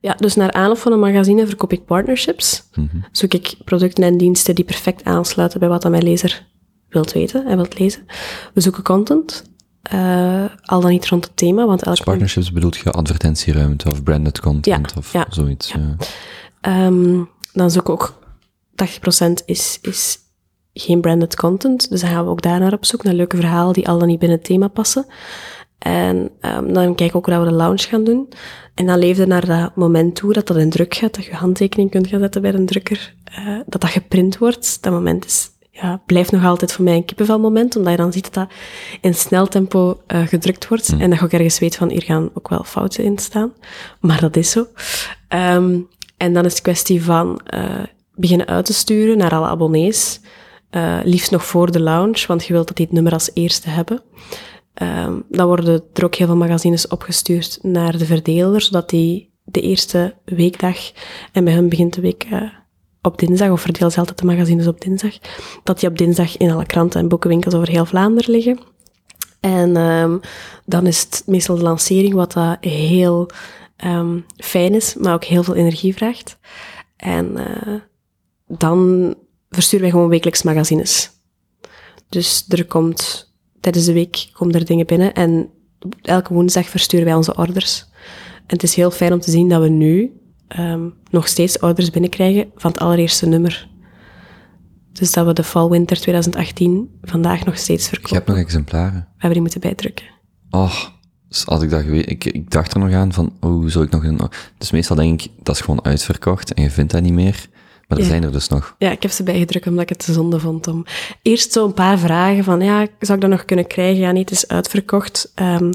[0.00, 2.68] Ja, dus naar aanloop van een magazine verkoop ik partnerships.
[2.74, 2.96] Mhm.
[3.12, 6.46] Zoek ik producten en diensten die perfect aansluiten bij wat mijn lezer
[6.88, 8.06] wilt weten en wilt lezen.
[8.54, 9.44] We zoeken content,
[9.92, 11.66] uh, al dan niet rond het thema.
[11.66, 15.72] Want elk dus partnerships bedoelt je advertentieruimte of branded content of ja, zoiets?
[15.72, 16.86] Ja.
[16.86, 18.18] Um, dan zoek ik ook
[18.74, 20.18] 80% is, is
[20.80, 21.90] geen branded content.
[21.90, 24.08] Dus dan gaan we ook daar naar op zoek, naar leuke verhalen die al dan
[24.08, 25.06] niet binnen het thema passen.
[25.78, 28.28] En um, dan kijken we ook hoe we de launch gaan doen.
[28.74, 31.90] En dan leefde naar dat moment toe dat dat in druk gaat, dat je handtekening
[31.90, 34.82] kunt gaan zetten bij een drukker, uh, dat dat geprint wordt.
[34.82, 38.24] Dat moment is, ja, blijft nog altijd voor mij een kippenvelmoment, omdat je dan ziet
[38.24, 38.48] dat dat
[39.00, 40.92] in snel tempo uh, gedrukt wordt.
[40.92, 41.00] Mm.
[41.00, 43.52] En dat je ook ergens weet van, hier gaan ook wel fouten in staan.
[44.00, 44.66] Maar dat is zo.
[45.28, 47.82] Um, en dan is het kwestie van uh,
[48.14, 50.20] beginnen uit te sturen naar alle abonnees.
[50.70, 53.68] Uh, liefst nog voor de launch, want je wilt dat die het nummer als eerste
[53.68, 54.02] hebben.
[54.82, 59.60] Um, dan worden er ook heel veel magazines opgestuurd naar de verdeler, zodat die de
[59.60, 60.76] eerste weekdag,
[61.32, 62.42] en bij hun begint de week uh,
[63.02, 65.18] op dinsdag, of verdeel ze de magazines op dinsdag,
[65.62, 68.58] dat die op dinsdag in alle kranten en boekenwinkels over heel Vlaanderen liggen.
[69.40, 70.20] En um,
[70.64, 73.30] dan is het meestal de lancering, wat dat heel
[73.84, 76.38] um, fijn is, maar ook heel veel energie vraagt.
[76.96, 77.74] En uh,
[78.46, 79.14] dan
[79.50, 81.10] versturen wij gewoon wekelijks magazines.
[82.08, 85.50] Dus er komt, tijdens de week komen er dingen binnen en
[86.02, 87.86] elke woensdag versturen wij onze orders.
[88.36, 90.20] En het is heel fijn om te zien dat we nu
[90.58, 93.68] um, nog steeds orders binnenkrijgen van het allereerste nummer.
[94.92, 98.10] Dus dat we de Fall-Winter 2018 vandaag nog steeds verkopen.
[98.10, 98.92] Je hebt nog exemplaren?
[98.92, 100.06] We hebben die moeten bijdrukken.
[100.50, 100.84] Oh,
[101.28, 103.90] dus als ik dat geweten, ik, ik dacht er nog aan van, oh, zou ik
[103.90, 104.20] nog een...
[104.58, 107.48] Dus meestal denk ik, dat is gewoon uitverkocht en je vindt dat niet meer.
[107.88, 108.74] Maar er zijn er dus nog.
[108.78, 110.84] Ja, ik heb ze bijgedrukt omdat ik het zonde vond om...
[111.22, 114.00] Eerst zo een paar vragen van, ja, zou ik dat nog kunnen krijgen?
[114.00, 115.32] Ja, niet, het is uitverkocht.
[115.34, 115.70] Um,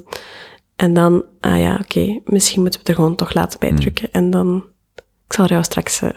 [0.76, 4.10] en dan, ah ja, oké, okay, misschien moeten we het er gewoon toch laten bijdrukken.
[4.12, 4.22] Hmm.
[4.22, 4.64] En dan,
[5.28, 6.10] ik zal er jou straks uh,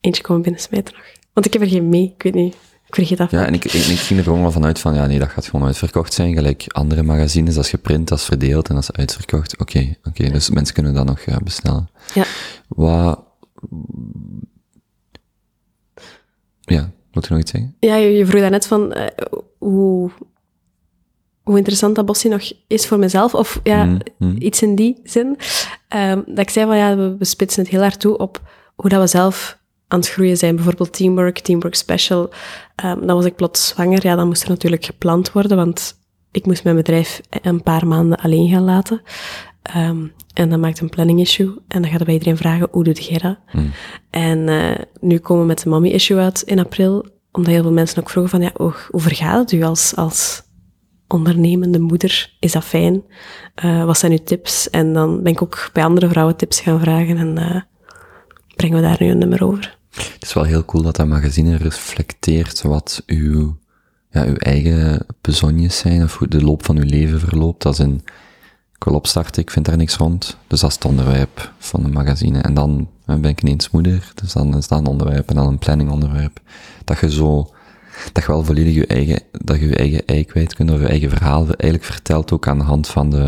[0.00, 1.04] eentje komen binnensmijten nog.
[1.32, 2.54] Want ik heb er geen mee, ik weet niet.
[2.86, 3.30] Ik vergeet dat.
[3.30, 5.46] Ja, en ik, ik, ik, ging er gewoon wel vanuit van, ja, nee, dat gaat
[5.46, 6.34] gewoon uitverkocht zijn.
[6.34, 9.52] Gelijk andere magazines, dat is geprint, dat is verdeeld en dat is uitverkocht.
[9.58, 11.90] Oké, okay, oké, okay, dus mensen kunnen dat nog uh, bestellen.
[12.14, 12.24] Ja.
[12.68, 13.20] Wat
[16.70, 17.76] ja, moet je nog iets zeggen?
[17.80, 19.06] Ja, je, je vroeg daarnet van uh,
[19.58, 20.10] hoe,
[21.42, 23.34] hoe interessant dat bosje nog is voor mezelf.
[23.34, 24.36] Of ja, mm, mm.
[24.38, 25.26] iets in die zin.
[25.96, 28.42] Um, dat ik zei van ja, we, we spitsen het heel hard toe op
[28.74, 29.58] hoe dat we zelf
[29.88, 30.54] aan het groeien zijn.
[30.54, 32.30] Bijvoorbeeld Teamwork, Teamwork Special.
[32.84, 34.06] Um, dan was ik plots zwanger.
[34.06, 35.98] Ja, dan moest er natuurlijk gepland worden, want
[36.32, 39.02] ik moest mijn bedrijf een paar maanden alleen gaan laten.
[39.68, 41.54] Ehm, en dan maakt een planning issue.
[41.68, 43.36] En dan gaat er bij iedereen vragen, hoe doet jij dat?
[44.10, 47.06] En eh, nu komen we met de mommy issue uit in april.
[47.32, 50.42] Omdat heel veel mensen ook vroegen van, ja, hoe, hoe vergaat het u als, als
[51.08, 52.36] ondernemende moeder?
[52.40, 53.02] Is dat fijn?
[53.54, 54.70] Eh, wat zijn uw tips?
[54.70, 57.16] En dan ben ik ook bij andere vrouwen tips gaan vragen.
[57.16, 57.60] En uh,
[58.56, 59.76] brengen we daar nu een nummer over.
[59.90, 63.58] Het is wel heel cool dat dat magazine reflecteert wat uw,
[64.10, 67.66] ja, uw eigen bezonjes zijn, of hoe de loop van uw leven verloopt.
[67.66, 68.02] Als in,
[68.78, 70.36] ik wil opstarten, ik vind daar niks rond.
[70.46, 72.38] Dus dat is het onderwerp van de magazine.
[72.40, 75.58] En dan ben ik ineens moeder, dus dan is dat een onderwerp en dan een
[75.58, 76.40] planningonderwerp.
[76.84, 77.50] Dat je zo,
[78.12, 80.86] dat je wel volledig je eigen, dat je je eigen ei kwijt kunt, of je
[80.88, 83.24] eigen verhaal eigenlijk vertelt ook aan de hand van de,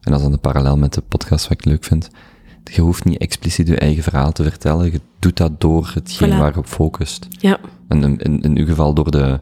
[0.00, 2.10] en dat is dan de parallel met de podcast wat ik leuk vind.
[2.64, 6.54] Je hoeft niet expliciet je eigen verhaal te vertellen, je doet dat door hetgeen Voilà.
[6.54, 7.26] je op focust.
[7.28, 7.58] Ja,
[7.88, 9.40] En in, in, in uw geval door de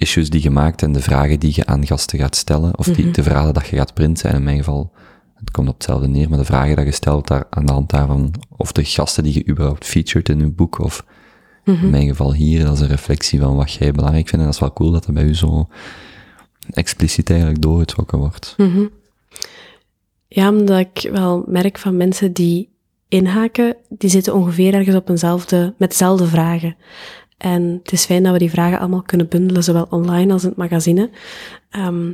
[0.00, 3.10] issues die je maakt en de vragen die je aan gasten gaat stellen, of die,
[3.10, 4.92] de verhalen dat je gaat printen, en in mijn geval,
[5.34, 7.90] het komt op hetzelfde neer, maar de vragen dat je stelt daar, aan de hand
[7.90, 11.04] daarvan, of de gasten die je überhaupt featured in uw boek, of
[11.64, 14.54] in mijn geval hier, dat is een reflectie van wat jij belangrijk vindt, en dat
[14.54, 15.68] is wel cool dat dat bij u zo
[16.70, 18.56] expliciet eigenlijk doorgetrokken wordt.
[20.28, 22.68] Ja, omdat ik wel merk van mensen die
[23.08, 26.76] inhaken, die zitten ongeveer ergens op eenzelfde, met dezelfde vragen.
[27.42, 30.48] En het is fijn dat we die vragen allemaal kunnen bundelen, zowel online als in
[30.48, 31.10] het magazine.
[31.70, 32.12] Ehm,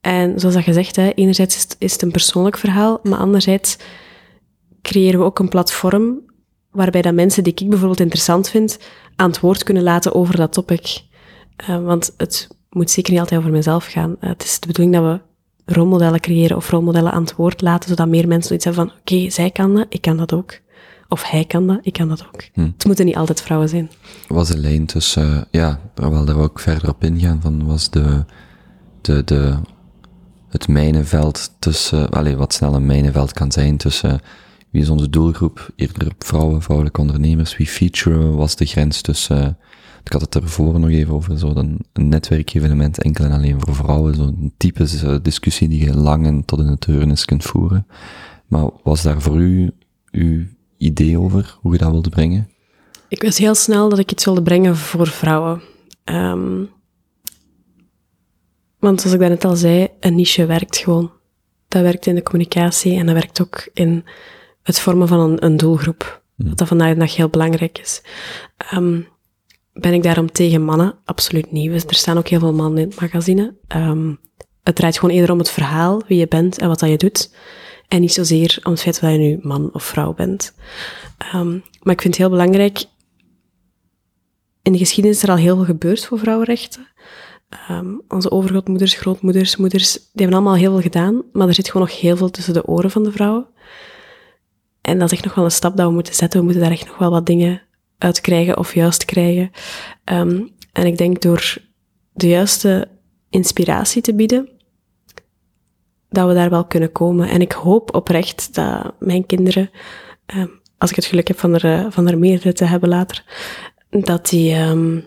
[0.00, 3.76] en zoals dat gezegd, hè, enerzijds is het, een persoonlijk verhaal, maar anderzijds
[4.82, 6.20] creëren we ook een platform
[6.70, 8.78] waarbij dat mensen die ik bijvoorbeeld interessant vind,
[9.16, 11.02] aan het woord kunnen laten over dat topic.
[11.56, 14.16] Eh, want het moet zeker niet altijd over mezelf gaan.
[14.20, 15.20] Eh, het is de bedoeling dat we
[15.74, 19.30] rolmodellen creëren of rolmodellen aan het woord laten, zodat meer mensen zoiets hebben van, oké,
[19.30, 20.60] zij kan dat, ik kan dat ook.
[21.12, 22.42] Of hij kan dat, ik kan dat ook.
[22.54, 23.90] Het moeten niet altijd vrouwen zijn.
[24.28, 28.24] was de lijn tussen, eh, ja, wel daar ook verder op ingaan, van was de,
[29.00, 29.54] de, de,
[30.48, 34.20] het mijnenveld tussen, allee, wat snel een mijnenveld kan zijn tussen
[34.70, 39.58] wie is onze doelgroep, eerder vrouwen, vrouwelijke ondernemers, wie featuren, was de grens tussen,
[40.04, 43.74] ik had het ervoor nog even over zo een, een netwerkevenement enkel en alleen voor
[43.74, 47.86] vrouwen, zo'n typische discussie die je lang en tot in het kunt voeren.
[48.46, 49.70] Maar was daar voor u
[50.10, 50.44] uw
[50.82, 52.50] idee over, hoe je dat wilde brengen?
[53.08, 55.62] Ik wist heel snel dat ik iets wilde brengen voor vrouwen.
[56.04, 56.64] Ehm,
[58.78, 61.10] want zoals ik daarnet al zei, een niche werkt gewoon.
[61.68, 64.04] Dat werkt in de communicatie en dat werkt ook in
[64.62, 66.22] het vormen van een, een doelgroep.
[66.36, 68.02] Wat dat vandaag de dag heel belangrijk is.
[68.56, 69.00] Ehm,
[69.72, 70.94] ben ik daarom tegen mannen?
[71.04, 71.70] Absoluut niet.
[71.70, 73.54] Dus Er staan ook heel veel mannen in het magazine.
[73.66, 74.14] Ehm,
[74.62, 77.34] het draait gewoon eerder om het verhaal, wie je bent en wat dat je doet.
[77.92, 80.54] En niet zozeer om het feit dat je nu man of vrouw bent.
[81.18, 82.84] Ehm, maar ik vind het heel belangrijk.
[84.62, 86.88] In de geschiedenis is er al heel veel gebeurd voor vrouwenrechten.
[87.48, 91.22] Ehm, onze overgrootmoeders, grootmoeders, moeders, die hebben allemaal heel veel gedaan.
[91.32, 93.46] Maar er zit gewoon nog heel veel tussen de oren van de vrouwen.
[94.80, 96.38] En dat is echt nog wel een stap dat we moeten zetten.
[96.38, 97.62] We moeten daar echt nog wel wat dingen
[97.98, 99.50] uit krijgen of juist krijgen.
[100.04, 100.40] Ehm,
[100.72, 101.56] en ik denk door
[102.12, 102.88] de juiste
[103.30, 104.48] inspiratie te bieden,
[106.12, 107.28] dat we daar wel kunnen komen.
[107.28, 109.70] En ik hoop oprecht dat mijn kinderen,
[110.26, 110.46] ehm,
[110.78, 113.24] als ik het geluk heb van er, eh, van er meerdere te hebben later,
[113.90, 115.00] dat die, ehm,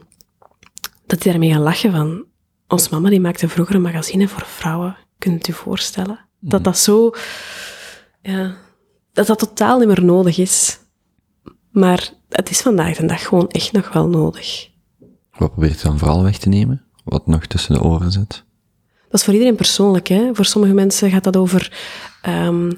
[1.06, 2.26] dat die daarmee gaan lachen van,
[2.68, 4.98] ons mama die maakte vroeger een magazine voor vrouwen.
[5.18, 6.20] Kunt u je voorstellen?
[6.40, 7.12] Dat dat zo,
[8.22, 8.56] ja,
[9.14, 10.80] dat dat totaal niet meer nodig is.
[11.72, 14.70] Maar het is vandaag de dag gewoon echt nog wel nodig.
[15.38, 16.86] Wat probeert je dan vooral weg te nemen?
[17.04, 18.45] Wat nog tussen de oren zit?
[19.16, 20.08] Dat is voor iedereen persoonlijk.
[20.08, 20.30] Hè?
[20.34, 21.78] Voor sommige mensen gaat dat over
[22.22, 22.72] ehm,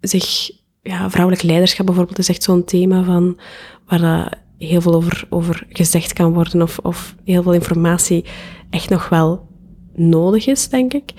[0.00, 0.50] zich,
[0.82, 3.38] ja, vrouwelijk leiderschap bijvoorbeeld is echt zo'n thema van
[3.86, 8.24] waar heel veel over, over gezegd kan worden of, of heel veel informatie
[8.70, 9.48] echt nog wel
[9.94, 11.12] nodig is, denk ik.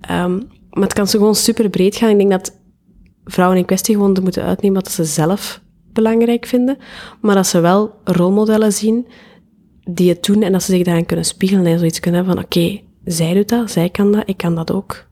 [0.00, 0.36] Ehm,
[0.70, 2.10] maar het kan zo gewoon super breed gaan.
[2.10, 2.60] Ik denk dat
[3.24, 5.60] vrouwen in kwestie gewoon moeten uitnemen wat ze zelf
[5.92, 6.78] belangrijk vinden,
[7.20, 9.06] maar dat ze wel rolmodellen zien
[9.90, 12.44] die het doen en dat ze zich daarin kunnen spiegelen en zoiets kunnen hebben van
[12.44, 15.06] oké, zij doet dat, zij kan dat, ik kan dat ook.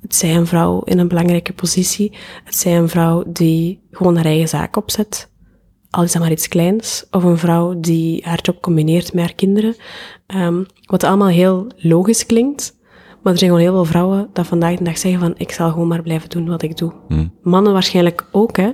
[0.00, 4.24] Het zij een vrouw in een belangrijke positie, het zij een vrouw die gewoon haar
[4.24, 5.30] eigen zaak opzet,
[5.90, 9.34] al is dat maar iets kleins, of een vrouw die haar job combineert met haar
[9.34, 9.76] kinderen,
[10.32, 12.76] Ehm, wat allemaal heel logisch klinkt,
[13.22, 15.70] maar er zijn gewoon heel veel vrouwen dat vandaag de dag zeggen van ik zal
[15.70, 16.92] gewoon maar blijven doen wat ik doe.
[17.42, 18.70] Mannen waarschijnlijk ook, hè.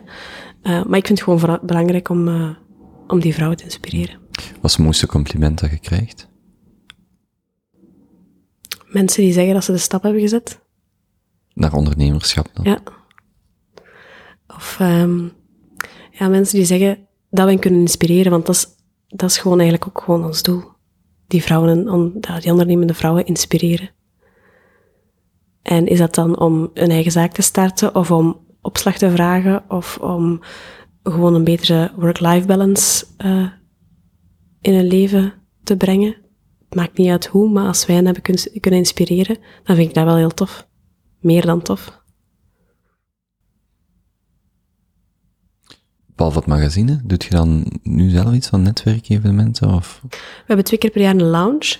[0.63, 2.49] Eh, maar ik vind het gewoon belangrijk om, eh,
[3.07, 4.19] om die vrouwen te inspireren.
[4.33, 6.28] Wat is het mooiste compliment dat je krijgt?
[8.89, 10.61] Mensen die zeggen dat ze de stap hebben gezet.
[11.55, 12.65] Naar ondernemerschap dan?
[12.65, 12.79] Ja.
[14.47, 15.29] Of ehm,
[16.11, 18.67] ja, mensen die zeggen dat we hen kunnen inspireren, want dat is,
[19.09, 20.63] dat is gewoon eigenlijk ook gewoon ons doel.
[21.27, 21.85] Die vrouwen,
[22.41, 23.91] die ondernemende vrouwen inspireren.
[25.63, 29.65] En is dat dan om een eigen zaak te starten of om opslag te vragen
[29.69, 30.41] of om
[31.03, 33.49] gewoon een betere work-life balance uh,
[34.61, 35.33] in een leven
[35.63, 36.17] te brengen?
[36.73, 39.95] Maakt niet uit hoe, maar als wij hen hebben kunnen, kunnen inspireren, dan vind ik
[39.95, 40.67] dat wel heel tof.
[41.21, 42.03] Meer dan tof.
[46.07, 49.75] Behalve het magazine, doet je dan nu zelf iets van netwerkevenementen?
[49.75, 50.01] Of?
[50.11, 51.77] We hebben twee keer per jaar een lounge.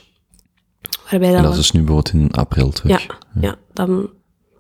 [1.11, 3.07] Waarbij dan en dat is dus nu bijvoorbeeld in april terug.
[3.07, 3.57] Ja, ja.
[3.73, 4.11] dan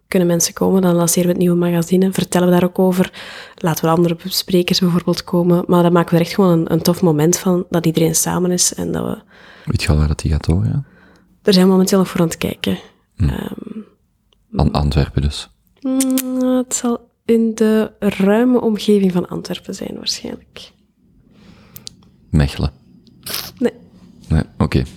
[0.09, 3.12] kunnen mensen komen, dan lanceren we het nieuwe magazine, vertellen we daar ook over,
[3.55, 6.82] laten we andere sprekers bijvoorbeeld komen, maar dan maken we er echt gewoon een, een
[6.82, 9.22] tof moment van, dat iedereen samen is en dat we...
[9.64, 10.85] Weet je al waar dat die gaat door, ja?
[11.43, 12.78] Daar zijn we momenteel nog voor aan het kijken.
[13.16, 13.28] Hm.
[14.51, 15.51] Um, Antwerpen dus?
[15.80, 20.72] Mm, het zal in de ruime omgeving van Antwerpen zijn, waarschijnlijk.
[22.30, 22.77] Mechelen?
[24.28, 24.42] Nee.
[24.59, 24.82] Oké.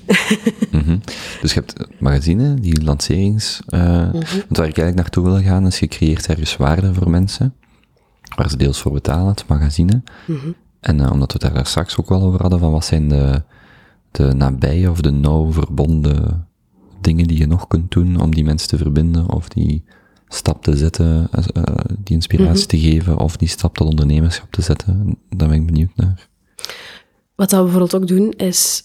[0.72, 0.98] Mhm.
[1.42, 3.62] Dus je hebt magazine, die lancerings...
[3.70, 4.12] Uh, mm -hmm.
[4.22, 7.54] Want waar ik eigenlijk naartoe wil gaan, is je creëert ergens waarde voor mensen,
[8.36, 10.04] waar ze deels voor betalen, het magazine.
[10.28, 10.52] Mhm.
[10.80, 13.44] En uh, omdat we het daar straks ook wel over hadden, van wat zijn de,
[14.12, 16.48] de nabije of de nauw verbonden
[17.02, 19.84] dingen die je nog kunt doen om die mensen te verbinden, of die
[20.28, 21.64] stap te zetten, uh,
[22.04, 22.68] die inspiratie Mhm.
[22.68, 25.18] te geven, of die stap tot ondernemerschap te zetten.
[25.30, 26.30] Daar ben ik benieuwd naar.
[27.36, 28.84] Wat we bijvoorbeeld ook doen, is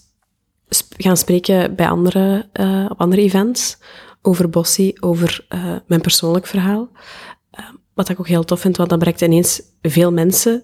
[0.69, 3.77] sp gaan spreken bij andere, uh, op andere events
[4.21, 6.89] over Bossie, over uh, mijn persoonlijk verhaal.
[7.59, 10.63] Uh, wat ik ook heel tof vind, want dan bereikt ineens veel mensen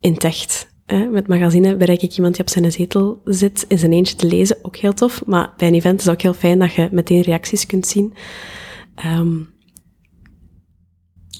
[0.00, 0.68] in het echt.
[0.86, 1.06] Hè?
[1.06, 4.56] Met magazine bereik ik iemand die op zijn zetel zit, in zijn eentje te lezen,
[4.62, 5.26] ook heel tof.
[5.26, 8.14] Maar bij een event is het ook heel fijn dat je meteen reacties kunt zien.
[9.04, 9.48] Um,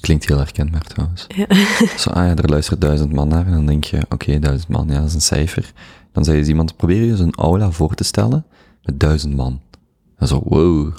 [0.01, 1.27] Klinkt heel herkenbaar trouwens.
[1.29, 1.47] Ja.
[1.99, 4.69] Zo, ah ja, er luistert duizend man naar en dan denk je, oké, okay, duizend
[4.69, 5.73] man, ja, dat is een cijfer.
[6.13, 8.47] Dan zei je iemand, probeer je eens een aula voor te stellen
[8.83, 9.61] met duizend man.
[10.17, 10.93] En zo, wow.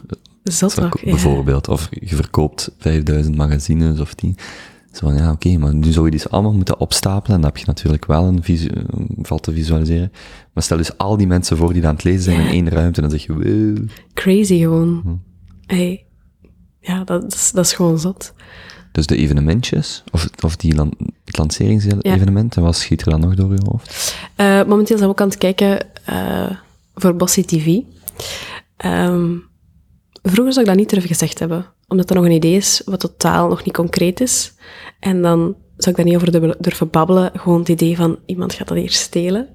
[0.43, 4.37] Zot zo, ook, Bijvoorbeeld, of je verkoopt vijfduizend magazines of tien.
[4.91, 7.49] Zo van, ja, oké, okay, maar nu zou je die allemaal moeten opstapelen en dan
[7.51, 8.43] heb je natuurlijk wel een
[9.21, 10.11] valt te visualiseren.
[10.53, 12.43] Maar stel dus al die mensen voor die aan het lezen zijn Ja.
[12.45, 13.87] in één ruimte en dan zeg je, wow.
[14.13, 15.01] Crazy gewoon.
[15.03, 15.15] Hm.
[15.75, 16.05] Hey.
[16.79, 18.33] Ja, dat is, dat is gewoon zot.
[18.91, 20.93] Dus de evenementjes, of, of die lan
[21.25, 24.15] het lanceringsevenementen, wat schiet er dan nog door je hoofd?
[24.37, 26.51] Uh, momenteel zijn we ook aan het kijken uh,
[26.95, 27.79] voor Bossy TV.
[28.85, 29.43] Um,
[30.23, 32.99] vroeger zou ik dat niet durven gezegd hebben, omdat er nog een idee is wat
[32.99, 34.53] totaal nog niet concreet is.
[34.99, 38.67] En dan zou ik daar niet over durven babbelen, gewoon het idee van iemand gaat
[38.67, 39.49] dat hier stelen.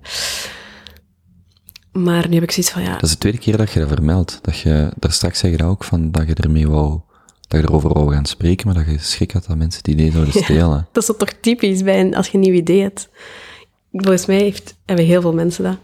[1.92, 2.92] Maar nu heb ik zoiets van, ja...
[2.92, 4.38] Dat is de tweede keer dat je dat vermeldt.
[4.42, 7.00] Dat je, daar straks zeg je dat ook van, dat je ermee wou
[7.48, 10.10] dat je erover wou gaan spreken, maar dat je schrik had dat mensen het idee
[10.10, 10.76] zouden stelen.
[10.76, 13.08] Ja, dat is toch typisch bij een, als je een nieuw idee hebt.
[13.92, 15.78] Volgens mij heeft, hebben heel veel mensen dat.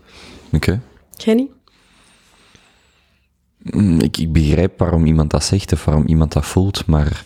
[0.46, 0.56] Oké.
[0.56, 0.80] Okay.
[1.16, 1.50] Jij niet?
[3.62, 7.24] Mm, Ik, ik begrijp waarom iemand dat zegt of waarom iemand dat voelt, maar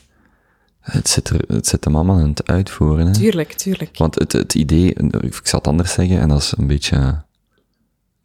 [0.80, 3.06] het zit, er, het zit hem allemaal in het uitvoeren.
[3.06, 3.12] Hè?
[3.12, 3.98] Tuurlijk, tuurlijk.
[3.98, 7.24] Want het, het idee, ik zal het anders zeggen, en dat is een beetje,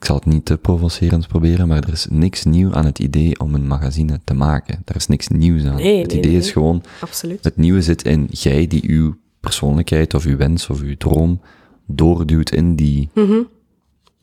[0.01, 3.39] ik zal het niet te provocerend proberen, maar er is niks nieuw aan het idee
[3.39, 4.81] om een magazine te maken.
[4.85, 5.75] Er is niks nieuws aan.
[5.75, 6.39] Nee, het nee, idee nee.
[6.39, 7.43] is gewoon, Absoluut.
[7.43, 11.41] het nieuwe zit in jij die uw persoonlijkheid of uw wens of uw droom
[11.85, 13.47] doorduwt in die, mm -hmm.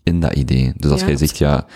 [0.02, 0.72] in dat idee.
[0.76, 1.66] Dus als jij zegt, ja,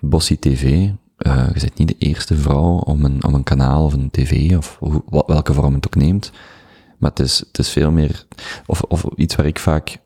[0.00, 3.92] Bossy TV, uh, je bent niet de eerste vrouw om een, om een kanaal of
[3.92, 6.32] een tv of hoe, welke vorm het ook neemt.
[6.98, 8.26] Maar het is, het is veel meer,
[8.66, 9.98] of, of iets waar ik vaak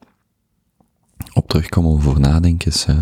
[1.33, 2.97] op terugkom om voor nadenken is, uh,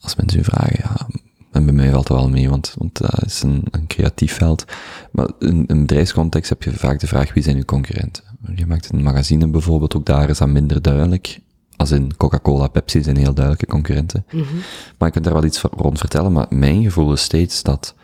[0.00, 1.06] als mensen u vragen, ja,
[1.50, 4.64] en bij mij valt het wel mee, want, want dat is een, een creatief veld.
[5.12, 8.24] Maar in een bedrijfscontext heb je vaak de vraag, wie zijn uw concurrenten?
[8.54, 11.40] Je maakt een magazine bijvoorbeeld, ook daar is dat minder duidelijk.
[11.76, 14.24] Als in Coca-Cola, Pepsi zijn heel duidelijke concurrenten.
[14.30, 14.58] Mm -hmm.
[14.98, 17.94] Maar ik kan daar wel iets rond vertellen, maar mijn gevoel is steeds dat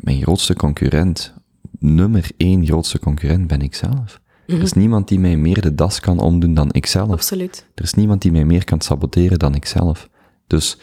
[0.00, 1.34] mijn grootste concurrent,
[1.78, 4.20] nummer één grootste concurrent, ben ik zelf.
[4.46, 7.10] Er is niemand die mij meer de das kan omdoen dan ikzelf.
[7.10, 7.66] Absoluut.
[7.74, 10.08] Er is niemand die mij meer kan saboteren dan ikzelf.
[10.46, 10.78] Dus,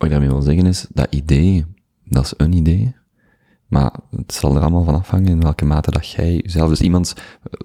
[0.00, 1.64] wat ik daarmee wil zeggen is, dat idee,
[2.04, 2.94] dat is een idee,
[3.66, 7.14] maar het zal er allemaal van afhangen in welke mate dat jij jezelf, dus iemand,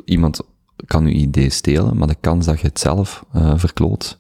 [0.06, 0.42] iemand
[0.86, 4.20] kan uw idee stelen, maar de kans dat je het zelf uh, verkloot,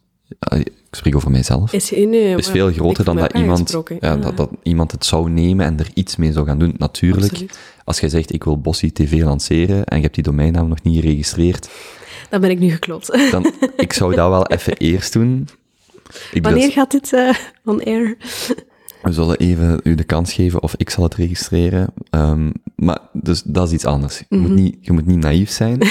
[0.49, 4.15] ik spreek over mijzelf, is, nee, is veel groter dan dat iemand, ja, ja.
[4.15, 6.73] dat, dat iemand het zou nemen en er iets mee zou gaan doen.
[6.77, 7.59] Natuurlijk, Absoluut.
[7.83, 11.01] als jij zegt, ik wil Bossy TV lanceren en je hebt die domeinnaam nog niet
[11.01, 11.69] geregistreerd,
[12.29, 13.31] dan ben ik nu geklopt.
[13.31, 15.47] dan, ik zou dat wel even eerst doen.
[16.31, 17.33] Ik Wanneer gaat dit uh,
[17.65, 18.17] on air?
[19.01, 21.93] We zullen even u de kans geven of ik zal het registreren.
[22.11, 24.17] Um, maar dus dat is iets anders.
[24.17, 24.47] Je, mm -hmm.
[24.47, 25.81] moet, niet, je moet niet naïef zijn.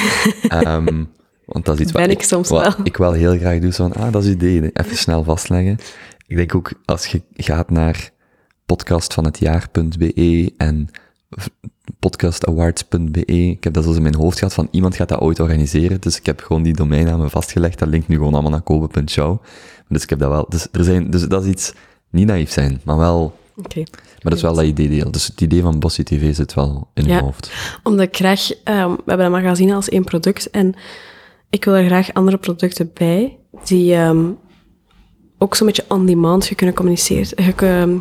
[0.67, 1.09] um,
[1.47, 2.87] want dat is iets ben wat ik, soms wat wel.
[2.87, 3.73] ik wel heel graag doe.
[3.73, 4.71] Zo van, ah, dat is idee.
[4.73, 5.79] Even snel vastleggen.
[6.27, 8.11] Ik denk ook, als je gaat naar
[8.67, 10.91] podcastvanhetjaar.be en
[11.99, 13.25] podcastawards.be.
[13.25, 16.01] Ik heb dat zelfs in mijn hoofd gehad van iemand gaat dat ooit organiseren.
[16.01, 17.79] Dus ik heb gewoon die domeinnamen vastgelegd.
[17.79, 19.43] Dat linkt nu gewoon allemaal naar kobe.show.
[19.89, 20.47] Dus ik heb dat wel.
[20.49, 21.73] Dus, er zijn, dus dat is iets,
[22.11, 23.39] niet naïef zijn, maar wel.
[23.57, 23.79] Oké.
[23.79, 25.11] Maar dat is wel dat idee deel.
[25.11, 27.09] Dus het idee van Bossy TV zit wel in Ja.
[27.09, 27.51] mijn hoofd.
[27.83, 30.75] Omdat ik graag, ehm, we hebben een magazine als één product en
[31.51, 34.25] ik wil er graag andere producten bij die ehm,
[35.39, 38.01] ook zo'n beetje on-demand kunnen communiceren, ge-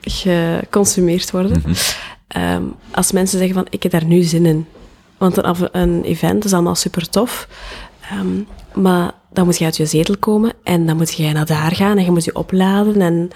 [0.00, 1.62] geconsumeerd worden.
[2.28, 4.66] Ehm, als mensen zeggen van, ik heb daar nu zin in.
[5.18, 7.48] Want een, een event is allemaal super tof,
[8.10, 11.74] ehm, maar dan moet je uit je zetel komen en dan moet je naar daar
[11.74, 13.30] gaan en je moet je opladen en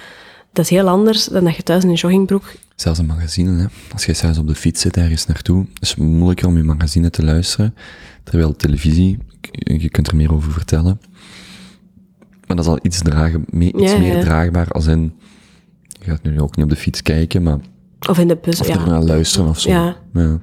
[0.53, 2.45] dat is heel anders dan dat je thuis in een joggingbroek
[2.77, 3.67] Zelfs een magazine, hè.
[3.93, 7.11] Als je zelfs op de fiets zit ergens naartoe, is het moeilijker om je magazine
[7.11, 7.75] te luisteren.
[8.23, 9.19] Terwijl televisie,
[9.53, 11.01] je kunt er meer over vertellen.
[12.47, 14.21] Maar dat is al iets, dragen, mee, iets Ja, meer ja.
[14.21, 15.15] draagbaar als in,
[15.89, 17.59] je gaat nu ook niet op de fiets kijken, maar,
[18.09, 18.61] of in de bus.
[18.61, 18.85] of ja.
[18.85, 19.71] naar luisteren of zo.
[19.71, 19.97] Ja.
[20.13, 20.39] Ja.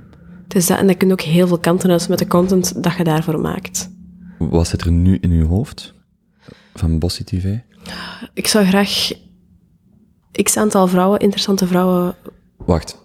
[0.47, 2.95] Is dat, en dat kun je ook heel veel kanten uit met de content dat
[2.97, 3.89] je daarvoor maakt.
[4.49, 5.93] Wat zit er nu in uw hoofd?
[6.73, 7.55] Van Bossy TV?
[8.33, 9.11] Ik zou graag
[10.43, 12.15] x aantal vrouwen, interessante vrouwen.
[12.57, 12.99] Wacht.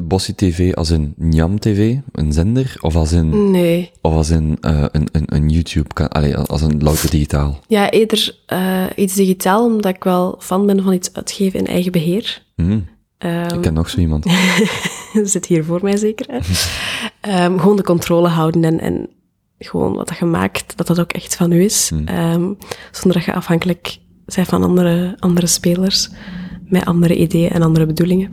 [0.00, 3.90] Bossy TV als in Njam TV, een zender, of als in, Nee.
[4.00, 4.58] of als eh, een,
[5.12, 7.60] een, een YouTube, allee, als een louter digitaal?
[7.68, 11.92] Ja, eerder eh, iets digitaal, omdat ik wel fan ben van iets uitgeven in eigen
[11.92, 12.42] beheer.
[12.56, 12.78] Hm,
[13.18, 14.26] Ehm, ik ken nog zo iemand.
[15.22, 16.26] zit hier voor mij zeker.
[16.30, 16.38] Hè?
[17.20, 19.08] Ehm, gewoon de controle houden en, en
[19.58, 21.92] gewoon wat dat je maakt, dat dat ook echt van u is.
[22.04, 22.52] Ehm,
[22.90, 23.98] zonder dat je afhankelijk
[24.34, 26.08] bent van andere, andere spelers
[26.64, 28.30] met andere ideeën en andere bedoelingen.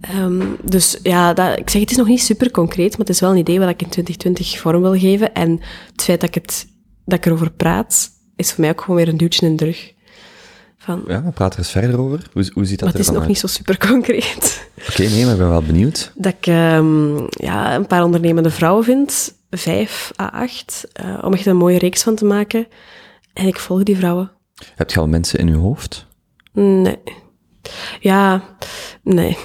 [0.00, 3.20] Ehm, dus ja, dat, ik zeg, het is nog niet super concreet, maar het is
[3.20, 5.34] wel een idee wat ik in 2020 vorm wil geven.
[5.34, 5.60] En
[5.92, 6.66] het feit dat ik, het,
[7.04, 9.92] dat ik erover praat, is voor mij ook gewoon weer een duwtje in de rug.
[10.78, 12.28] Van, Ja, praat er eens verder over.
[12.32, 13.28] Hoe, hoe ziet dat maar het is nog uit?
[13.28, 14.68] niet zo super concreet.
[14.88, 16.12] Oké, nee, maar ik ben wel benieuwd.
[16.14, 21.46] Dat ik ehm, ja, een paar ondernemende vrouwen vind, vijf à acht, eh, om echt
[21.46, 22.66] een mooie reeks van te maken.
[23.32, 24.30] En ik volg die vrouwen.
[24.74, 26.06] Heb je al mensen in je hoofd?
[26.52, 26.98] Nee.
[28.00, 28.42] Ja,
[29.02, 29.36] nee.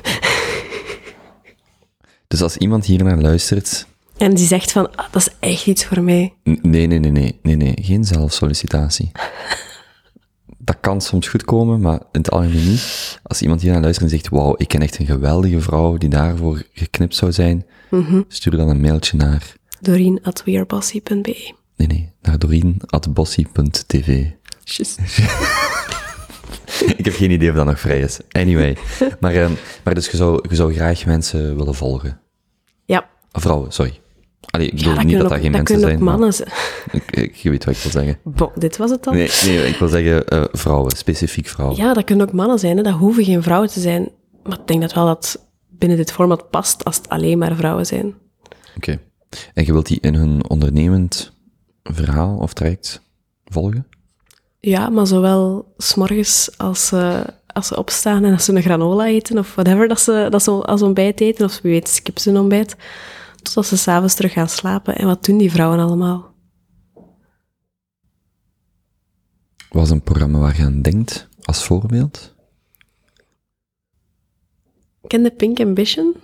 [2.28, 3.88] Dus als iemand hier naar luistert...
[4.18, 6.34] En die zegt van, ah, dat is echt iets voor mij.
[6.50, 7.74] n- Nee, nee, nee, nee, nee, nee.
[7.82, 9.12] Geen zelfsollicitatie.
[10.58, 13.20] Dat kan soms goed komen, maar in het algemeen niet.
[13.24, 16.10] Als iemand hier naar luistert en zegt, wauw, ik ken echt een geweldige vrouw die
[16.10, 17.66] daarvoor geknipt zou zijn,
[18.28, 21.54] stuur dan een mailtje naar, Doreen at wearebossy.be.
[21.76, 24.26] nee, nee, naar doreen.bossy.tv.
[24.64, 24.98] Just.
[26.98, 28.20] Ik heb geen idee of dat nog vrij is.
[28.32, 28.78] Anyway.
[29.20, 29.52] Maar, ehm,
[29.84, 32.20] maar dus je zou, je zou graag mensen willen volgen.
[32.86, 33.10] Ja.
[33.32, 34.00] Vrouwen, sorry.
[34.50, 36.04] Allee, ik bedoel niet dat ook, geen dat mensen kunnen zijn.
[36.04, 36.50] mannen zijn.
[36.92, 38.18] ik, ik- je weet wat ik wil zeggen.
[38.24, 39.14] Bon, dit was het dan.
[39.14, 41.78] Nee, nee ik wil zeggen eh, vrouwen, specifiek vrouwen.
[41.78, 42.78] Ja, dat kunnen ook mannen zijn.
[42.78, 42.84] Hè.
[42.84, 44.10] Dat hoeven geen vrouwen te zijn.
[44.44, 47.86] Maar ik denk dat wel dat binnen dit format past als het alleen maar vrouwen
[47.86, 48.14] zijn.
[48.78, 49.00] Oké.
[49.54, 51.34] En je wilt die in hun ondernemend
[51.84, 53.02] verhaal of traject
[53.46, 53.88] volgen?
[54.60, 59.38] Ja, maar zowel s'morgens als, ze als ze opstaan en als ze een granola eten
[59.38, 62.38] of whatever dat ze, dat ze als ontbijt eten, of wie weet skippen ze een
[62.38, 62.76] ontbijt,
[63.42, 64.96] totdat ze s'avonds terug gaan slapen.
[64.96, 66.34] En wat doen die vrouwen allemaal?
[69.70, 72.36] Was een programma waar je aan denkt, als voorbeeld?
[75.08, 76.16] Ken de Pink Ambition?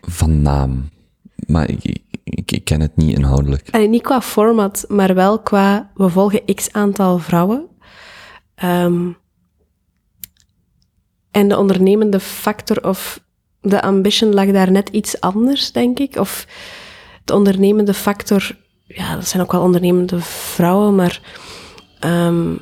[0.00, 0.88] Van naam.
[1.46, 3.68] Maar ik, ik, ik ken het niet inhoudelijk.
[3.70, 7.66] Allee, niet qua format, maar wel qua, we volgen x aantal vrouwen.
[8.54, 9.08] Ehm,
[11.30, 13.20] en de ondernemende factor of
[13.60, 16.16] de ambition lag daar net iets anders, denk ik.
[16.16, 16.46] Of
[17.24, 21.20] de ondernemende factor, ja, dat zijn ook wel ondernemende vrouwen, maar
[22.00, 22.54] ehm,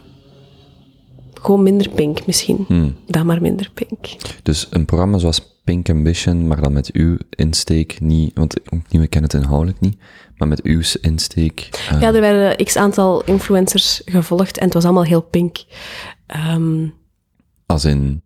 [1.35, 2.65] gewoon minder pink misschien.
[3.07, 4.07] Dan maar minder pink.
[4.43, 9.11] Dus een programma zoals Pink Ambition, maar dan met uw insteek niet, want opnieuw, ik
[9.11, 9.99] ken het inhoudelijk niet,
[10.37, 11.69] maar met uw insteek.
[11.91, 15.65] eh, Ja, er werden x aantal influencers gevolgd en het was allemaal heel pink.
[16.27, 16.89] Ehm,
[17.67, 18.23] Als in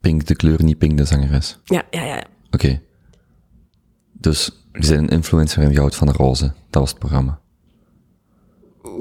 [0.00, 1.58] Pink de kleur, niet Pink de zangeres.
[1.64, 2.24] ja, ja, ja.
[2.50, 2.80] Oké.
[4.12, 6.44] Dus je bent een influencer en je houdt van de roze.
[6.70, 7.40] Dat was het programma.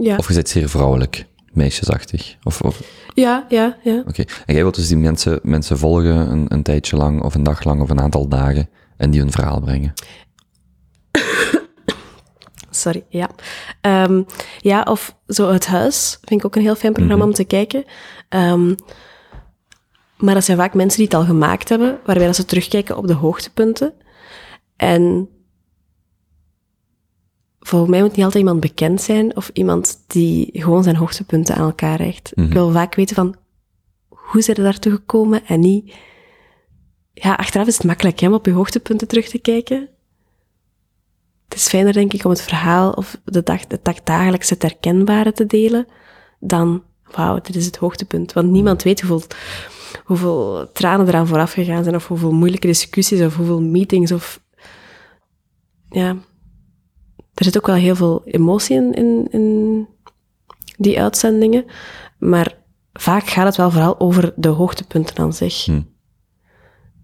[0.02, 2.37] Ja, Of je bent zeer vrouwelijk, meisjesachtig.
[2.43, 2.81] Of, of,
[3.13, 3.77] ja, ja.
[3.83, 4.03] ja.
[4.07, 4.23] Oké.
[4.45, 7.63] En jij wilt dus die mensen, mensen volgen een, een tijdje lang, of een dag
[7.63, 9.93] lang, of een aantal dagen, en die hun verhaal brengen.
[12.69, 13.29] Sorry, ja.
[13.81, 14.23] Ehm,
[14.59, 17.83] ja, of zo Het Huis, vind ik ook een heel fijn programma om te kijken.
[18.29, 18.75] Ehm,
[20.17, 23.07] maar dat zijn vaak mensen die het al gemaakt hebben, waarbij dat ze terugkijken op
[23.07, 23.93] de hoogtepunten.
[24.75, 25.29] En
[27.72, 31.65] volgens mij moet niet altijd iemand bekend zijn, of iemand die gewoon zijn hoogtepunten aan
[31.65, 32.31] elkaar reikt.
[32.35, 33.35] Ik wil vaak weten van,
[34.10, 35.93] hoe zijn ze daartoe gekomen, en niet
[37.14, 39.89] ja, achteraf is het makkelijk hè, om op je hoogtepunten terug te kijken.
[41.48, 44.61] Het is fijner, denk ik, om het verhaal of de dag, het dag dagelijks het
[44.61, 45.88] herkenbare te delen,
[46.39, 46.84] dan,
[47.15, 48.34] wauw, dit is het hoogtepunt.
[48.34, 49.27] Want niemand weet hoeveel,
[50.03, 54.41] hoeveel tranen eraan vooraf gegaan zijn, of hoeveel moeilijke discussies, of hoeveel meetings, of...
[55.89, 56.18] Ja,
[57.33, 59.87] er zit ook wel heel veel emotie in, in, in
[60.77, 61.65] die uitzendingen,
[62.17, 62.57] maar
[62.93, 65.65] vaak gaat het wel vooral over de hoogtepunten aan zich.
[65.65, 65.81] Hm.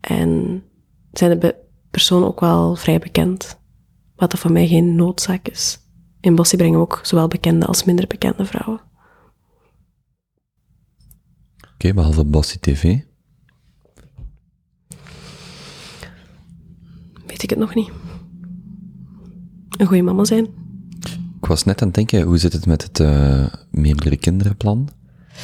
[0.01, 0.63] En
[1.11, 1.55] zijn de
[1.91, 3.59] personen ook wel vrij bekend.
[4.15, 5.79] Wat er voor mij geen noodzaak is.
[6.21, 8.81] In Bossie brengen we ook zowel bekende als minder bekende vrouwen.
[11.73, 12.83] Oké, behalve Bossy TV.
[17.25, 17.91] Weet ik het nog niet.
[19.77, 20.47] Een goede mama zijn.
[21.41, 24.89] Ik was net aan het denken, hoe zit het met het eh, meerdere kinderenplan?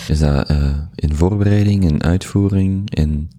[0.08, 3.30] Is dat eh, in voorbereiding, in uitvoering, in...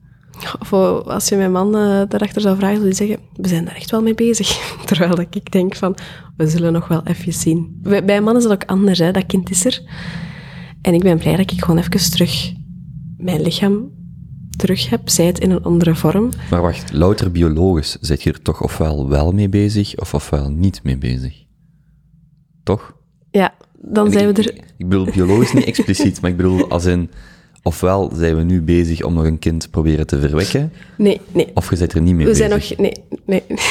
[0.70, 3.74] Eh, als je mijn man eh, daarachter zou vragen, zou hij zeggen, we zijn daar
[3.74, 4.48] echt wel mee bezig.
[4.86, 5.96] Terwijl dat ik denk van,
[6.36, 7.78] we zullen nog wel even zien.
[7.82, 9.10] Bij bij een man is dat ook anders, hè.
[9.10, 9.82] dat kind is er.
[10.82, 12.52] En ik ben blij dat ik gewoon even terug
[13.16, 13.90] mijn lichaam
[14.56, 16.28] terug heb, zij het in een andere vorm.
[16.50, 20.80] Maar wacht, louter biologisch zit je er toch ofwel wel mee bezig, of ofwel niet
[20.82, 21.42] mee bezig?
[22.62, 22.94] Toch?
[23.30, 24.54] Ja, dan zijn we er...
[24.76, 27.10] Ik bedoel biologisch niet expliciet, maar ik bedoel als in...
[27.62, 31.50] Ofwel zijn we nu bezig om nog een kind te proberen te verwekken, Nee, nee.
[31.54, 32.46] of je zit er niet mee We bezig.
[32.48, 32.78] zijn nog...
[32.78, 32.92] Nee,
[33.26, 33.42] nee.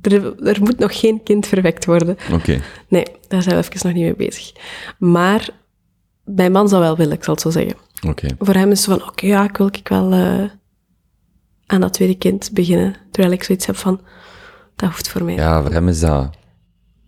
[0.00, 2.16] Er, er moet nog geen kind verwekt worden.
[2.32, 4.52] Oké, Nee, daar zijn we even nog niet mee bezig.
[4.98, 5.48] Maar
[6.24, 7.76] mijn man zou wel willen, ik zal het zo zeggen.
[8.38, 10.44] Voor hem is het van, oké, ja, ik wil ik wel eh,
[11.66, 12.96] aan dat tweede kind beginnen.
[13.10, 14.00] Terwijl ik zoiets heb van,
[14.76, 15.34] dat hoeft voor mij.
[15.34, 16.30] Ja, voor hem is dat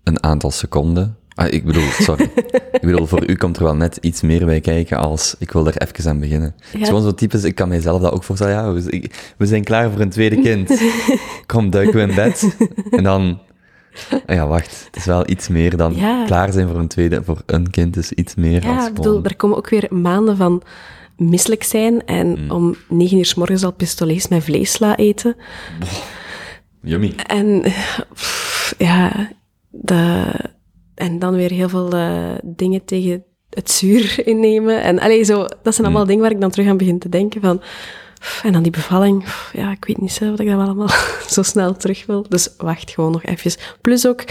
[0.04, 1.16] een aantal seconden.
[1.34, 2.30] Ah, ik bedoel, sorry.
[2.72, 5.66] ik bedoel, voor u komt er wel net iets meer bij kijken als ik wil
[5.66, 6.54] er even aan beginnen.
[6.60, 8.54] Het is gewoon zo typisch, ik kan mijzelf dat ook voorstellen.
[8.54, 10.80] Ja, we, we zijn klaar voor een tweede kind.
[11.46, 12.56] Kom, duiken we in bed.
[12.90, 13.40] En dan...
[14.26, 14.82] ah Ja, wacht.
[14.86, 16.24] Het is wel iets meer dan Ja.
[16.26, 17.24] klaar zijn voor een tweede.
[17.24, 20.62] Voor een kind is iets meer Ja, ik bedoel, er komen ook weer maanden van
[21.16, 22.50] misselijk zijn en Mm.
[22.50, 25.36] om negen uur s morgens al pistolets met vlees sla eten.
[26.82, 27.12] Yummy.
[27.26, 27.62] En
[28.14, 29.30] pff, ja,
[29.70, 30.24] de,
[30.94, 34.82] en dan weer heel veel eh, dingen tegen het zuur innemen.
[34.82, 37.40] En allee, zo, dat zijn allemaal dingen waar ik dan terug aan begin te denken
[37.40, 37.62] van...
[38.42, 40.88] En dan die bevalling, ja, ik weet niet zo wat ik wel allemaal
[41.34, 42.26] zo snel terug wil.
[42.28, 43.52] Dus wacht gewoon nog even.
[43.80, 44.24] Plus ook,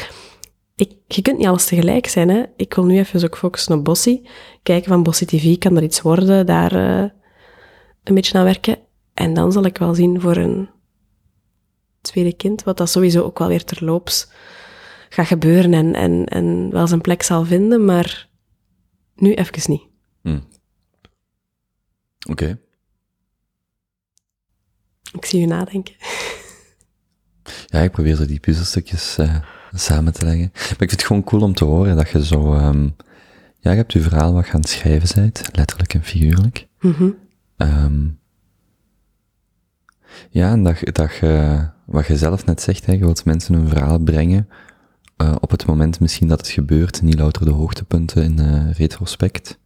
[0.75, 2.29] ik, je kunt niet alles tegelijk zijn.
[2.29, 2.43] Hè.
[2.55, 4.29] Ik wil nu even ook focussen op Bossie.
[4.63, 6.45] Kijken van Bossie TV, kan er iets worden?
[6.45, 7.09] Daar eh,
[8.03, 8.77] een beetje aan werken.
[9.13, 10.69] En dan zal ik wel zien voor een
[12.01, 14.29] tweede kind, wat dat sowieso ook wel weer terloops
[15.09, 18.29] gaat gebeuren en, en, en wel zijn plek zal vinden, maar
[19.15, 19.83] nu even niet.
[20.21, 20.39] Hm.
[22.29, 22.59] Oké.
[25.13, 25.95] Ik zie u nadenken.
[27.65, 29.35] Ja, ik probeer zo die puzzelstukjes eh,
[29.73, 30.49] samen te leggen.
[30.53, 32.53] Maar ik vind het gewoon cool om te horen dat je zo...
[32.53, 32.83] ehm,
[33.59, 36.67] ja, je hebt je verhaal wat gaan schrijven bent, letterlijk en figuurlijk.
[36.79, 37.09] Mhm.
[37.57, 38.07] Ehm,
[40.29, 43.53] ja, en dat, je- dat je, wat je zelf net zegt, hè, je wilt mensen
[43.53, 44.49] een verhaal brengen
[45.17, 49.59] eh, op het moment misschien dat het gebeurt, niet louter de hoogtepunten in eh, retrospect.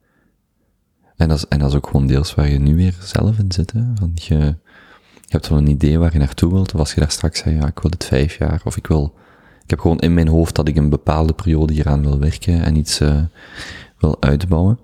[1.16, 3.52] En dat, is, en dat is ook gewoon deels waar je nu weer zelf in
[3.52, 3.72] zit.
[3.72, 3.82] Hè?
[4.00, 4.56] Want je, je
[5.32, 7.68] hebt wel een idee waar je naartoe wilt, of als je daar straks zei, ja,
[7.68, 9.14] ik wil dit vijf jaar, of ik wil...
[9.64, 12.76] Ik heb gewoon in mijn hoofd dat ik een bepaalde periode hieraan wil werken en
[12.76, 13.22] iets eh,
[14.00, 14.80] wil uitbouwen.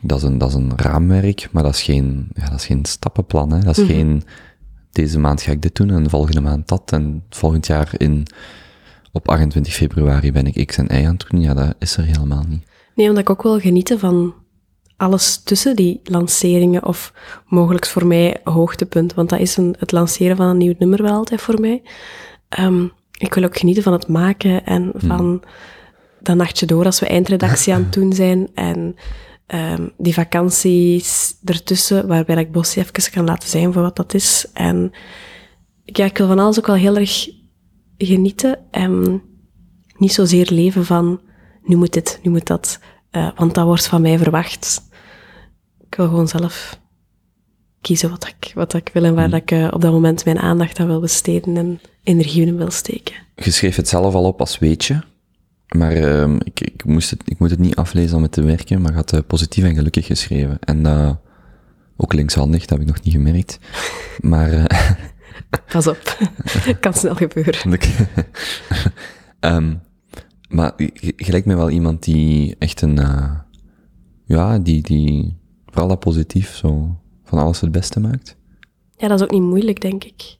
[0.00, 2.84] Dat is, een, dat is een raamwerk, maar dat is geen, ja, dat is geen
[2.84, 3.52] stappenplan.
[3.52, 3.58] Hè?
[3.58, 4.22] Dat is geen,
[4.92, 6.92] deze maand ga ik dit doen en de volgende maand dat.
[6.92, 8.26] En volgend jaar in,
[9.12, 11.40] op 28 februari ben ik X en Y aan het doen.
[11.40, 12.64] Ja, dat is er helemaal niet.
[12.94, 14.34] Nee, omdat ik ook wel genieten van
[15.02, 17.12] alles tussen die lanceringen of
[17.46, 21.12] mogelijk voor mij hoogtepunt, want dat is een, het lanceren van een nieuw nummer wel
[21.12, 21.82] altijd voor mij.
[22.48, 22.86] Ehm,
[23.18, 25.42] ik wil ook genieten van het maken en van
[26.20, 28.96] dat nachtje door als we eindredactie aan het doen zijn en
[29.46, 34.46] ehm, die vakanties ertussen, waarbij ik Bossie even kan laten zijn voor wat dat is.
[34.52, 34.92] En
[35.84, 37.28] ja, ik wil van alles ook wel heel erg
[37.96, 39.22] genieten en
[39.96, 41.20] niet zozeer leven van
[41.62, 42.80] nu moet dit, nu moet dat,
[43.10, 44.90] eh, want dat wordt van mij verwacht.
[45.92, 46.80] Ik wil gewoon zelf
[47.80, 50.38] kiezen wat ik, wat ik wil en waar dat ik eh, op dat moment mijn
[50.38, 53.14] aandacht aan wil besteden en energie in wil steken.
[53.36, 55.02] Je schreef het zelf al op als weetje.
[55.76, 58.80] Maar ehm, ik, ik, moest het, ik moet het niet aflezen om het te werken,
[58.80, 60.58] maar je had eh, positief en gelukkig geschreven.
[60.60, 61.10] En eh,
[61.96, 63.58] ook linkshandig, dat heb ik nog niet gemerkt.
[64.20, 64.66] Maar
[65.72, 66.16] Pas op,
[66.80, 67.78] kan snel gebeuren.
[69.40, 69.74] Ehm,
[70.48, 70.72] maar
[71.16, 73.00] lijkt me wel iemand die echt een,
[74.24, 75.40] ja, die, die
[75.72, 78.36] vooral dat positief zo van alles het beste maakt.
[78.96, 80.22] Ja, dat is ook niet moeilijk, denk ik.
[80.22, 80.38] Ik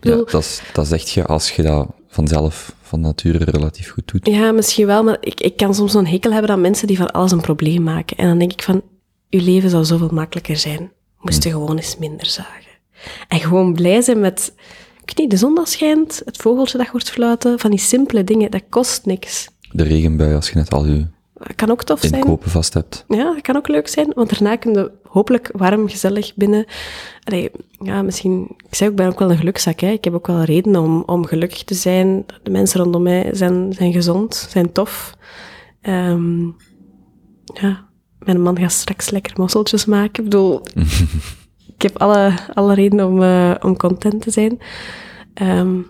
[0.00, 4.10] Ja, bedoel, dat, is, dat zeg je als je dat vanzelf, van nature relatief goed
[4.12, 4.26] doet.
[4.26, 7.10] Ja, misschien wel, maar ik, ik kan soms zo'n hekel hebben aan mensen die van
[7.10, 8.16] alles een probleem maken.
[8.16, 8.82] En dan denk ik van,
[9.30, 10.90] uw leven zou zoveel makkelijker zijn.
[11.18, 12.70] Moest je gewoon eens minder zagen.
[13.28, 14.52] En gewoon blij zijn met,
[15.00, 18.24] ik weet niet, de zon dat schijnt, het vogeltje dat hoort fluiten, van die simpele
[18.24, 19.48] dingen, dat kost niks.
[19.72, 21.06] De regenbui, als je net al je
[21.38, 22.14] Dat kan ook tof zijn.
[22.14, 23.04] inkopen vast hebt.
[23.08, 26.64] Ja, dat kan ook leuk zijn, want daarna kun je hopelijk warm, gezellig binnen.
[27.24, 27.50] Allee,
[27.82, 29.80] ja, misschien, ik zeg, ik ben ook wel een gelukzak.
[29.80, 29.90] Hè.
[29.90, 32.26] Ik heb ook wel redenen om, om gelukkig te zijn.
[32.42, 35.14] De mensen rondom mij zijn, zijn gezond, zijn tof.
[35.80, 36.44] Ehm,
[37.44, 37.88] ja,
[38.18, 40.24] mijn man gaat straks lekker mosseltjes maken.
[40.24, 40.60] Ik bedoel,
[41.76, 44.58] ik heb alle, alle redenen om, eh, om content te zijn.
[45.34, 45.80] Ehm,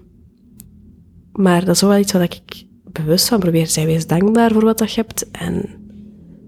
[1.32, 2.66] maar dat is wel iets wat ik
[3.04, 3.86] bewust van probeer zijn.
[3.86, 5.30] Wees dankbaar voor wat dat je hebt.
[5.30, 5.54] En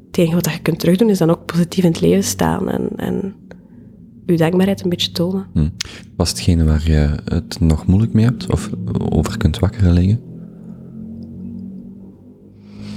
[0.06, 2.68] het enige wat dat je kunt terugdoen, is dan ook positief in het leven staan.
[2.68, 3.34] En, en
[4.26, 5.46] je dankbaarheid een beetje tonen.
[5.52, 5.68] Hm.
[6.16, 8.50] Was hetgene waar je het nog moeilijk mee hebt?
[8.50, 8.70] Of
[9.10, 10.20] over kunt wakker liggen?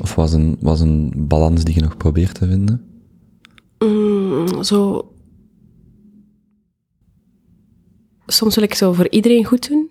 [0.01, 2.81] Of was een, was een balans die je nog probeert te vinden?
[3.80, 5.07] Mm, zo...
[8.25, 9.89] Soms wil ik zo voor iedereen goed doen.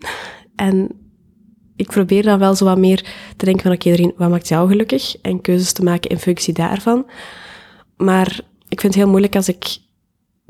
[0.54, 0.88] En
[1.82, 3.04] ik probeer dan wel zo wat meer
[3.36, 5.16] te denken van, oké, iedereen, wat maakt jou gelukkig?
[5.22, 7.06] En keuzes te maken in functie daarvan.
[7.96, 9.78] Maar ik vind het heel moeilijk als ik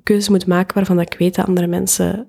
[0.02, 2.26] keuzes moet maken waarvan ik weet dat andere mensen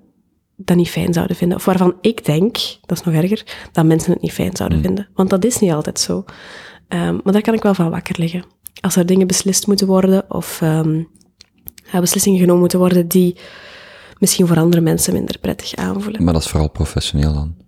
[0.56, 1.56] dat niet fijn zouden vinden.
[1.56, 5.08] Of waarvan ik denk, dat is nog erger, dat mensen het niet fijn zouden vinden.
[5.14, 6.24] Want dat is niet altijd zo.
[6.88, 8.44] Ehm, maar daar kan ik wel van wakker liggen.
[8.80, 11.02] Als er dingen beslist moeten worden, of ehm,
[12.00, 13.36] beslissingen genomen moeten worden die
[14.18, 16.24] misschien voor andere mensen minder prettig aanvoelen.
[16.24, 17.63] Maar dat is vooral professioneel dan.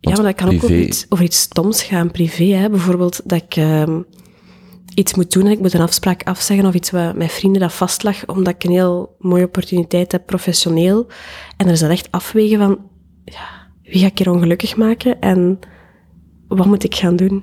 [0.00, 2.44] Ja, maar dat kan ook over iets, over iets stoms gaan, privé.
[2.44, 2.70] Hè.
[2.70, 4.00] Bijvoorbeeld dat ik ehm,
[4.94, 7.72] iets moet doen en ik moet een afspraak afzeggen of iets wat met vrienden dat
[7.72, 11.06] vastlag, omdat ik een heel mooie opportuniteit heb, professioneel.
[11.56, 12.78] En er is dat echt afwegen van,
[13.24, 15.58] ja, wie ga ik hier ongelukkig maken en
[16.48, 17.42] wat moet ik gaan doen?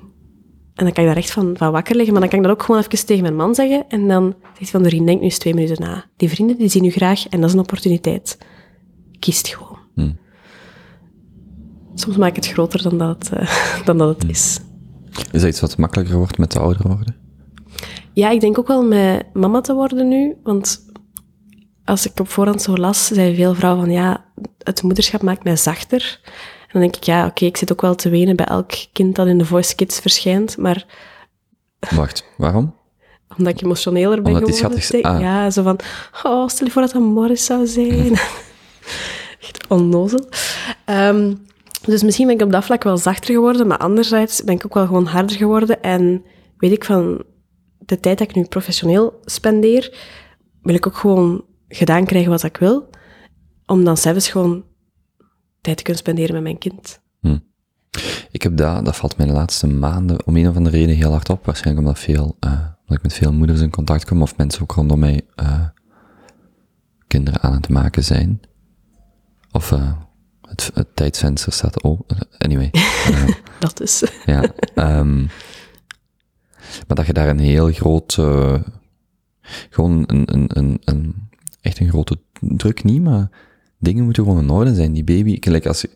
[0.74, 2.54] En dan kan ik daar echt van, van wakker liggen, maar dan kan ik dat
[2.54, 3.84] ook gewoon even tegen mijn man zeggen.
[3.88, 6.04] En dan zegt hij van, Doreen, denk nu eens twee minuten na.
[6.16, 8.38] Die vrienden, die zien u graag en dat is een opportuniteit.
[9.18, 9.67] Kies het gewoon.
[12.00, 14.60] Soms maak ik het groter dan dat, het, eh, dan dat het is.
[15.32, 17.16] Is dat iets wat makkelijker wordt met de ouder worden?
[18.12, 20.86] Ja, ik denk ook wel met mama te worden nu, want
[21.84, 24.24] als ik op voorhand zo las, zeiden veel vrouwen van ja,
[24.62, 26.20] het moederschap maakt mij zachter.
[26.60, 29.16] En dan denk ik, ja, oké, ik zit ook wel te wenen bij elk kind
[29.16, 30.86] dat in de Voice Kids verschijnt, maar
[31.96, 32.76] Wacht, waarom?
[33.36, 34.82] omdat ik emotioneler ben Omdat geworden.
[34.82, 35.20] schattig Ah.
[35.20, 35.78] Ja, zo van,
[36.22, 38.12] oh, stel je voor dat dat Morris zou zijn.
[39.40, 40.28] Echt onnozel.
[40.84, 41.34] Ehm,
[41.84, 44.74] dus misschien ben ik op dat vlak wel zachter geworden, maar anderzijds ben ik ook
[44.74, 45.82] wel gewoon harder geworden.
[45.82, 46.24] En
[46.56, 47.24] weet ik van
[47.78, 49.96] de tijd dat ik nu professioneel spendeer,
[50.62, 52.90] wil ik ook gewoon gedaan krijgen wat ik wil.
[53.66, 54.64] Om dan zelfs gewoon
[55.60, 57.00] tijd te kunnen spenderen met mijn kind.
[58.30, 61.10] Ik heb dat, dat valt mij de laatste maanden om een of andere reden heel
[61.10, 61.44] hard op.
[61.44, 64.72] Waarschijnlijk omdat, veel, eh, omdat ik met veel moeders in contact kom, of mensen ook
[64.72, 65.66] rondom mij eh,
[67.06, 68.40] kinderen aan het maken zijn.
[69.52, 69.92] Of eh,
[70.48, 72.16] het, het tijdsvenster staat open.
[72.38, 72.68] Anyway.
[72.72, 74.02] eh, Dat is.
[74.26, 74.42] ja.
[74.74, 75.18] ehm,
[76.86, 78.14] maar dat je daar een heel groot,
[79.70, 81.14] gewoon een, een, een, een,
[81.60, 83.30] echt een grote druk niet, maar
[83.78, 84.92] dingen moeten gewoon in orde zijn.
[84.92, 85.90] Die baby, gelijk als je,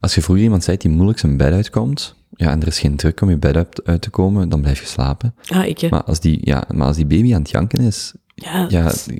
[0.00, 2.96] als je vroeger iemand zei die moeilijk zijn bed uitkomt, ja, en er is geen
[2.96, 5.34] druk om je bed uit, te komen, dan blijf je slapen.
[5.48, 5.78] Ah, ik.
[5.78, 5.88] hè.
[5.88, 8.66] Maar als die, ja, maar als die baby aan het janken is, Ja,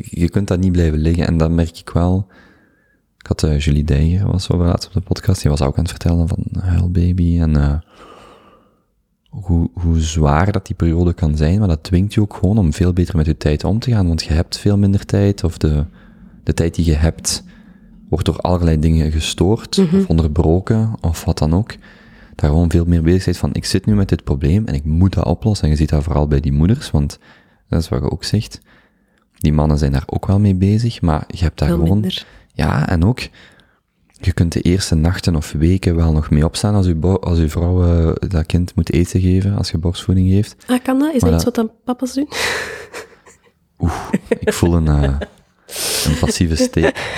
[0.00, 1.26] je kunt dat niet blijven liggen.
[1.26, 2.26] En dat merk ik wel.
[3.26, 5.82] Ik had eh, Julie Deijer, was zo laatst op de podcast, die was ook aan
[5.82, 7.74] het vertellen van huilbaby en eh,
[9.28, 12.72] hoe, hoe zwaar dat die periode kan zijn, maar dat dwingt je ook gewoon om
[12.72, 15.58] veel beter met je tijd om te gaan, want je hebt veel minder tijd, of
[15.58, 15.84] de,
[16.42, 17.44] de tijd die je hebt
[18.08, 21.74] wordt door allerlei dingen gestoord, of onderbroken, of wat dan ook.
[22.34, 24.84] Daar gewoon veel meer bezig bent van, ik zit nu met dit probleem en ik
[24.84, 25.64] moet dat oplossen.
[25.64, 27.18] En je ziet dat vooral bij die moeders, want
[27.68, 28.60] dat is wat je ook zegt.
[29.38, 32.00] Die mannen zijn daar ook wel mee bezig, maar je hebt daar veel gewoon...
[32.00, 32.26] minder.
[32.56, 33.20] Ja, en ook,
[34.20, 37.48] je kunt de eerste nachten of weken wel nog mee opstaan als je, als je
[37.48, 40.56] vrouw eh, dat kind moet eten geven, als je borstvoeding geeft.
[40.66, 41.14] Ah, kan dat?
[41.14, 42.28] Is Maar dat iets wat dan papa's doen?
[44.28, 45.18] Ik voel een, eh,
[46.04, 47.14] een passieve steek.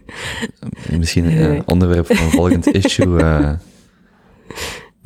[0.98, 3.18] Misschien een eh, onderwerp van een volgend issue.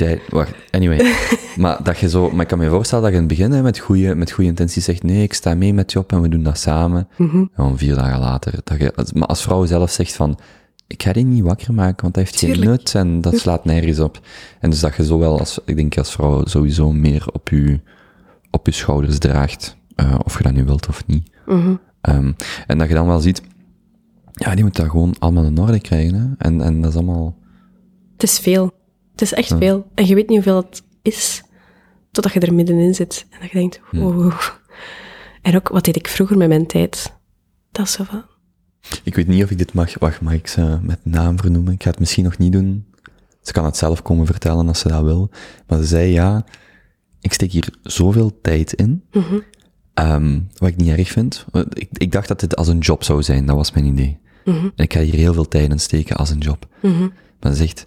[0.04, 0.98] Tijd, wacht, anyway.
[1.56, 3.62] Maar, dat je zo, maar ik kan me voorstellen dat je in het begin hè,
[3.62, 6.42] met goede met goede intenties zegt, nee, ik sta mee met Job en we doen
[6.42, 7.08] dat samen.
[7.16, 10.38] En dan vier dagen later, dat je, maar als vrouw zelf zegt van,
[10.86, 13.98] ik ga die niet wakker maken, want dat heeft geen nut en dat slaat nergens
[13.98, 14.20] op.
[14.60, 17.80] En dus dat je zowel als, ik denk als vrouw sowieso meer op je,
[18.50, 21.30] op je schouders draagt, eh, of je dat nu wilt of niet.
[21.46, 21.74] Mhm.
[22.00, 22.32] Ehm,
[22.66, 23.42] en dat je dan wel ziet,
[24.32, 26.14] Ja, die moet dat gewoon allemaal in orde krijgen.
[26.14, 26.46] Hè?
[26.48, 27.36] En, en dat is allemaal...
[28.12, 28.72] Het is veel.
[29.12, 29.86] Het is echt veel.
[29.94, 31.42] En je weet niet hoeveel het is,
[32.10, 33.26] totdat je er middenin zit.
[33.30, 34.32] En dat je denkt, wow.
[35.42, 37.18] En ook, wat deed ik vroeger met mijn tijd?
[37.72, 38.24] Dat is zo van...
[39.02, 41.72] Ik weet niet of ik dit mag, wacht, mag ik ze met naam vernoemen?
[41.72, 42.86] Ik ga het misschien nog niet doen.
[43.42, 45.30] Ze kan het zelf komen vertellen als ze dat wil.
[45.66, 46.44] Maar ze zei, ja,
[47.20, 49.04] ik steek hier zoveel tijd in,
[49.94, 51.46] Ehm, wat ik niet erg vind.
[51.72, 54.18] Ik, ik dacht dat dit als een job zou zijn, dat was mijn idee.
[54.44, 56.66] En ik ga hier heel veel tijd in steken als een job.
[57.40, 57.86] Maar ze zegt,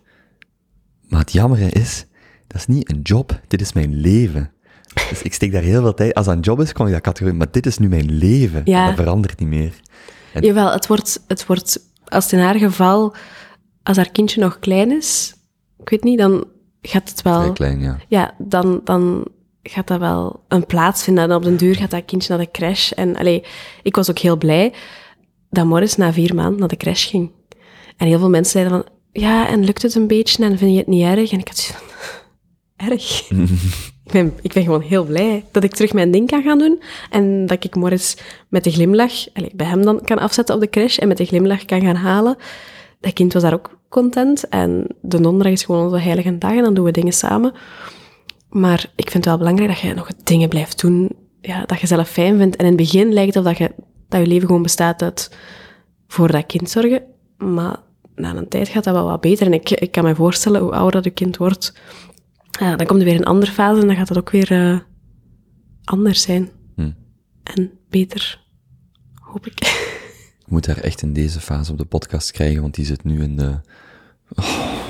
[1.14, 2.06] maar het jammere is,
[2.48, 4.52] dat is niet een job, dit is mijn leven.
[5.10, 7.02] Dus ik steek daar heel veel tijd, als dat een job is, kom ik dat
[7.02, 8.62] categorie, maar dit is nu mijn leven.
[8.66, 8.86] Ja.
[8.86, 9.74] Dat verandert niet meer.
[10.34, 13.16] En- Jawel, het wordt, het wordt, als het in haar geval,
[13.84, 15.34] als haar kindje nog klein is,
[15.80, 16.46] ik weet niet, dan
[16.82, 17.42] gaat het wel...
[17.42, 17.98] Vrij klein, ja.
[18.08, 19.28] ja, dan, dan
[19.64, 21.24] gaat dat wel een plaats vinden.
[21.24, 22.92] En op den duur gaat dat kindje naar de crash.
[22.92, 23.44] En allee,
[23.84, 24.74] ik was ook heel blij
[25.50, 27.32] dat Morris na vier maanden naar de crash ging.
[27.98, 30.78] En heel veel mensen zeiden van, ja, en lukt het een beetje en vind je
[30.78, 31.32] het niet erg?
[31.32, 33.30] En ik had zoiets van, erg?
[34.06, 36.82] ik, ben, ik ben gewoon heel blij dat ik terug mijn ding kan gaan doen.
[37.10, 38.18] En dat ik Morris
[38.50, 41.26] met de glimlach, allee, bij hem dan kan afzetten op de crash en met de
[41.26, 42.38] glimlach kan gaan halen.
[43.00, 44.48] Dat kind was daar ook content.
[44.50, 47.54] En de donderdag is gewoon onze heilige dag en dan doen we dingen samen.
[48.50, 51.10] Maar ik vind het wel belangrijk dat je nog dingen blijft doen
[51.42, 52.56] ja, dat je zelf fijn vindt.
[52.56, 53.72] En in het begin lijkt het of dat je,
[54.10, 55.36] dat je leven gewoon bestaat uit
[56.08, 57.04] voor dat kind zorgen.
[57.38, 57.78] Maar
[58.16, 59.46] na een tijd gaat dat wel wat beter.
[59.46, 61.74] En ik, ik kan me voorstellen, hoe ouder dat je kind wordt,
[62.60, 64.80] ja, dan komt er weer een andere fase en dan gaat het ook weer eh,
[65.84, 66.50] anders zijn.
[66.76, 66.92] Hm.
[67.44, 68.42] En beter,
[69.14, 69.60] hoop ik.
[70.40, 73.22] Ik moet haar echt in deze fase op de podcast krijgen, want die zit nu
[73.24, 73.60] in de...
[74.36, 74.46] Oh.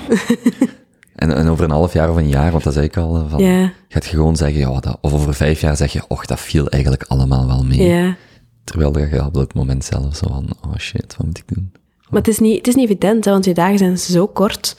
[1.16, 3.30] en, en over een half jaar of een jaar, want dat zei ik al, eh,
[3.30, 3.74] van, Ja.
[3.88, 6.70] gaat je gewoon zeggen, ja, dat, of over vijf jaar zeg je, och, dat viel
[6.70, 7.84] eigenlijk allemaal wel mee.
[7.84, 8.16] Ja.
[8.64, 11.72] Terwijl je op dat moment zelf zo van, oh shit, wat moet ik doen?
[12.14, 14.78] Maar het is niet, het is niet evident, hè, want je dagen zijn zo kort.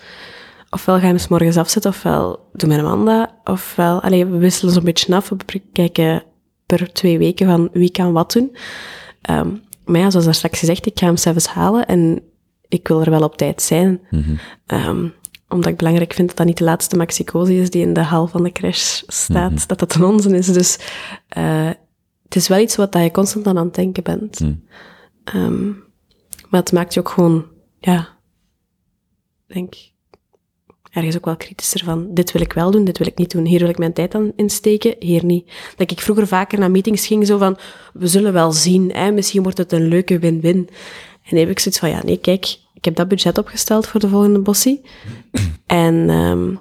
[0.70, 3.30] Ofwel ga je hem 's morgens afzetten, ofwel doe mijn man dat.
[3.44, 5.28] Ofwel, allee, we wisselen zo'n beetje af.
[5.28, 6.22] We kijken
[6.66, 8.56] per twee weken van wie kan wat doen.
[9.20, 9.48] Ehm,
[9.84, 12.22] maar ja, zoals daar straks gezegd, ik ga hem zelfs halen en
[12.68, 14.00] ik wil er wel op tijd zijn.
[14.66, 15.08] Ehm,
[15.48, 18.26] omdat ik belangrijk vind dat dat niet de laatste Maxicosi is die in de hal
[18.26, 19.68] van de crash staat.
[19.68, 20.46] Dat dat een onzin is.
[20.46, 20.78] Dus
[21.28, 21.70] eh,
[22.24, 24.40] het is wel iets wat dat je constant aan aan het denken bent.
[25.24, 25.70] Ehm,
[26.54, 27.44] maar het maakt je ook gewoon,
[27.80, 28.08] ja,
[29.46, 29.74] denk
[30.90, 33.44] ergens ook wel kritischer van, dit wil ik wel doen, dit wil ik niet doen.
[33.44, 35.52] Hier wil ik mijn tijd aan insteken, hier niet.
[35.76, 37.56] Dat ik vroeger vaker naar meetings ging, zo van,
[37.92, 40.56] we zullen wel zien, hè, misschien wordt het een leuke win-win.
[41.22, 44.00] En dan heb ik zoiets van, ja, nee, kijk, ik heb dat budget opgesteld voor
[44.00, 44.80] de volgende bossie.
[45.66, 46.54] En ehm,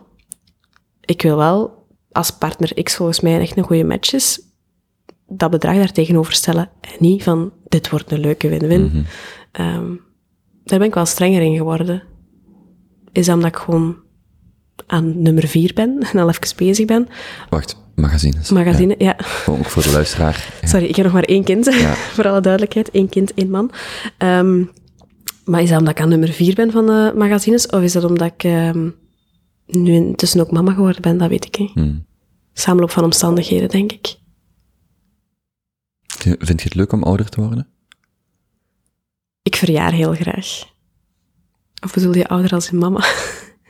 [1.02, 4.40] ik wil wel, als partner X volgens mij echt een goede match is,
[5.28, 6.70] dat bedrag daar tegenover stellen.
[6.82, 9.06] En niet van, dit wordt een leuke win-win.
[9.54, 9.96] Ehm,
[10.64, 12.04] daar ben ik wel strenger in geworden.
[13.12, 13.96] Is dat omdat ik gewoon
[14.88, 17.08] aan nummer vier ben en al even bezig ben.
[17.50, 18.50] Wacht, magazines.
[18.50, 19.16] Magazine, ja.
[19.18, 20.54] Ja, ook voor de luisteraar.
[20.62, 20.68] Ja.
[20.68, 21.76] Sorry, ik heb nog maar één kind,
[22.16, 22.90] voor alle duidelijkheid.
[22.92, 23.72] Eén kind, één man.
[24.18, 24.64] Ehm,
[25.46, 27.68] maar is dat omdat ik aan nummer vier ben van de magazines?
[27.68, 28.90] Of is dat omdat ik ehm,
[29.66, 31.18] nu intussen ook mama geworden ben?
[31.18, 31.72] Dat weet ik niet.
[31.74, 32.06] Hmm.
[32.54, 34.16] Samenloop van omstandigheden, denk ik.
[36.18, 37.73] Vind je het leuk om ouder te worden?
[39.54, 40.64] Ik verjaar heel graag.
[41.84, 43.04] Of bedoel je ouder als je mama?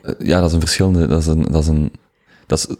[0.01, 1.91] Eh, Ja, dat is een verschillende, dat is een, dat is een,
[2.47, 2.75] dat is,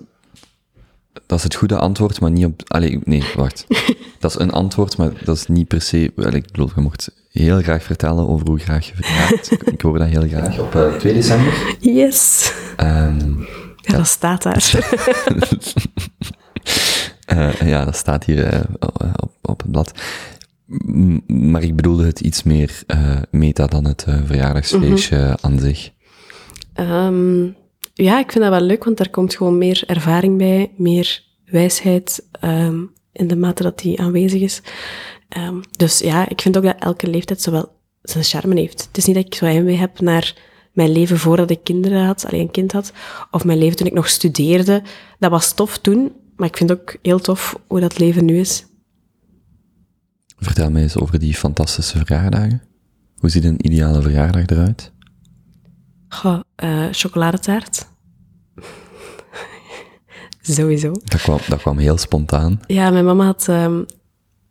[1.26, 3.66] dat is het goede antwoord, maar niet op, allee, nee, wacht.
[4.20, 7.12] Dat is een antwoord, maar dat is niet per se, wel, ik bedoel, je mocht
[7.32, 9.52] heel graag vertellen over hoe graag je verjaart.
[9.74, 10.60] ik, hoor dat heel graag.
[10.60, 11.76] Op eh, 2 december.
[11.80, 12.54] Yes!
[12.76, 13.32] Ehm,
[13.82, 14.74] Ja, dat staat daar.
[17.26, 18.60] eh, ja, dat staat hier eh,
[19.16, 19.92] op, op het blad.
[21.27, 25.91] Maar ik bedoelde het iets meer eh, meta dan het eh, verjaardagsfeestje aan zich.
[26.73, 27.44] Ehm,
[27.94, 32.27] ja, ik vind dat wel leuk, want daar komt gewoon meer ervaring bij, meer wijsheid
[32.31, 32.80] ehm,
[33.11, 34.61] in de mate dat die aanwezig is.
[35.30, 37.72] Ehm, dus ja, ik vind ook dat elke leeftijd zowel
[38.02, 38.84] zijn charme heeft.
[38.88, 40.35] Het is niet dat ik zo heimwee heb naar
[40.72, 42.91] mijn leven voordat ik kinderen had, alleen een kind had,
[43.31, 44.81] of mijn leven toen ik nog studeerde.
[45.19, 48.65] Dat was tof toen, maar ik vind ook heel tof hoe dat leven nu is.
[50.44, 52.61] Vertel mij eens over die fantastische verjaardagen.
[53.18, 54.91] Hoe ziet een ideale verjaardag eruit?
[56.10, 57.88] Goh, eh, chocoladetaart.
[60.41, 60.91] Sowieso.
[61.03, 62.60] Dat kwam, dat kwam heel spontaan.
[62.68, 63.78] Ja, mijn mama had ehm,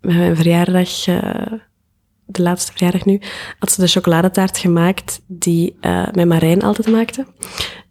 [0.01, 1.53] met mijn verjaardag, eh,
[2.27, 3.21] de laatste verjaardag nu,
[3.59, 7.27] had ze de chocoladetaart gemaakt die eh, mijn Marijn altijd maakte.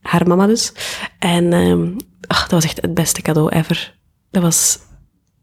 [0.02, 0.74] Haar mama dus.
[1.20, 1.98] En ehm,
[2.28, 3.98] ach, dat was echt het beste cadeau ever.
[4.32, 4.80] Dat was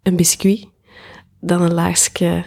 [0.03, 0.69] een biscuit,
[1.41, 2.45] dan een laagje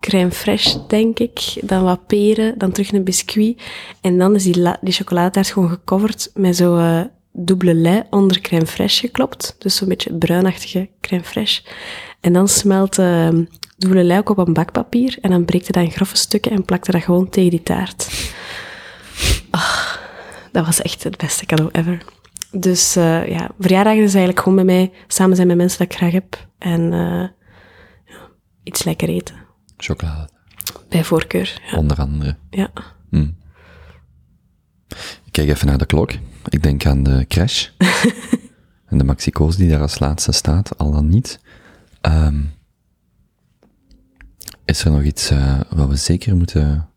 [0.00, 1.60] crème fraîche, denk ik.
[1.60, 3.62] Dan wat peren, dan terug een biscuit.
[4.00, 7.00] En dan is die, die chocoladetaart gewoon gecoverd met zo eh
[7.34, 9.56] dubbele lait onder crème fraîche geklopt.
[9.58, 11.70] Dus zo'n beetje bruinachtige crème fraîche.
[12.20, 13.28] En dan smelt eh
[13.76, 15.18] dubbele lait ook op een bakpapier.
[15.20, 18.30] En dan breekt het dat in grove stukken en plakt dat gewoon tegen die taart.
[19.50, 19.94] Ah,
[20.52, 22.04] dat was echt het beste cadeau ever.
[22.52, 25.96] Dus eh, ja, verjaardagen is eigenlijk gewoon bij mij samen zijn met mensen dat ik
[25.96, 26.48] graag heb.
[26.58, 27.28] En eh,
[28.04, 28.30] ja,
[28.62, 29.34] iets lekker eten.
[29.76, 30.28] Chocolade,
[30.88, 31.60] Bij voorkeur.
[31.70, 31.76] Ja.
[31.78, 32.36] onder andere.
[32.50, 32.70] ja.
[35.24, 36.12] Ik kijk even naar de klok.
[36.48, 37.68] Ik denk aan de crash.
[38.88, 41.40] en de Maxico's die daar als laatste staat, al dan niet.
[42.00, 42.42] Ehm,
[44.64, 46.88] is er nog iets eh, wat we zeker moeten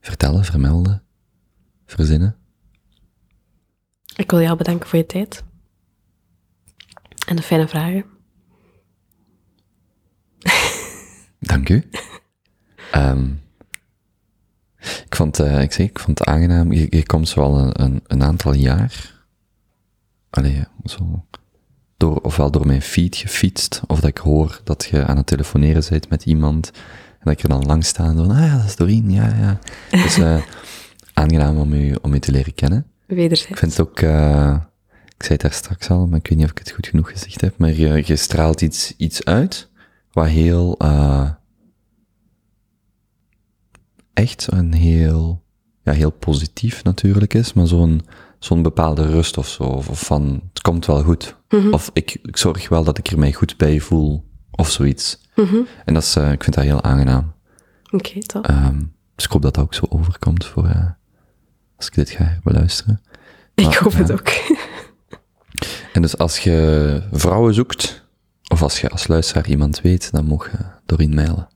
[0.00, 1.02] vertellen, vermelden,
[1.86, 2.36] verzinnen?
[4.20, 5.44] Ik wil jou bedanken voor je tijd.
[7.26, 8.04] En de fijne vragen.
[11.38, 11.84] Dank u.
[12.90, 13.30] Ehm,
[14.78, 16.72] ik, vond, eh, ik, zeg, ik vond het aangenaam.
[16.72, 19.24] Je, je komt zo al een, een, een aantal jaar.
[20.30, 21.24] Allee, zo.
[21.96, 25.84] Door, ofwel door mijn feed gefietst, of dat ik hoor dat je aan het telefoneren
[25.88, 26.70] bent met iemand.
[27.10, 29.26] En dat ik er dan langs sta en van, ah ja, dat is Doreen, ja,
[29.26, 29.58] ja.
[30.04, 30.42] Dus eh,
[31.12, 32.89] aangenaam om u, om u te leren kennen.
[33.50, 34.56] Ik vind het ook, eh,
[35.16, 37.10] ik zei het daar straks al, maar ik weet niet of ik het goed genoeg
[37.10, 39.70] gezegd heb, maar je, je straalt iets, iets uit
[40.12, 41.30] wat heel, eh,
[44.12, 45.42] echt een heel,
[45.82, 48.00] ja, heel positief natuurlijk is, maar zo'n,
[48.38, 51.36] zo'n bepaalde rust of zo, of, of van, het komt wel goed.
[51.70, 55.20] Of ik, ik zorg wel dat ik er mij goed bij voel, of zoiets.
[55.84, 57.32] En dat is, eh, ik vind dat heel aangenaam.
[57.90, 58.46] Oké, top.
[58.46, 58.78] Ehm,
[59.14, 60.96] dus ik hoop dat dat ook zo overkomt voor,
[61.80, 63.00] als ik dit ga beluisteren.
[63.54, 64.28] ik hoop het ook.
[65.92, 68.04] En dus als je vrouwen zoekt,
[68.48, 71.48] of als je als luisteraar iemand weet, dan mag je Doreen mailen.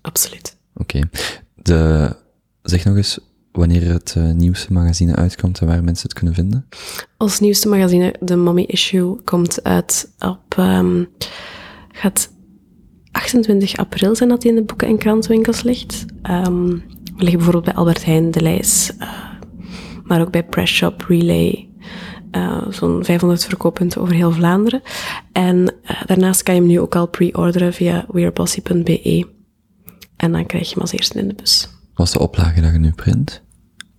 [0.00, 0.56] Absoluut.
[0.74, 1.00] Oké.
[1.54, 2.10] De
[2.62, 3.18] Zeg nog eens
[3.52, 6.66] wanneer het eh, nieuwste magazine uitkomt en waar mensen het kunnen vinden.
[7.18, 10.54] Ons nieuwste magazine, de Mommy Issue, komt uit op...
[10.56, 11.04] ehm,
[11.92, 12.30] gaat
[13.12, 16.04] 28 april zijn dat die in de boeken- en krantenwinkels ligt.
[16.22, 19.08] Ehm, we liggen bijvoorbeeld bij Albert Heijn, De Lijs, eh,
[20.06, 21.68] maar ook bij Press Shop, Relay.
[22.30, 24.82] eh, Zo'n 500 verkooppunten over heel Vlaanderen.
[25.32, 29.26] En eh, daarnaast kan je hem nu ook al pre-orderen via wearebossy.be.
[30.16, 31.68] En dan krijg je hem als eerste in de bus.
[31.94, 33.42] Wat is de oplage dat je nu print?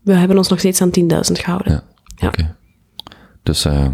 [0.03, 1.05] We hebben ons nog steeds aan 10.000
[1.39, 1.71] gehouden.
[1.73, 1.83] Ja.
[2.15, 2.27] Ja.
[2.27, 2.55] Oké.
[3.43, 3.87] Dus eh,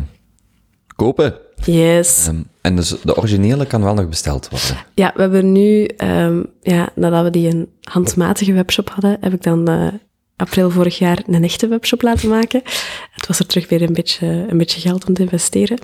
[0.95, 1.34] kopen.
[1.65, 2.27] Yes.
[2.27, 4.77] Ehm, en dus de originele kan wel nog besteld worden.
[4.95, 9.44] Ja, we hebben nu, ehm, ja, nadat we die een handmatige webshop hadden, heb ik
[9.44, 9.69] dan
[10.36, 12.62] april vorig jaar een echte webshop laten maken.
[13.12, 15.80] Het was er terug weer een beetje, een beetje geld om te investeren.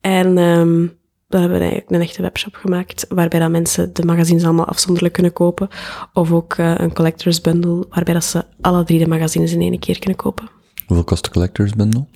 [0.00, 0.86] En ehm
[1.28, 5.14] dan hebben we eigenlijk een echte webshop gemaakt, waarbij dat mensen de magazines allemaal afzonderlijk
[5.14, 5.68] kunnen kopen.
[6.12, 9.78] Of ook eh, een collectors bundle, waarbij dat ze alle drie de magazines in één
[9.78, 10.48] keer kunnen kopen.
[10.86, 12.06] Hoeveel kost de collectors bundle?
[12.06, 12.14] 26,95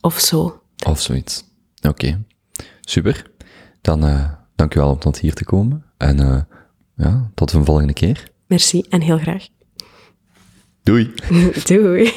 [0.00, 0.62] of zo.
[0.86, 1.44] Of zoiets.
[1.88, 2.24] Oké.
[2.80, 3.30] Super.
[3.80, 5.84] Dan eh dank u wel om tot hier te komen.
[5.96, 6.40] En eh,
[6.96, 8.30] ja, tot een volgende keer.
[8.50, 9.48] Merci en heel graag.
[10.82, 11.12] Doei.
[11.66, 12.12] Doei.